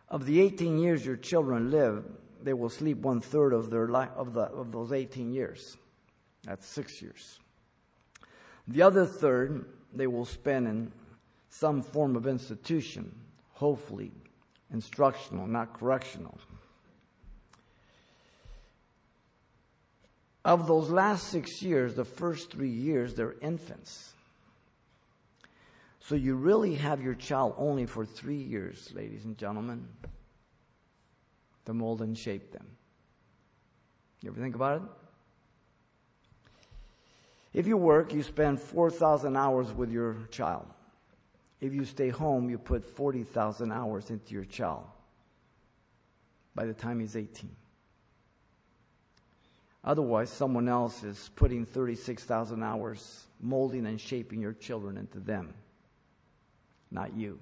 Of 0.10 0.26
the 0.26 0.42
18 0.42 0.80
years 0.80 1.06
your 1.06 1.16
children 1.16 1.72
live, 1.72 2.04
they 2.42 2.54
will 2.54 2.70
sleep 2.70 2.98
one 2.98 3.22
third 3.22 3.54
of 3.54 3.70
their 3.70 3.88
life, 3.88 4.10
of, 4.18 4.34
the, 4.34 4.42
of 4.42 4.72
those 4.72 4.92
18 4.92 5.32
years. 5.32 5.78
That's 6.44 6.68
six 6.68 7.02
years. 7.02 7.40
The 8.68 8.82
other 8.82 9.06
third 9.06 9.66
they 9.94 10.08
will 10.08 10.26
spend 10.26 10.68
in 10.68 10.92
some 11.50 11.82
form 11.82 12.16
of 12.16 12.28
institution, 12.28 13.16
hopefully 13.54 14.12
instructional, 14.72 15.48
not 15.48 15.80
correctional. 15.80 16.38
Of 20.44 20.68
those 20.68 20.90
last 20.90 21.30
six 21.30 21.62
years, 21.62 21.96
the 21.96 22.04
first 22.04 22.52
three 22.52 22.70
years, 22.70 23.14
they're 23.14 23.36
infants. 23.42 24.13
So 26.06 26.16
you 26.16 26.36
really 26.36 26.76
have 26.76 27.02
your 27.02 27.14
child 27.14 27.56
only 27.58 27.86
for 27.86 28.06
three 28.06 28.42
years, 28.42 28.92
ladies 28.94 29.24
and 29.24 29.38
gentlemen, 29.38 29.88
to 31.66 31.74
mold 31.74 32.02
and 32.02 32.18
shape 32.18 32.52
them. 32.52 32.68
You 34.22 34.32
ever 34.32 34.42
think 34.42 34.54
about 34.54 34.82
it? 34.82 34.90
If 37.54 37.68
you 37.68 37.78
work, 37.78 38.14
you 38.14 38.22
spend 38.22 38.60
4,000 38.60 39.38
hours 39.38 39.72
with 39.72 39.92
your 39.92 40.18
child. 40.30 40.66
If 41.62 41.74
you 41.74 41.86
stay 41.86 42.10
home, 42.10 42.50
you 42.50 42.58
put 42.58 42.84
40,000 42.84 43.72
hours 43.72 44.10
into 44.10 44.34
your 44.34 44.44
child 44.44 44.84
by 46.54 46.66
the 46.66 46.74
time 46.74 47.00
he's 47.00 47.16
18. 47.16 47.50
Otherwise, 49.86 50.30
someone 50.30 50.68
else 50.68 51.02
is 51.04 51.30
putting 51.38 51.66
36,000 51.66 52.62
hours 52.62 53.24
molding 53.40 53.86
and 53.86 54.02
shaping 54.02 54.42
your 54.42 54.54
children 54.54 54.98
into 54.98 55.22
them 55.22 55.54
not 56.94 57.16
you. 57.16 57.40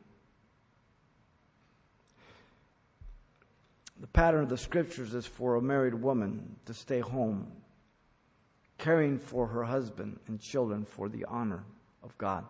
The 4.00 4.08
pattern 4.08 4.44
of 4.44 4.50
the 4.50 4.58
scriptures 4.58 5.14
is 5.14 5.28
for 5.28 5.56
a 5.56 5.62
married 5.62 5.94
woman 5.94 6.56
to 6.66 6.74
stay 6.74 7.02
home, 7.02 7.52
caring 8.80 9.20
for 9.20 9.46
her 9.46 9.64
husband 9.64 10.20
and 10.28 10.40
children 10.42 10.86
for 10.86 11.08
the 11.08 11.26
honor 11.26 11.64
of 12.02 12.18
God 12.18 12.46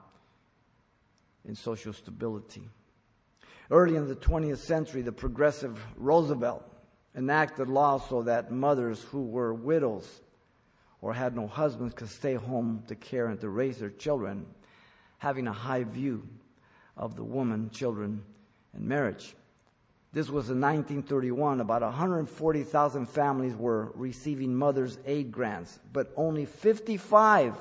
in 1.45 1.55
social 1.55 1.91
stability. 1.91 2.69
Early 3.69 3.97
in 3.97 4.07
the 4.07 4.15
20th 4.15 4.59
century, 4.59 5.01
the 5.01 5.11
progressive 5.11 5.77
Roosevelt 5.97 6.63
enacted 7.15 7.67
laws 7.67 8.07
so 8.07 8.23
that 8.23 8.51
mothers 8.51 9.01
who 9.01 9.23
were 9.23 9.53
widows 9.53 10.21
or 11.01 11.13
had 11.13 11.35
no 11.35 11.47
husbands 11.47 11.93
could 11.93 12.09
stay 12.09 12.35
home 12.35 12.83
to 12.87 12.95
care 12.95 13.27
and 13.27 13.41
to 13.41 13.49
raise 13.49 13.79
their 13.79 13.89
children, 13.89 14.45
having 15.17 15.47
a 15.47 15.53
high 15.53 15.83
view 15.83 16.25
of 16.97 17.15
the 17.15 17.23
woman, 17.23 17.69
children, 17.71 18.23
and 18.73 18.85
marriage. 18.85 19.35
This 20.13 20.27
was 20.29 20.49
in 20.49 20.59
1931. 20.59 21.61
About 21.61 21.81
140,000 21.81 23.05
families 23.07 23.55
were 23.55 23.91
receiving 23.95 24.55
Mother's 24.55 24.97
Aid 25.05 25.31
grants, 25.31 25.79
but 25.93 26.11
only 26.17 26.45
55 26.45 27.55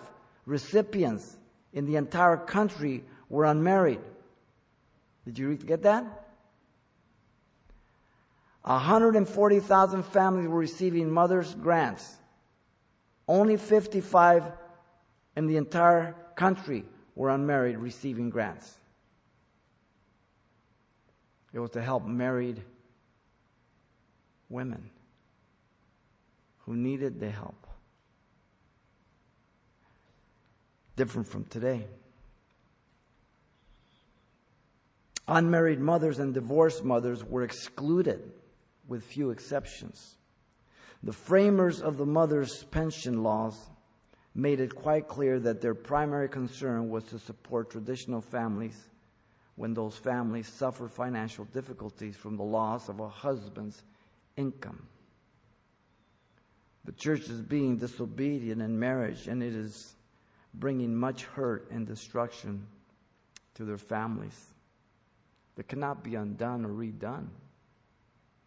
recipients 0.46 1.36
in 1.72 1.86
the 1.86 1.96
entire 1.96 2.36
country 2.36 3.04
were 3.28 3.44
unmarried. 3.44 4.00
Did 5.24 5.38
you 5.38 5.54
get 5.54 5.82
that? 5.82 6.26
140,000 8.62 10.02
families 10.04 10.48
were 10.48 10.58
receiving 10.58 11.10
Mother's 11.10 11.54
grants. 11.54 12.16
Only 13.28 13.56
55 13.56 14.44
in 15.36 15.46
the 15.46 15.56
entire 15.56 16.16
country 16.34 16.84
were 17.14 17.30
unmarried 17.30 17.78
receiving 17.78 18.28
grants. 18.28 18.79
It 21.52 21.58
was 21.58 21.70
to 21.70 21.82
help 21.82 22.06
married 22.06 22.62
women 24.48 24.90
who 26.58 26.76
needed 26.76 27.18
the 27.18 27.30
help. 27.30 27.66
Different 30.96 31.26
from 31.28 31.44
today. 31.44 31.86
Unmarried 35.26 35.80
mothers 35.80 36.18
and 36.18 36.34
divorced 36.34 36.84
mothers 36.84 37.24
were 37.24 37.42
excluded, 37.42 38.32
with 38.88 39.04
few 39.04 39.30
exceptions. 39.30 40.16
The 41.02 41.12
framers 41.12 41.80
of 41.80 41.96
the 41.96 42.06
mother's 42.06 42.64
pension 42.64 43.22
laws 43.22 43.56
made 44.34 44.60
it 44.60 44.74
quite 44.74 45.08
clear 45.08 45.38
that 45.40 45.60
their 45.60 45.74
primary 45.74 46.28
concern 46.28 46.90
was 46.90 47.04
to 47.04 47.18
support 47.18 47.70
traditional 47.70 48.20
families 48.20 48.90
when 49.60 49.74
those 49.74 49.94
families 49.94 50.48
suffer 50.48 50.88
financial 50.88 51.44
difficulties 51.44 52.16
from 52.16 52.38
the 52.38 52.42
loss 52.42 52.88
of 52.88 52.98
a 52.98 53.08
husband's 53.10 53.82
income. 54.38 54.86
The 56.86 56.92
church 56.92 57.28
is 57.28 57.42
being 57.42 57.76
disobedient 57.76 58.62
in 58.62 58.78
marriage, 58.78 59.28
and 59.28 59.42
it 59.42 59.54
is 59.54 59.94
bringing 60.54 60.96
much 60.96 61.24
hurt 61.24 61.70
and 61.70 61.86
destruction 61.86 62.66
to 63.56 63.66
their 63.66 63.76
families 63.76 64.46
that 65.56 65.68
cannot 65.68 66.02
be 66.02 66.14
undone 66.14 66.64
or 66.64 66.70
redone 66.70 67.26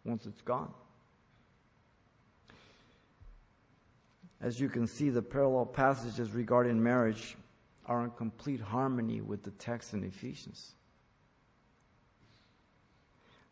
once 0.04 0.26
it's 0.26 0.40
gone. 0.40 0.74
as 4.40 4.58
you 4.58 4.68
can 4.68 4.88
see, 4.88 5.10
the 5.10 5.22
parallel 5.22 5.64
passages 5.64 6.32
regarding 6.32 6.82
marriage 6.82 7.36
are 7.86 8.02
in 8.02 8.10
complete 8.10 8.60
harmony 8.60 9.20
with 9.20 9.44
the 9.44 9.52
text 9.52 9.94
in 9.94 10.02
Ephesians. 10.02 10.74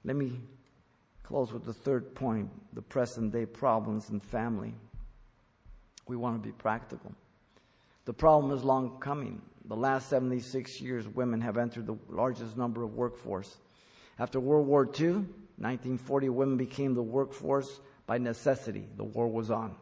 Let 0.05 0.17
me 0.17 0.41
close 1.23 1.53
with 1.53 1.65
the 1.65 1.73
third 1.73 2.15
point 2.15 2.51
the 2.75 2.83
present 2.83 3.33
day 3.33 3.47
problems 3.47 4.11
in 4.11 4.21
family. 4.21 4.75
We 6.09 6.17
want 6.17 6.43
to 6.43 6.47
be 6.47 6.53
practical. 6.53 7.13
The 8.05 8.13
problem 8.13 8.57
is 8.57 8.65
long 8.65 8.99
coming. 8.99 9.41
The 9.67 9.77
last 9.77 10.09
76 10.09 10.81
years, 10.81 11.07
women 11.07 11.41
have 11.41 11.57
entered 11.57 11.87
the 11.87 11.97
largest 12.09 12.57
number 12.57 12.83
of 12.83 12.95
workforce. 12.95 13.57
After 14.19 14.41
World 14.41 14.67
War 14.67 14.85
II, 14.85 15.25
1940, 15.59 16.29
women 16.31 16.57
became 16.57 16.95
the 16.95 17.03
workforce 17.03 17.81
by 18.07 18.19
necessity. 18.19 18.85
The 18.97 19.05
war 19.05 19.29
was 19.29 19.51
on. 19.51 19.77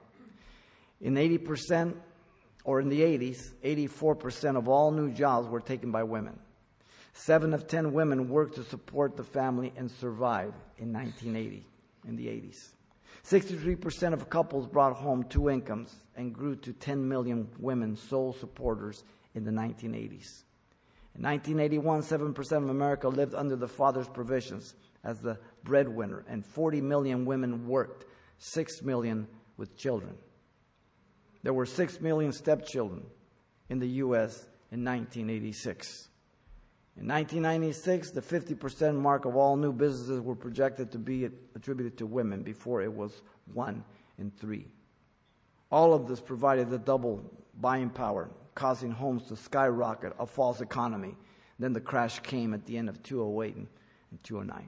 In 1.01 1.15
80%, 1.15 1.95
or 2.65 2.81
in 2.81 2.91
the 2.91 3.01
80s, 3.01 3.55
84% 3.65 4.57
of 4.57 4.69
all 4.69 4.91
new 4.91 5.11
jobs 5.11 5.49
were 5.49 5.61
taken 5.61 5.91
by 5.91 6.03
women. 6.03 6.39
Seven 7.21 7.53
of 7.53 7.67
10 7.67 7.93
women 7.93 8.31
worked 8.31 8.55
to 8.55 8.65
support 8.65 9.15
the 9.15 9.23
family 9.23 9.75
and 9.77 9.91
survive 9.91 10.55
in 10.79 10.91
1980, 10.91 11.67
in 12.09 12.17
the 12.17 12.29
80s. 12.29 12.71
63% 13.27 14.15
of 14.15 14.31
couples 14.31 14.67
brought 14.67 14.97
home 14.97 15.25
two 15.25 15.51
incomes 15.51 15.95
and 16.17 16.33
grew 16.33 16.57
to 16.57 16.73
10 16.73 17.07
million 17.07 17.47
women 17.59 17.95
sole 17.95 18.33
supporters 18.33 19.05
in 19.35 19.45
the 19.45 19.51
1980s. 19.51 20.45
In 21.15 21.23
1981, 21.23 22.01
7% 22.01 22.53
of 22.57 22.71
America 22.71 23.07
lived 23.07 23.35
under 23.35 23.55
the 23.55 23.69
father's 23.69 24.09
provisions 24.09 24.75
as 25.05 25.21
the 25.21 25.39
breadwinner, 25.63 26.25
and 26.27 26.43
40 26.43 26.81
million 26.81 27.27
women 27.27 27.69
worked, 27.69 28.07
6 28.39 28.81
million 28.81 29.29
with 29.59 29.77
children. 29.77 30.17
There 31.43 31.53
were 31.53 31.67
6 31.67 32.01
million 32.01 32.33
stepchildren 32.33 33.03
in 33.69 33.79
the 33.79 33.89
U.S. 33.89 34.47
in 34.73 34.83
1986. 34.83 36.07
In 36.97 37.07
1996, 37.07 38.11
the 38.11 38.21
50% 38.21 38.95
mark 38.95 39.25
of 39.25 39.37
all 39.37 39.57
new 39.57 39.73
businesses 39.73 40.21
were 40.21 40.35
projected 40.35 40.91
to 40.93 40.99
be 40.99 41.31
attributed 41.55 41.97
to 41.99 42.07
women 42.07 42.43
before 42.43 42.83
it 42.83 42.93
was 42.93 43.23
one 43.55 43.85
in 44.19 44.31
three. 44.31 44.67
All 45.71 45.95
of 45.95 46.09
this 46.09 46.21
provided 46.21 46.69
the 46.69 46.79
double 46.79 47.23
buying 47.61 47.91
power, 47.91 48.29
causing 48.55 48.91
homes 48.91 49.29
to 49.29 49.37
skyrocket, 49.37 50.13
a 50.19 50.27
false 50.27 50.61
economy. 50.61 51.17
Then 51.59 51.73
the 51.73 51.81
crash 51.81 52.21
came 52.21 52.55
at 52.55 52.67
the 52.67 52.77
end 52.77 52.89
of 52.89 53.03
2008 53.03 53.57
and 53.57 53.69
209. 54.23 54.67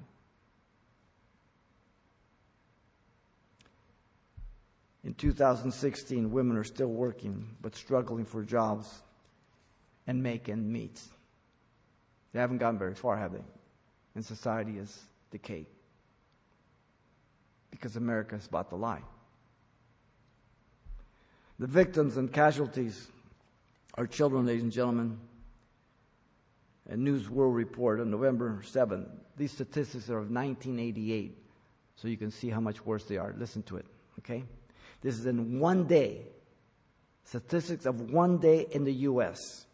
In 5.04 5.14
2016, 5.14 6.30
women 6.30 6.56
are 6.56 6.64
still 6.64 6.88
working 6.88 7.56
but 7.60 7.74
struggling 7.74 8.24
for 8.24 8.42
jobs 8.42 9.02
and 10.06 10.22
making 10.22 10.70
meets. 10.70 11.08
They 12.32 12.40
haven't 12.40 12.58
gotten 12.58 12.78
very 12.78 12.94
far, 12.94 13.16
have 13.16 13.32
they? 13.32 13.44
And 14.14 14.24
society 14.24 14.76
has 14.76 14.98
decayed. 15.30 15.66
Because 17.70 17.96
America 17.96 18.36
is 18.36 18.46
about 18.46 18.70
to 18.70 18.76
lie. 18.76 19.02
The 21.58 21.66
victims 21.66 22.16
and 22.16 22.32
casualties 22.32 23.08
are 23.94 24.06
children, 24.06 24.46
ladies 24.46 24.62
and 24.62 24.72
gentlemen. 24.72 25.18
A 26.88 26.96
News 26.96 27.30
World 27.30 27.54
Report 27.54 28.00
on 28.00 28.10
November 28.10 28.60
7th. 28.64 29.08
These 29.36 29.52
statistics 29.52 30.08
are 30.10 30.18
of 30.18 30.30
1988, 30.30 31.38
so 31.96 32.08
you 32.08 32.16
can 32.16 32.30
see 32.30 32.48
how 32.48 32.60
much 32.60 32.84
worse 32.84 33.04
they 33.04 33.16
are. 33.16 33.34
Listen 33.38 33.62
to 33.64 33.76
it, 33.76 33.86
okay? 34.18 34.44
This 35.00 35.18
is 35.18 35.26
in 35.26 35.60
one 35.60 35.84
day. 35.84 36.22
Statistics 37.24 37.86
of 37.86 38.10
one 38.10 38.38
day 38.38 38.66
in 38.72 38.84
the 38.84 38.92
U.S. 38.92 39.66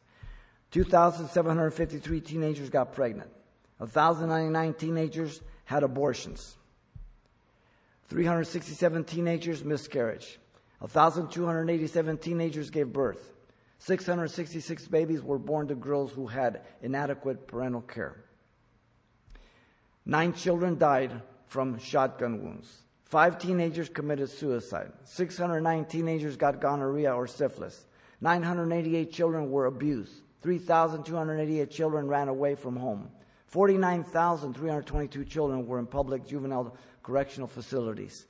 2,753 0.70 2.20
teenagers 2.20 2.70
got 2.70 2.92
pregnant. 2.92 3.30
1,099 3.78 4.74
teenagers 4.74 5.40
had 5.64 5.82
abortions. 5.82 6.56
367 8.08 9.04
teenagers 9.04 9.64
miscarriage. 9.64 10.38
1,287 10.80 12.18
teenagers 12.18 12.70
gave 12.70 12.92
birth. 12.92 13.32
666 13.78 14.88
babies 14.88 15.22
were 15.22 15.38
born 15.38 15.68
to 15.68 15.74
girls 15.74 16.12
who 16.12 16.26
had 16.26 16.62
inadequate 16.82 17.46
parental 17.46 17.80
care. 17.80 18.24
Nine 20.04 20.32
children 20.32 20.78
died 20.78 21.22
from 21.46 21.78
shotgun 21.78 22.42
wounds. 22.42 22.82
Five 23.04 23.38
teenagers 23.38 23.88
committed 23.88 24.28
suicide. 24.28 24.92
609 25.04 25.84
teenagers 25.86 26.36
got 26.36 26.60
gonorrhea 26.60 27.14
or 27.14 27.26
syphilis. 27.26 27.86
988 28.20 29.12
children 29.12 29.50
were 29.50 29.66
abused. 29.66 30.22
3,288 30.42 31.70
children 31.70 32.06
ran 32.06 32.28
away 32.28 32.54
from 32.54 32.76
home. 32.76 33.10
49,322 33.46 35.24
children 35.24 35.66
were 35.66 35.78
in 35.78 35.86
public 35.86 36.26
juvenile 36.26 36.76
correctional 37.02 37.48
facilities. 37.48 38.26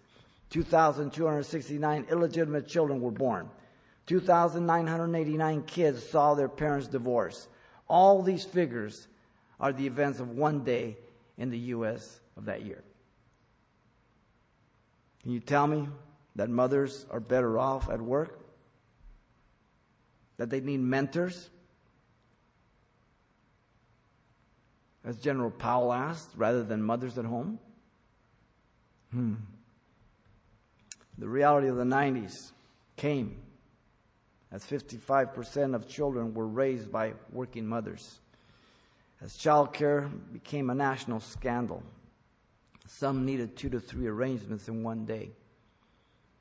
2,269 0.51 2.07
illegitimate 2.11 2.67
children 2.67 3.01
were 3.01 3.11
born. 3.11 3.51
2,989 4.07 5.63
kids 5.65 6.09
saw 6.09 6.35
their 6.35 6.49
parents 6.49 6.87
divorce. 6.87 7.49
All 7.89 8.23
these 8.23 8.45
figures 8.45 9.07
are 9.61 9.73
the 9.73 9.87
events 9.87 10.21
of 10.21 10.31
one 10.31 10.65
day 10.65 10.97
in 11.37 11.51
the 11.51 11.59
U.S. 11.59 12.21
of 12.37 12.47
that 12.47 12.63
year. 12.63 12.83
Can 15.23 15.33
you 15.33 15.41
tell 15.41 15.67
me 15.67 15.89
that 16.37 16.49
mothers 16.49 17.05
are 17.11 17.21
better 17.21 17.59
off 17.59 17.91
at 17.91 18.01
work? 18.01 18.41
That 20.39 20.49
they 20.49 20.61
need 20.61 20.81
mentors? 20.81 21.51
As 25.05 25.17
General 25.19 25.51
Powell 25.51 25.93
asked, 25.93 26.31
rather 26.37 26.63
than 26.63 26.83
mothers 26.83 27.19
at 27.19 27.25
home? 27.25 27.59
Hmm. 29.13 29.35
The 31.17 31.29
reality 31.29 31.69
of 31.69 31.77
the 31.77 31.85
90s 31.85 32.53
came 32.97 33.37
as 34.51 34.65
55% 34.65 35.75
of 35.75 35.89
children 35.89 36.35
were 36.35 36.47
raised 36.47 36.91
by 36.91 37.15
working 37.33 37.67
mothers. 37.67 38.21
As 39.21 39.37
child 39.37 39.73
care 39.73 40.11
became 40.33 40.71
a 40.71 40.75
national 40.75 41.21
scandal, 41.21 41.83
some 42.87 43.25
needed 43.25 43.57
two 43.57 43.69
to 43.71 43.81
three 43.81 44.07
arrangements 44.07 44.69
in 44.69 44.83
one 44.83 45.05
day. 45.05 45.31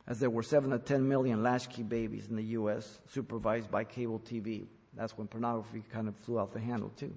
As 0.07 0.19
there 0.19 0.29
were 0.29 0.43
seven 0.43 0.69
to 0.69 0.79
10 0.79 1.07
million 1.07 1.43
latchkey 1.43 1.83
babies 1.83 2.27
in 2.29 2.37
the 2.37 2.43
U.S. 2.43 2.99
supervised 3.09 3.69
by 3.69 3.83
cable 3.83 4.19
TV. 4.19 4.67
That's 4.93 5.17
when 5.17 5.27
pornography 5.27 5.83
kind 5.91 6.07
of 6.07 6.15
flew 6.15 6.39
out 6.39 6.53
the 6.53 6.61
handle, 6.61 6.91
too. 6.97 7.13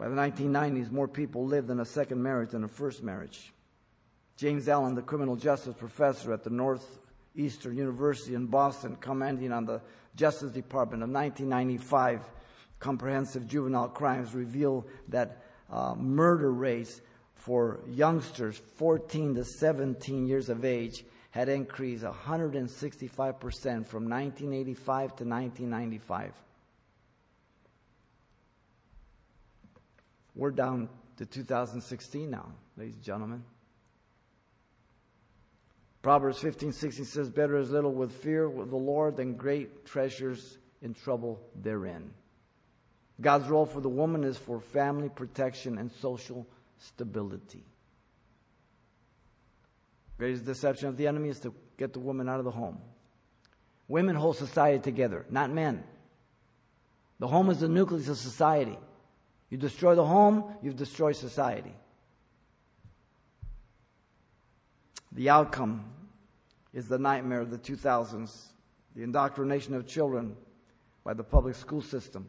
By 0.00 0.08
the 0.08 0.16
1990s, 0.16 0.90
more 0.90 1.06
people 1.06 1.44
lived 1.44 1.68
in 1.68 1.78
a 1.78 1.84
second 1.84 2.22
marriage 2.22 2.52
than 2.52 2.64
a 2.64 2.68
first 2.68 3.02
marriage. 3.02 3.52
James 4.38 4.66
Allen, 4.66 4.94
the 4.94 5.02
criminal 5.02 5.36
justice 5.36 5.74
professor 5.76 6.32
at 6.32 6.42
the 6.42 6.48
Northeastern 6.48 7.76
University 7.76 8.34
in 8.34 8.46
Boston, 8.46 8.96
commenting 8.98 9.52
on 9.52 9.66
the 9.66 9.82
Justice 10.16 10.52
Department 10.52 11.02
of 11.02 11.10
1995 11.10 12.22
comprehensive 12.78 13.46
juvenile 13.46 13.88
crimes, 13.88 14.32
revealed 14.32 14.88
that 15.08 15.44
uh, 15.70 15.94
murder 15.94 16.50
rates 16.50 17.02
for 17.34 17.80
youngsters 17.86 18.56
14 18.76 19.34
to 19.34 19.44
17 19.44 20.26
years 20.26 20.48
of 20.48 20.64
age 20.64 21.04
had 21.30 21.50
increased 21.50 22.04
165% 22.04 23.06
from 23.86 24.08
1985 24.08 25.16
to 25.16 25.24
1995. 25.24 26.32
We're 30.34 30.50
down 30.50 30.88
to 31.16 31.26
2016 31.26 32.30
now, 32.30 32.46
ladies 32.76 32.94
and 32.94 33.04
gentlemen. 33.04 33.44
Proverbs 36.02 36.38
15, 36.38 36.72
16 36.72 37.04
says, 37.04 37.28
Better 37.28 37.58
is 37.58 37.70
little 37.70 37.92
with 37.92 38.12
fear 38.12 38.44
of 38.44 38.70
the 38.70 38.76
Lord 38.76 39.16
than 39.16 39.34
great 39.34 39.84
treasures 39.84 40.58
in 40.80 40.94
trouble 40.94 41.40
therein. 41.54 42.10
God's 43.20 43.48
role 43.48 43.66
for 43.66 43.80
the 43.82 43.88
woman 43.88 44.24
is 44.24 44.38
for 44.38 44.60
family 44.60 45.10
protection 45.10 45.76
and 45.76 45.92
social 46.00 46.46
stability. 46.78 47.64
Greatest 50.16 50.46
deception 50.46 50.88
of 50.88 50.96
the 50.96 51.06
enemy 51.06 51.28
is 51.28 51.40
to 51.40 51.52
get 51.76 51.92
the 51.92 51.98
woman 51.98 52.28
out 52.28 52.38
of 52.38 52.44
the 52.44 52.50
home. 52.50 52.78
Women 53.88 54.16
hold 54.16 54.36
society 54.36 54.78
together, 54.78 55.26
not 55.30 55.50
men. 55.50 55.82
The 57.18 57.28
home 57.28 57.50
is 57.50 57.60
the 57.60 57.68
nucleus 57.68 58.08
of 58.08 58.16
society. 58.16 58.78
You 59.50 59.58
destroy 59.58 59.94
the 59.94 60.04
home, 60.04 60.44
you 60.62 60.72
destroy 60.72 61.12
society. 61.12 61.74
The 65.12 65.28
outcome 65.28 65.84
is 66.72 66.86
the 66.86 66.98
nightmare 66.98 67.40
of 67.40 67.50
the 67.50 67.58
2000s 67.58 68.50
the 68.94 69.02
indoctrination 69.02 69.74
of 69.74 69.86
children 69.86 70.36
by 71.04 71.14
the 71.14 71.22
public 71.22 71.54
school 71.54 71.80
system, 71.80 72.28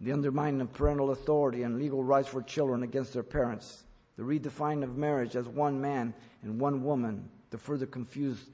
the 0.00 0.12
undermining 0.12 0.60
of 0.60 0.72
parental 0.72 1.10
authority 1.10 1.62
and 1.62 1.78
legal 1.78 2.02
rights 2.02 2.28
for 2.28 2.42
children 2.42 2.82
against 2.82 3.12
their 3.12 3.22
parents, 3.22 3.84
the 4.16 4.22
redefining 4.22 4.82
of 4.82 4.96
marriage 4.96 5.36
as 5.36 5.46
one 5.46 5.80
man 5.80 6.12
and 6.42 6.60
one 6.60 6.82
woman 6.82 7.28
to 7.50 7.58
further 7.58 7.86
confuse 7.86 8.46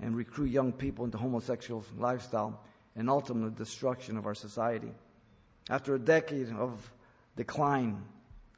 and 0.00 0.16
recruit 0.16 0.46
young 0.46 0.72
people 0.72 1.04
into 1.04 1.18
homosexual 1.18 1.84
lifestyle 1.98 2.60
and 2.96 3.10
ultimate 3.10 3.56
destruction 3.56 4.16
of 4.16 4.26
our 4.26 4.34
society. 4.34 4.92
After 5.70 5.94
a 5.94 5.98
decade 5.98 6.52
of 6.52 6.92
decline, 7.36 8.02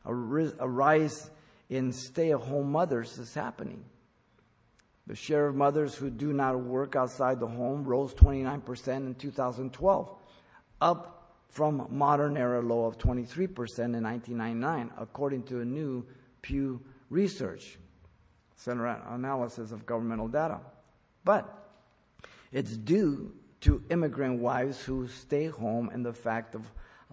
a, 0.05 0.14
rise 0.14 1.31
in 1.68 1.93
stay-at-home 1.93 2.70
mothers 2.70 3.18
is 3.18 3.35
happening. 3.35 3.85
The 5.07 5.14
share 5.14 5.47
of 5.47 5.55
mothers 5.55 5.95
who 5.95 6.11
do 6.11 6.33
not 6.33 6.59
work 6.61 6.97
outside 6.97 7.39
the 7.39 7.47
home 7.47 7.85
rose 7.85 8.12
29% 8.14 8.97
in 8.97 9.14
2012, 9.14 10.12
up 10.81 11.16
from 11.49 11.87
modern 11.91 12.37
era 12.37 12.61
low 12.61 12.85
of 12.85 12.99
23% 12.99 13.29
in 13.29 14.03
1999, 14.03 14.91
according 14.99 15.45
to 15.45 15.61
a 15.61 15.64
new 15.64 16.05
Pew 16.43 16.81
Research 17.09 17.79
Center 18.57 18.87
analysis 18.87 19.70
of 19.70 19.87
governmental 19.87 20.29
data. 20.29 20.61
But 21.24 21.70
it's 22.53 22.77
due 22.77 23.33
to 23.62 23.83
immigrant 23.91 24.41
wives 24.41 24.81
who 24.83 25.09
stay 25.09 25.47
home 25.47 25.91
and 25.93 26.05
the 26.05 26.12
fact 26.12 26.55
of 26.55 26.62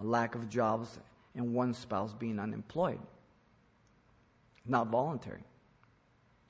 a 0.00 0.04
lack 0.04 0.34
of 0.34 0.48
jobs 0.48 0.98
and 1.34 1.54
one 1.54 1.74
spouse 1.74 2.12
being 2.12 2.38
unemployed. 2.38 3.00
Not 4.66 4.88
voluntary. 4.88 5.42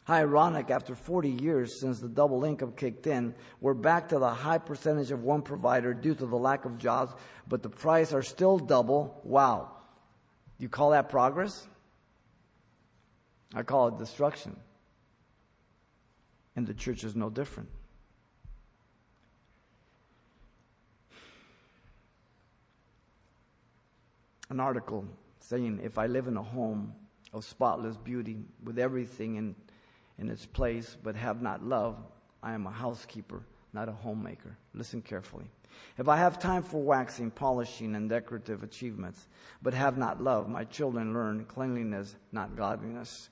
How 0.05 0.15
ironic, 0.17 0.71
after 0.71 0.95
40 0.95 1.31
years 1.31 1.81
since 1.81 1.99
the 1.99 2.09
double 2.09 2.45
income 2.45 2.73
kicked 2.77 3.07
in, 3.07 3.35
we're 3.63 3.73
back 3.73 4.09
to 4.11 4.19
the 4.19 4.29
high 4.29 4.59
percentage 4.59 5.11
of 5.11 5.23
one 5.23 5.41
provider 5.41 5.95
due 5.95 6.15
to 6.15 6.27
the 6.27 6.37
lack 6.37 6.67
of 6.67 6.77
jobs, 6.77 7.15
but 7.49 7.63
the 7.63 7.71
price 7.71 8.13
are 8.13 8.23
still 8.23 8.59
double. 8.59 9.19
Wow. 9.25 9.71
You 10.59 10.69
call 10.69 10.91
that 10.91 11.09
progress? 11.09 11.67
I 13.55 13.63
call 13.63 13.89
it 13.89 13.99
destruction. 13.99 14.57
And 16.55 16.67
the 16.67 16.75
church 16.75 17.03
is 17.03 17.17
no 17.17 17.31
different. 17.31 17.71
An 24.51 24.61
article 24.61 25.05
saying 25.41 25.81
if 25.83 25.99
I 25.99 26.07
live 26.07 26.27
in 26.27 26.37
a 26.37 26.43
home 26.43 26.95
of 27.33 27.45
spotless 27.45 27.97
beauty 27.97 28.45
with 28.63 28.79
everything 28.79 29.37
in 29.37 29.55
in 30.19 30.31
its 30.31 30.47
place, 30.47 30.97
but 31.03 31.17
have 31.17 31.43
not 31.43 31.65
love, 31.65 31.97
I 32.43 32.53
am 32.53 32.67
a 32.67 32.71
housekeeper, 32.71 33.43
not 33.73 33.89
a 33.89 33.93
homemaker. 33.93 34.57
Listen 34.75 35.03
carefully. 35.03 35.47
If 35.99 36.09
I 36.09 36.17
have 36.17 36.39
time 36.39 36.63
for 36.63 36.81
waxing, 36.81 37.33
polishing, 37.33 37.97
and 37.97 38.09
decorative 38.09 38.63
achievements, 38.63 39.27
but 39.61 39.75
have 39.75 39.99
not 39.99 40.23
love, 40.23 40.49
my 40.49 40.65
children 40.65 41.13
learn 41.13 41.45
cleanliness, 41.47 42.15
not 42.31 42.55
godliness. 42.55 43.29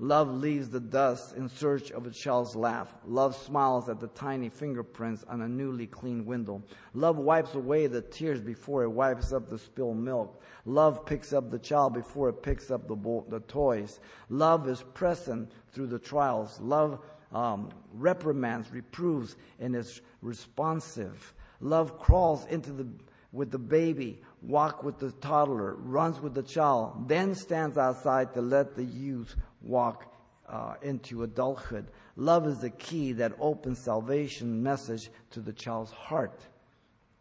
Love 0.00 0.28
leaves 0.28 0.68
the 0.68 0.80
dust 0.80 1.36
in 1.36 1.48
search 1.48 1.92
of 1.92 2.06
a 2.06 2.10
child's 2.10 2.56
laugh. 2.56 2.94
Love 3.06 3.36
smiles 3.36 3.88
at 3.88 4.00
the 4.00 4.08
tiny 4.08 4.48
fingerprints 4.48 5.24
on 5.28 5.42
a 5.42 5.48
newly 5.48 5.86
cleaned 5.86 6.26
window. 6.26 6.60
Love 6.94 7.16
wipes 7.16 7.54
away 7.54 7.86
the 7.86 8.02
tears 8.02 8.40
before 8.40 8.82
it 8.82 8.90
wipes 8.90 9.32
up 9.32 9.48
the 9.48 9.58
spilled 9.58 9.96
milk. 9.96 10.42
Love 10.64 11.06
picks 11.06 11.32
up 11.32 11.50
the 11.50 11.58
child 11.58 11.94
before 11.94 12.28
it 12.28 12.42
picks 12.42 12.70
up 12.70 12.88
the, 12.88 12.96
bo- 12.96 13.24
the 13.28 13.40
toys. 13.40 14.00
Love 14.30 14.68
is 14.68 14.82
present 14.94 15.50
through 15.72 15.86
the 15.86 15.98
trials. 15.98 16.58
Love 16.60 16.98
um, 17.32 17.70
reprimands, 17.92 18.72
reproves, 18.72 19.36
and 19.60 19.76
is 19.76 20.00
responsive. 20.22 21.34
Love 21.60 21.98
crawls 22.00 22.46
into 22.46 22.72
the 22.72 22.86
with 23.34 23.50
the 23.50 23.58
baby, 23.58 24.20
walk 24.42 24.84
with 24.84 24.98
the 24.98 25.10
toddler, 25.10 25.74
runs 25.74 26.20
with 26.20 26.34
the 26.34 26.42
child, 26.42 27.08
then 27.08 27.34
stands 27.34 27.76
outside 27.76 28.32
to 28.32 28.40
let 28.40 28.76
the 28.76 28.84
youth 28.84 29.34
walk 29.60 30.14
uh, 30.48 30.74
into 30.82 31.24
adulthood. 31.24 31.90
Love 32.14 32.46
is 32.46 32.60
the 32.60 32.70
key 32.70 33.10
that 33.12 33.32
opens 33.40 33.80
salvation 33.80 34.62
message 34.62 35.10
to 35.32 35.40
the 35.40 35.52
child's 35.52 35.90
heart. 35.90 36.46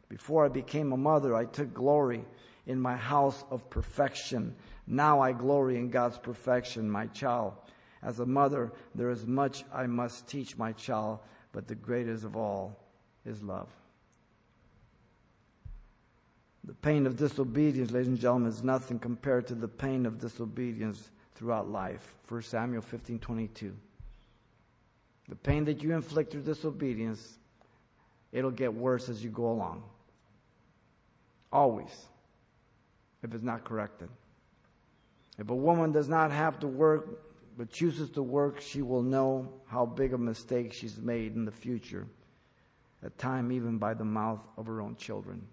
Before 0.08 0.46
I 0.46 0.50
became 0.50 0.92
a 0.92 0.98
mother, 0.98 1.36
I 1.36 1.46
took 1.46 1.74
glory 1.74 2.24
in 2.68 2.80
my 2.80 2.96
house 2.96 3.44
of 3.50 3.68
perfection. 3.72 4.56
Now 4.86 5.20
I 5.20 5.32
glory 5.32 5.78
in 5.78 5.90
God's 5.90 6.20
perfection, 6.20 6.88
my 6.88 7.08
child. 7.08 7.54
As 8.04 8.20
a 8.20 8.26
mother, 8.26 8.72
there 8.94 9.10
is 9.10 9.26
much 9.26 9.64
I 9.74 9.88
must 9.88 10.28
teach 10.28 10.60
my 10.60 10.74
child, 10.74 11.20
but 11.54 11.68
the 11.68 11.76
greatest 11.76 12.24
of 12.24 12.36
all 12.36 12.78
is 13.26 13.42
love. 13.42 13.70
The 16.66 16.74
pain 16.74 17.06
of 17.06 17.18
disobedience, 17.18 17.92
ladies 17.92 18.08
and 18.08 18.20
gentlemen, 18.20 18.50
is 18.50 18.64
nothing 18.64 18.98
compared 18.98 19.48
to 19.48 19.56
the 19.56 19.68
pain 19.68 20.06
of 20.06 20.20
disobedience 20.20 21.10
throughout 21.36 21.70
life. 21.70 22.16
1 22.30 22.42
Samuel 22.44 22.82
15 22.82 23.20
22. 23.20 23.76
The 25.28 25.36
pain 25.36 25.66
that 25.66 25.84
you 25.84 25.94
inflict 25.94 26.32
through 26.32 26.44
disobedience, 26.44 27.38
it'll 28.32 28.52
get 28.52 28.74
worse 28.74 29.10
as 29.10 29.24
you 29.24 29.30
go 29.30 29.52
along. 29.52 29.84
Always. 31.52 32.06
If 33.24 33.34
it's 33.34 33.44
not 33.44 33.64
corrected. 33.64 34.10
If 35.38 35.50
a 35.50 35.56
woman 35.56 35.92
does 35.92 36.10
not 36.10 36.32
have 36.32 36.60
to 36.60 36.68
work 36.68 37.24
but 37.58 37.70
chooses 37.70 38.10
to 38.12 38.24
work, 38.24 38.60
she 38.60 38.82
will 38.82 39.04
know 39.04 39.52
how 39.68 39.86
big 39.86 40.14
a 40.14 40.18
mistake 40.18 40.74
she's 40.74 40.98
made 40.98 41.36
in 41.36 41.46
the 41.46 41.52
future, 41.52 42.08
at 43.04 43.18
time 43.18 43.52
even 43.52 43.78
by 43.78 43.94
the 43.94 44.04
mouth 44.04 44.40
of 44.58 44.66
her 44.66 44.82
own 44.82 44.96
children. 44.96 45.46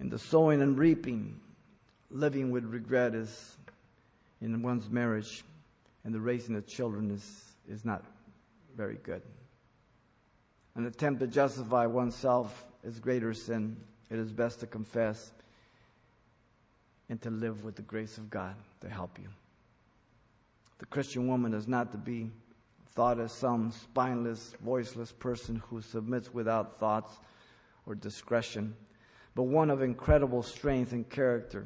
In 0.00 0.08
the 0.08 0.18
sowing 0.18 0.62
and 0.62 0.78
reaping, 0.78 1.40
living 2.10 2.50
with 2.50 2.64
regret 2.64 3.14
is 3.14 3.56
in 4.40 4.62
one's 4.62 4.88
marriage 4.88 5.44
and 6.04 6.14
the 6.14 6.20
raising 6.20 6.56
of 6.56 6.66
children 6.66 7.10
is, 7.10 7.52
is 7.68 7.84
not 7.84 8.04
very 8.76 8.98
good. 9.02 9.22
An 10.74 10.86
attempt 10.86 11.20
to 11.20 11.26
justify 11.26 11.86
oneself 11.86 12.64
is 12.84 13.00
greater 13.00 13.34
sin. 13.34 13.76
It 14.10 14.18
is 14.18 14.30
best 14.30 14.60
to 14.60 14.66
confess 14.66 15.32
and 17.08 17.20
to 17.22 17.30
live 17.30 17.64
with 17.64 17.74
the 17.74 17.82
grace 17.82 18.16
of 18.18 18.30
God 18.30 18.54
to 18.80 18.88
help 18.88 19.18
you. 19.18 19.28
The 20.78 20.86
Christian 20.86 21.26
woman 21.26 21.52
is 21.52 21.66
not 21.66 21.90
to 21.92 21.98
be 21.98 22.30
thought 22.94 23.18
as 23.18 23.32
some 23.32 23.72
spineless, 23.72 24.54
voiceless 24.64 25.12
person 25.12 25.62
who 25.68 25.80
submits 25.80 26.32
without 26.32 26.78
thoughts 26.78 27.12
or 27.86 27.94
discretion, 27.94 28.76
but 29.38 29.44
one 29.44 29.70
of 29.70 29.82
incredible 29.82 30.42
strength 30.42 30.90
and 30.90 31.08
character 31.08 31.64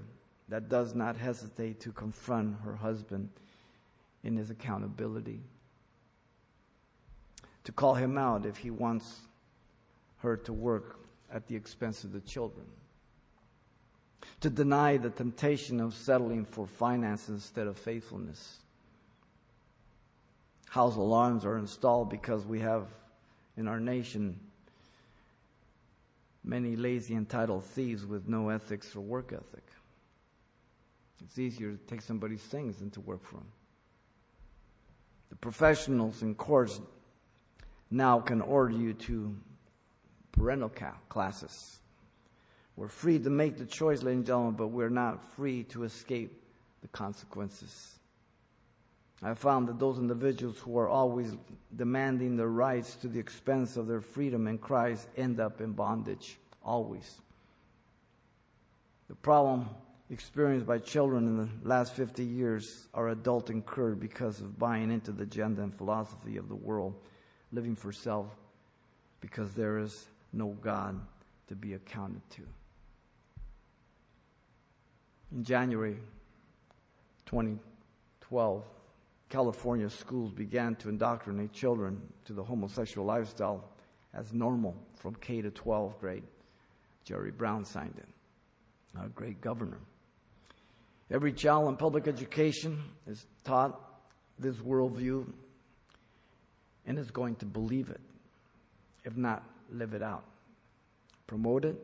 that 0.51 0.69
does 0.69 0.95
not 0.95 1.17
hesitate 1.17 1.81
to 1.81 1.91
confront 1.91 2.55
her 2.61 2.77
husband 2.77 3.31
in 4.23 4.37
his 4.37 4.51
accountability, 4.51 5.41
to 7.65 7.73
call 7.73 7.95
him 7.95 8.19
out 8.19 8.45
if 8.45 8.59
he 8.59 8.69
wants 8.69 9.21
her 10.19 10.37
to 10.37 10.53
work 10.53 10.99
at 11.33 11.47
the 11.47 11.57
expense 11.57 12.05
of 12.05 12.13
the 12.13 12.21
children, 12.21 12.67
to 14.43 14.51
deny 14.51 14.99
the 14.99 15.09
temptation 15.09 15.81
of 15.81 15.95
settling 15.95 16.45
for 16.45 16.67
finance 16.67 17.31
instead 17.31 17.67
of 17.67 17.79
faithfulness. 17.79 18.59
House 20.69 20.97
alarms 20.97 21.47
are 21.47 21.57
installed 21.57 22.11
because 22.11 22.45
we 22.45 22.61
have 22.61 22.89
in 23.57 23.67
our 23.67 23.81
nation 23.81 24.39
many 26.45 26.77
lazy, 26.77 27.15
entitled 27.15 27.65
thieves 27.65 28.05
with 28.05 28.29
no 28.29 28.49
ethics 28.49 28.95
or 28.97 29.01
work 29.01 29.33
ethic. 29.33 29.65
It's 31.25 31.39
easier 31.39 31.73
to 31.73 31.79
take 31.87 32.03
somebody's 32.03 32.43
things 32.43 32.79
than 32.79 32.91
to 32.91 33.01
work 33.01 33.25
for 33.25 33.37
them. 33.37 33.53
The 35.31 35.37
professionals 35.37 36.23
in 36.23 36.35
courts 36.35 36.81
now 37.91 38.21
can 38.21 38.41
order 38.41 38.75
you 38.75 38.93
to 38.95 39.37
parental 40.33 40.69
ca- 40.69 40.97
classes. 41.09 41.79
We're 42.77 42.89
free 42.89 43.19
to 43.19 43.31
make 43.31 43.59
the 43.59 43.67
choice, 43.67 44.03
ladies 44.03 44.19
and 44.19 44.27
gentlemen, 44.27 44.55
but 44.55 44.69
we're 44.69 44.91
not 44.91 45.23
free 45.37 45.65
to 45.65 45.85
escape 45.85 46.43
the 46.81 46.89
consequences. 46.89 47.99
I 49.23 49.35
found 49.35 49.69
that 49.69 49.79
those 49.79 49.99
individuals 49.99 50.59
who 50.59 50.77
are 50.79 50.89
always 50.89 51.37
demanding 51.77 52.37
their 52.37 52.49
rights 52.49 52.97
to 52.97 53.09
the 53.09 53.21
expense 53.21 53.77
of 53.77 53.87
their 53.87 54.01
freedom 54.01 54.49
in 54.49 54.59
Christ 54.59 55.07
end 55.17 55.39
up 55.39 55.61
in 55.61 55.73
bondage, 55.73 56.39
always. 56.65 57.21
The 59.09 59.15
problem 59.15 59.69
experienced 60.11 60.67
by 60.67 60.79
children 60.79 61.27
in 61.27 61.37
the 61.37 61.49
last 61.63 61.95
50 61.95 62.25
years 62.25 62.89
are 62.95 63.11
adult 63.11 63.49
incurred 63.49 64.01
because 64.01 64.41
of 64.41 64.59
buying 64.59 64.91
into 64.91 65.13
the 65.13 65.23
agenda 65.23 65.63
and 65.63 65.73
philosophy 65.73 66.37
of 66.37 66.49
the 66.49 66.57
world, 66.57 66.95
living 67.53 67.77
for 67.77 67.93
self, 67.93 68.27
because 69.21 69.53
there 69.53 69.79
is 69.79 70.07
no 70.33 70.49
God 70.63 71.01
to 71.47 71.55
be 71.55 71.75
accounted 71.75 72.23
to. 72.31 72.43
In 75.31 75.45
January 75.45 75.97
2012, 77.27 78.65
California 79.33 79.89
schools 79.89 80.31
began 80.31 80.75
to 80.75 80.91
indoctrinate 80.91 81.55
children 81.55 81.99
to 82.27 82.35
the 82.35 82.45
homosexual 82.45 83.07
lifestyle 83.07 83.65
as 84.13 84.31
normal 84.35 84.77
from 84.97 85.15
K 85.15 85.41
to 85.41 85.51
12 85.51 85.99
grade. 85.99 86.23
Jerry 87.07 87.31
Brown 87.31 87.65
signed 87.65 87.95
it, 87.97 88.09
a 89.03 89.09
great 89.09 89.41
governor. 89.41 89.79
Every 91.11 91.33
child 91.33 91.71
in 91.71 91.77
public 91.77 92.07
education 92.09 92.79
is 93.07 93.25
taught 93.43 93.81
this 94.39 94.57
worldview 94.57 95.27
and 96.85 96.99
is 96.99 97.11
going 97.11 97.37
to 97.37 97.47
believe 97.47 97.89
it. 97.89 98.03
If 99.03 99.17
not, 99.17 99.45
live 99.71 99.95
it 99.95 100.03
out. 100.03 100.25
Promote 101.27 101.65
it, 101.65 101.77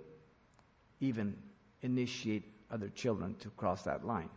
even 1.01 1.35
initiate 1.81 2.45
other 2.71 2.91
children 2.91 3.37
to 3.41 3.49
cross 3.51 3.85
that 3.85 4.07
line. 4.07 4.29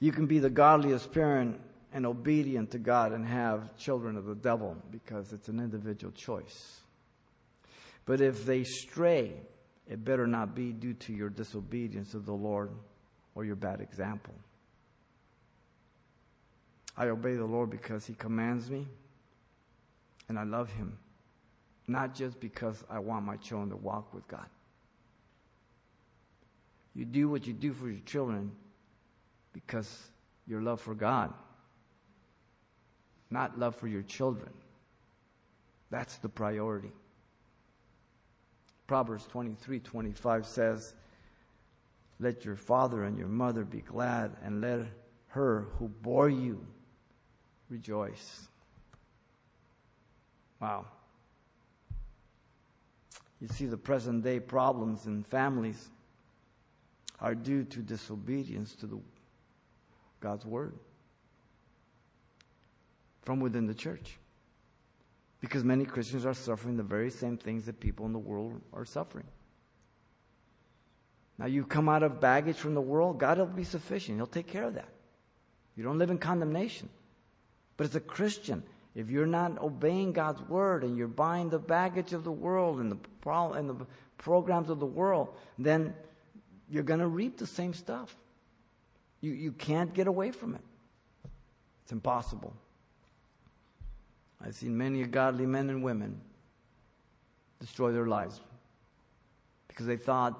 You 0.00 0.12
can 0.12 0.26
be 0.26 0.38
the 0.38 0.50
godliest 0.50 1.12
parent 1.12 1.60
and 1.92 2.06
obedient 2.06 2.70
to 2.72 2.78
God 2.78 3.12
and 3.12 3.26
have 3.26 3.76
children 3.76 4.16
of 4.16 4.26
the 4.26 4.34
devil 4.34 4.76
because 4.90 5.32
it's 5.32 5.48
an 5.48 5.58
individual 5.58 6.12
choice. 6.12 6.80
But 8.06 8.20
if 8.20 8.46
they 8.46 8.64
stray, 8.64 9.32
it 9.88 10.04
better 10.04 10.26
not 10.26 10.54
be 10.54 10.72
due 10.72 10.94
to 10.94 11.12
your 11.12 11.30
disobedience 11.30 12.14
of 12.14 12.26
the 12.26 12.32
Lord 12.32 12.70
or 13.34 13.44
your 13.44 13.56
bad 13.56 13.80
example. 13.80 14.34
I 16.96 17.08
obey 17.08 17.34
the 17.34 17.44
Lord 17.44 17.70
because 17.70 18.06
He 18.06 18.14
commands 18.14 18.70
me 18.70 18.86
and 20.28 20.38
I 20.38 20.44
love 20.44 20.70
Him, 20.70 20.98
not 21.86 22.14
just 22.14 22.38
because 22.38 22.84
I 22.90 22.98
want 22.98 23.24
my 23.24 23.36
children 23.36 23.70
to 23.70 23.76
walk 23.76 24.12
with 24.12 24.26
God. 24.28 24.46
You 26.94 27.04
do 27.04 27.28
what 27.28 27.46
you 27.46 27.52
do 27.52 27.72
for 27.72 27.88
your 27.88 28.00
children 28.00 28.52
because 29.52 30.10
your 30.46 30.62
love 30.62 30.80
for 30.80 30.94
God, 30.94 31.32
not 33.30 33.58
love 33.58 33.76
for 33.76 33.88
your 33.88 34.02
children. 34.02 34.52
That's 35.90 36.16
the 36.16 36.28
priority. 36.28 36.92
Proverbs 38.86 39.26
23 39.26 39.80
25 39.80 40.46
says, 40.46 40.94
Let 42.18 42.44
your 42.44 42.56
father 42.56 43.04
and 43.04 43.18
your 43.18 43.28
mother 43.28 43.64
be 43.64 43.80
glad, 43.80 44.36
and 44.42 44.60
let 44.60 44.80
her 45.28 45.66
who 45.78 45.88
bore 45.88 46.30
you 46.30 46.66
rejoice. 47.68 48.48
Wow. 50.60 50.86
You 53.40 53.48
see, 53.48 53.66
the 53.66 53.76
present 53.76 54.24
day 54.24 54.40
problems 54.40 55.06
in 55.06 55.22
families 55.22 55.90
are 57.20 57.34
due 57.34 57.64
to 57.64 57.80
disobedience 57.80 58.74
to 58.76 58.86
the, 58.86 58.98
God's 60.20 60.44
word 60.44 60.74
from 63.22 63.40
within 63.40 63.66
the 63.66 63.74
church. 63.74 64.18
Because 65.40 65.62
many 65.62 65.84
Christians 65.84 66.26
are 66.26 66.34
suffering 66.34 66.76
the 66.76 66.82
very 66.82 67.10
same 67.10 67.36
things 67.36 67.66
that 67.66 67.78
people 67.78 68.06
in 68.06 68.12
the 68.12 68.18
world 68.18 68.60
are 68.72 68.84
suffering. 68.84 69.26
Now, 71.38 71.46
you 71.46 71.64
come 71.64 71.88
out 71.88 72.02
of 72.02 72.20
baggage 72.20 72.56
from 72.56 72.74
the 72.74 72.80
world, 72.80 73.18
God 73.20 73.38
will 73.38 73.46
be 73.46 73.64
sufficient. 73.64 74.18
He'll 74.18 74.26
take 74.26 74.48
care 74.48 74.64
of 74.64 74.74
that. 74.74 74.88
You 75.76 75.84
don't 75.84 75.98
live 75.98 76.10
in 76.10 76.18
condemnation. 76.18 76.88
But 77.76 77.84
as 77.84 77.94
a 77.94 78.00
Christian, 78.00 78.64
if 78.96 79.10
you're 79.10 79.26
not 79.26 79.62
obeying 79.62 80.12
God's 80.12 80.42
word 80.42 80.82
and 80.82 80.96
you're 80.96 81.06
buying 81.06 81.50
the 81.50 81.58
baggage 81.60 82.12
of 82.12 82.24
the 82.24 82.32
world 82.32 82.80
and 82.80 82.90
the, 82.90 82.98
pro- 83.20 83.52
and 83.52 83.70
the 83.70 83.86
programs 84.16 84.70
of 84.70 84.80
the 84.80 84.86
world, 84.86 85.28
then 85.56 85.94
you're 86.68 86.82
going 86.82 86.98
to 86.98 87.06
reap 87.06 87.38
the 87.38 87.46
same 87.46 87.72
stuff. 87.72 88.16
You, 89.20 89.32
you 89.32 89.52
can't 89.52 89.92
get 89.92 90.06
away 90.06 90.30
from 90.30 90.54
it. 90.54 90.60
It's 91.82 91.92
impossible. 91.92 92.54
I've 94.44 94.54
seen 94.54 94.76
many 94.76 95.02
godly 95.04 95.46
men 95.46 95.68
and 95.70 95.82
women 95.82 96.20
destroy 97.60 97.92
their 97.92 98.06
lives 98.06 98.40
because 99.66 99.86
they 99.86 99.96
thought 99.96 100.38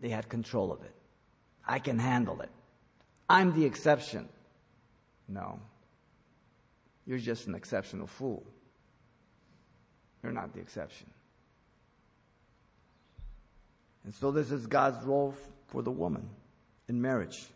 they 0.00 0.08
had 0.08 0.28
control 0.28 0.72
of 0.72 0.82
it. 0.82 0.92
I 1.66 1.78
can 1.78 1.98
handle 1.98 2.40
it. 2.40 2.50
I'm 3.28 3.52
the 3.58 3.64
exception. 3.64 4.28
No. 5.28 5.58
You're 7.06 7.18
just 7.18 7.46
an 7.46 7.54
exceptional 7.54 8.06
fool. 8.06 8.44
You're 10.22 10.32
not 10.32 10.52
the 10.52 10.60
exception. 10.60 11.08
And 14.04 14.14
so, 14.14 14.30
this 14.30 14.52
is 14.52 14.66
God's 14.66 15.04
role 15.04 15.34
for 15.66 15.82
the 15.82 15.90
woman 15.90 16.28
in 16.88 17.02
marriage. 17.02 17.46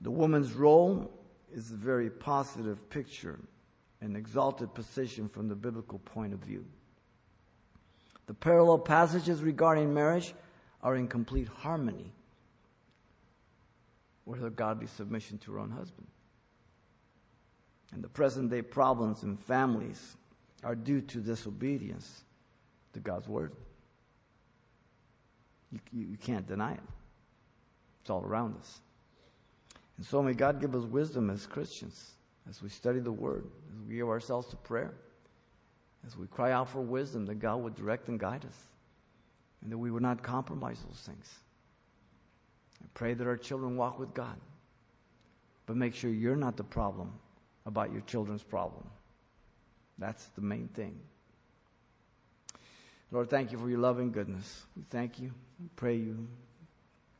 The 0.00 0.10
woman's 0.10 0.52
role 0.52 1.10
is 1.52 1.70
a 1.70 1.76
very 1.76 2.10
positive 2.10 2.88
picture, 2.90 3.38
an 4.00 4.16
exalted 4.16 4.74
position 4.74 5.28
from 5.28 5.48
the 5.48 5.54
biblical 5.54 5.98
point 6.00 6.32
of 6.32 6.40
view. 6.40 6.64
The 8.26 8.34
parallel 8.34 8.78
passages 8.78 9.42
regarding 9.42 9.92
marriage 9.92 10.34
are 10.82 10.94
in 10.94 11.08
complete 11.08 11.48
harmony 11.48 12.12
with 14.26 14.40
her 14.40 14.50
godly 14.50 14.86
submission 14.86 15.38
to 15.38 15.52
her 15.52 15.58
own 15.58 15.70
husband. 15.70 16.06
And 17.92 18.04
the 18.04 18.08
present 18.08 18.50
day 18.50 18.62
problems 18.62 19.22
in 19.22 19.36
families 19.36 20.16
are 20.62 20.74
due 20.74 21.00
to 21.00 21.18
disobedience 21.20 22.24
to 22.92 23.00
God's 23.00 23.26
word. 23.26 23.52
You, 25.72 25.80
you, 25.92 26.06
you 26.08 26.16
can't 26.18 26.46
deny 26.46 26.72
it. 26.72 26.80
It's 28.02 28.10
all 28.10 28.22
around 28.22 28.56
us. 28.58 28.80
And 29.98 30.06
so 30.06 30.22
may 30.22 30.32
God 30.32 30.60
give 30.60 30.74
us 30.74 30.84
wisdom 30.84 31.28
as 31.28 31.46
Christians, 31.46 32.12
as 32.48 32.62
we 32.62 32.68
study 32.68 33.00
the 33.00 33.12
Word, 33.12 33.44
as 33.72 33.86
we 33.86 33.96
give 33.96 34.08
ourselves 34.08 34.46
to 34.48 34.56
prayer, 34.56 34.94
as 36.06 36.16
we 36.16 36.26
cry 36.28 36.52
out 36.52 36.68
for 36.70 36.80
wisdom, 36.80 37.26
that 37.26 37.40
God 37.40 37.56
would 37.56 37.74
direct 37.74 38.08
and 38.08 38.18
guide 38.18 38.44
us, 38.44 38.56
and 39.60 39.72
that 39.72 39.78
we 39.78 39.90
would 39.90 40.02
not 40.02 40.22
compromise 40.22 40.80
those 40.88 41.00
things. 41.00 41.34
I 42.80 42.86
pray 42.94 43.14
that 43.14 43.26
our 43.26 43.36
children 43.36 43.76
walk 43.76 43.98
with 43.98 44.14
God, 44.14 44.36
but 45.66 45.76
make 45.76 45.94
sure 45.94 46.10
you're 46.10 46.36
not 46.36 46.56
the 46.56 46.64
problem 46.64 47.12
about 47.66 47.92
your 47.92 48.02
children's 48.02 48.42
problem. 48.42 48.88
That's 49.98 50.24
the 50.36 50.42
main 50.42 50.68
thing. 50.68 50.96
Lord, 53.10 53.30
thank 53.30 53.50
you 53.50 53.58
for 53.58 53.68
your 53.68 53.80
love 53.80 53.98
and 53.98 54.12
goodness. 54.12 54.64
We 54.76 54.84
thank 54.90 55.18
you. 55.18 55.32
We 55.60 55.68
pray 55.74 55.96
you 55.96 56.28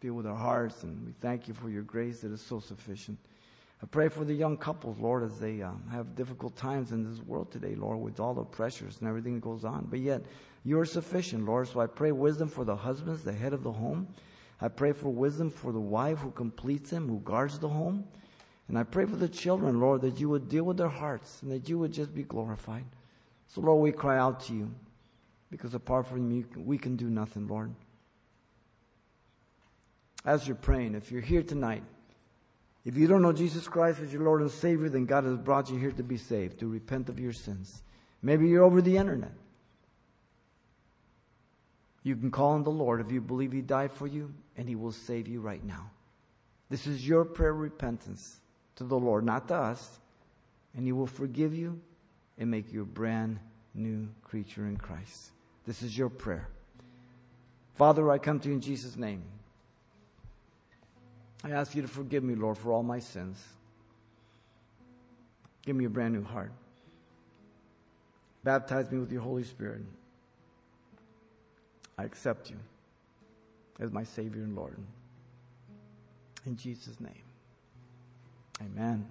deal 0.01 0.15
with 0.15 0.27
our 0.27 0.37
hearts, 0.37 0.85
and 0.85 1.05
we 1.05 1.13
thank 1.21 1.49
you 1.49 1.55
for 1.55 1.71
your 1.71 1.83
grace 1.83 2.21
that 2.21 2.33
is 2.33 2.41
so 2.41 2.61
sufficient. 2.61 3.19
I 3.83 3.87
pray 3.87 4.09
for 4.09 4.25
the 4.25 4.35
young 4.35 4.57
couples, 4.57 4.99
Lord, 4.99 5.23
as 5.23 5.39
they 5.39 5.63
um, 5.63 5.83
have 5.91 6.15
difficult 6.15 6.57
times 6.57 6.93
in 6.93 7.09
this 7.09 7.21
world 7.23 7.51
today, 7.51 7.75
Lord, 7.75 8.01
with 8.01 8.19
all 8.21 8.35
the 8.35 8.45
pressures 8.45 8.99
and 9.01 9.09
everything 9.09 9.35
that 9.35 9.43
goes 9.43 9.65
on. 9.65 9.87
But 9.89 10.01
yet, 10.01 10.23
you 10.65 10.79
are 10.81 10.85
sufficient, 10.85 11.47
Lord. 11.47 11.69
So 11.69 11.81
I 11.81 11.87
pray 11.87 12.13
wisdom 12.13 12.49
for 12.49 12.65
the 12.65 12.75
husbands, 12.75 13.23
the 13.23 13.33
head 13.33 13.53
of 13.53 13.63
the 13.63 13.73
home. 13.73 14.09
I 14.61 14.69
pray 14.69 14.93
for 14.93 15.11
wisdom 15.11 15.51
for 15.51 15.71
the 15.71 15.81
wife 15.81 16.19
who 16.19 16.31
completes 16.33 16.91
them, 16.91 17.09
who 17.09 17.21
guards 17.21 17.59
the 17.59 17.69
home. 17.69 18.05
And 18.67 18.77
I 18.77 18.83
pray 18.83 19.07
for 19.07 19.17
the 19.17 19.29
children, 19.29 19.81
Lord, 19.81 20.03
that 20.03 20.19
you 20.19 20.29
would 20.29 20.49
deal 20.49 20.65
with 20.65 20.77
their 20.77 20.89
hearts 20.89 21.41
and 21.43 21.51
that 21.53 21.69
you 21.69 21.79
would 21.79 21.93
just 21.93 22.15
be 22.15 22.25
glorified. 22.25 22.85
So, 23.47 23.61
Lord, 23.61 23.81
we 23.81 23.93
cry 23.93 24.19
out 24.19 24.41
to 24.47 24.55
you 24.55 24.71
because 25.51 25.75
apart 25.75 26.07
from 26.07 26.31
you, 26.31 26.45
we 26.57 26.77
can 26.79 26.97
do 26.97 27.09
nothing, 27.09 27.47
Lord. 27.47 27.73
As 30.29 30.47
you're 30.47 30.57
praying, 30.57 30.95
if 30.95 31.11
you're 31.11 31.23
here 31.23 31.43
tonight, 31.43 31.83
if 32.85 32.99
you 32.99 33.07
don't 33.07 33.23
know 33.23 33.33
Jesus 33.33 33.67
Christ 33.67 34.01
as 34.01 34.13
your 34.13 34.25
Lord 34.25 34.43
and 34.43 34.51
Savior, 34.51 34.91
then 34.91 35.07
God 35.07 35.25
has 35.25 35.39
brought 35.39 35.71
you 35.71 35.79
here 35.79 35.91
to 35.93 36.03
be 36.03 36.19
saved, 36.19 36.61
to 36.61 36.67
repent 36.67 37.09
of 37.09 37.19
your 37.19 37.33
sins. 37.33 37.83
Maybe 38.21 38.47
you're 38.47 38.63
over 38.63 38.83
the 38.83 38.99
internet. 38.99 39.33
You 42.03 42.15
can 42.15 42.31
call 42.31 42.51
on 42.51 42.63
the 42.63 42.71
Lord 42.71 43.01
if 43.01 43.11
you 43.11 43.23
believe 43.23 43.53
He 43.53 43.63
died 43.63 43.91
for 43.91 44.07
you, 44.07 44.35
and 44.59 44.69
He 44.69 44.77
will 44.77 44.93
save 44.93 45.29
you 45.29 45.41
right 45.41 45.65
now. 45.65 45.89
This 46.69 46.87
is 46.87 47.09
your 47.09 47.25
prayer 47.25 47.53
of 47.53 47.61
repentance 47.61 48.37
to 48.77 48.85
the 48.85 48.99
Lord, 48.99 49.25
not 49.25 49.49
to 49.49 49.55
us, 49.55 49.99
and 50.77 50.85
He 50.85 50.93
will 50.93 51.07
forgive 51.07 51.55
you 51.55 51.81
and 52.37 52.51
make 52.51 52.71
you 52.71 52.83
a 52.83 52.85
brand 52.85 53.39
new 53.73 54.07
creature 54.25 54.67
in 54.67 54.77
Christ. 54.77 55.31
This 55.67 55.83
is 55.83 55.97
your 55.97 56.11
prayer. 56.11 56.51
Father, 57.77 58.11
I 58.11 58.19
come 58.19 58.41
to 58.41 58.49
you 58.49 58.55
in 58.57 58.61
Jesus' 58.61 58.95
name. 58.95 59.23
I 61.45 61.51
ask 61.51 61.75
you 61.75 61.83
to 61.83 61.89
forgive 61.89 62.25
me, 62.25 62.35
Lord, 62.35 62.59
for 62.59 62.73
all 62.73 62.83
my 62.83 62.99
sins. 62.99 63.43
Give 65.65 65.77
me 65.77 65.85
a 65.85 65.89
brand 65.89 66.15
new 66.15 66.25
heart. 66.25 66.53
Baptize 68.45 68.91
me 68.91 68.99
with 68.99 69.13
your 69.13 69.21
Holy 69.21 69.45
Spirit. 69.45 69.83
I 71.99 72.05
accept 72.05 72.51
you 72.51 72.57
as 73.81 73.93
my 73.93 74.05
Savior 74.05 74.43
and 74.43 74.57
Lord. 74.57 74.77
In 76.47 76.57
Jesus' 76.57 76.99
name, 77.01 77.23
amen. 78.63 79.07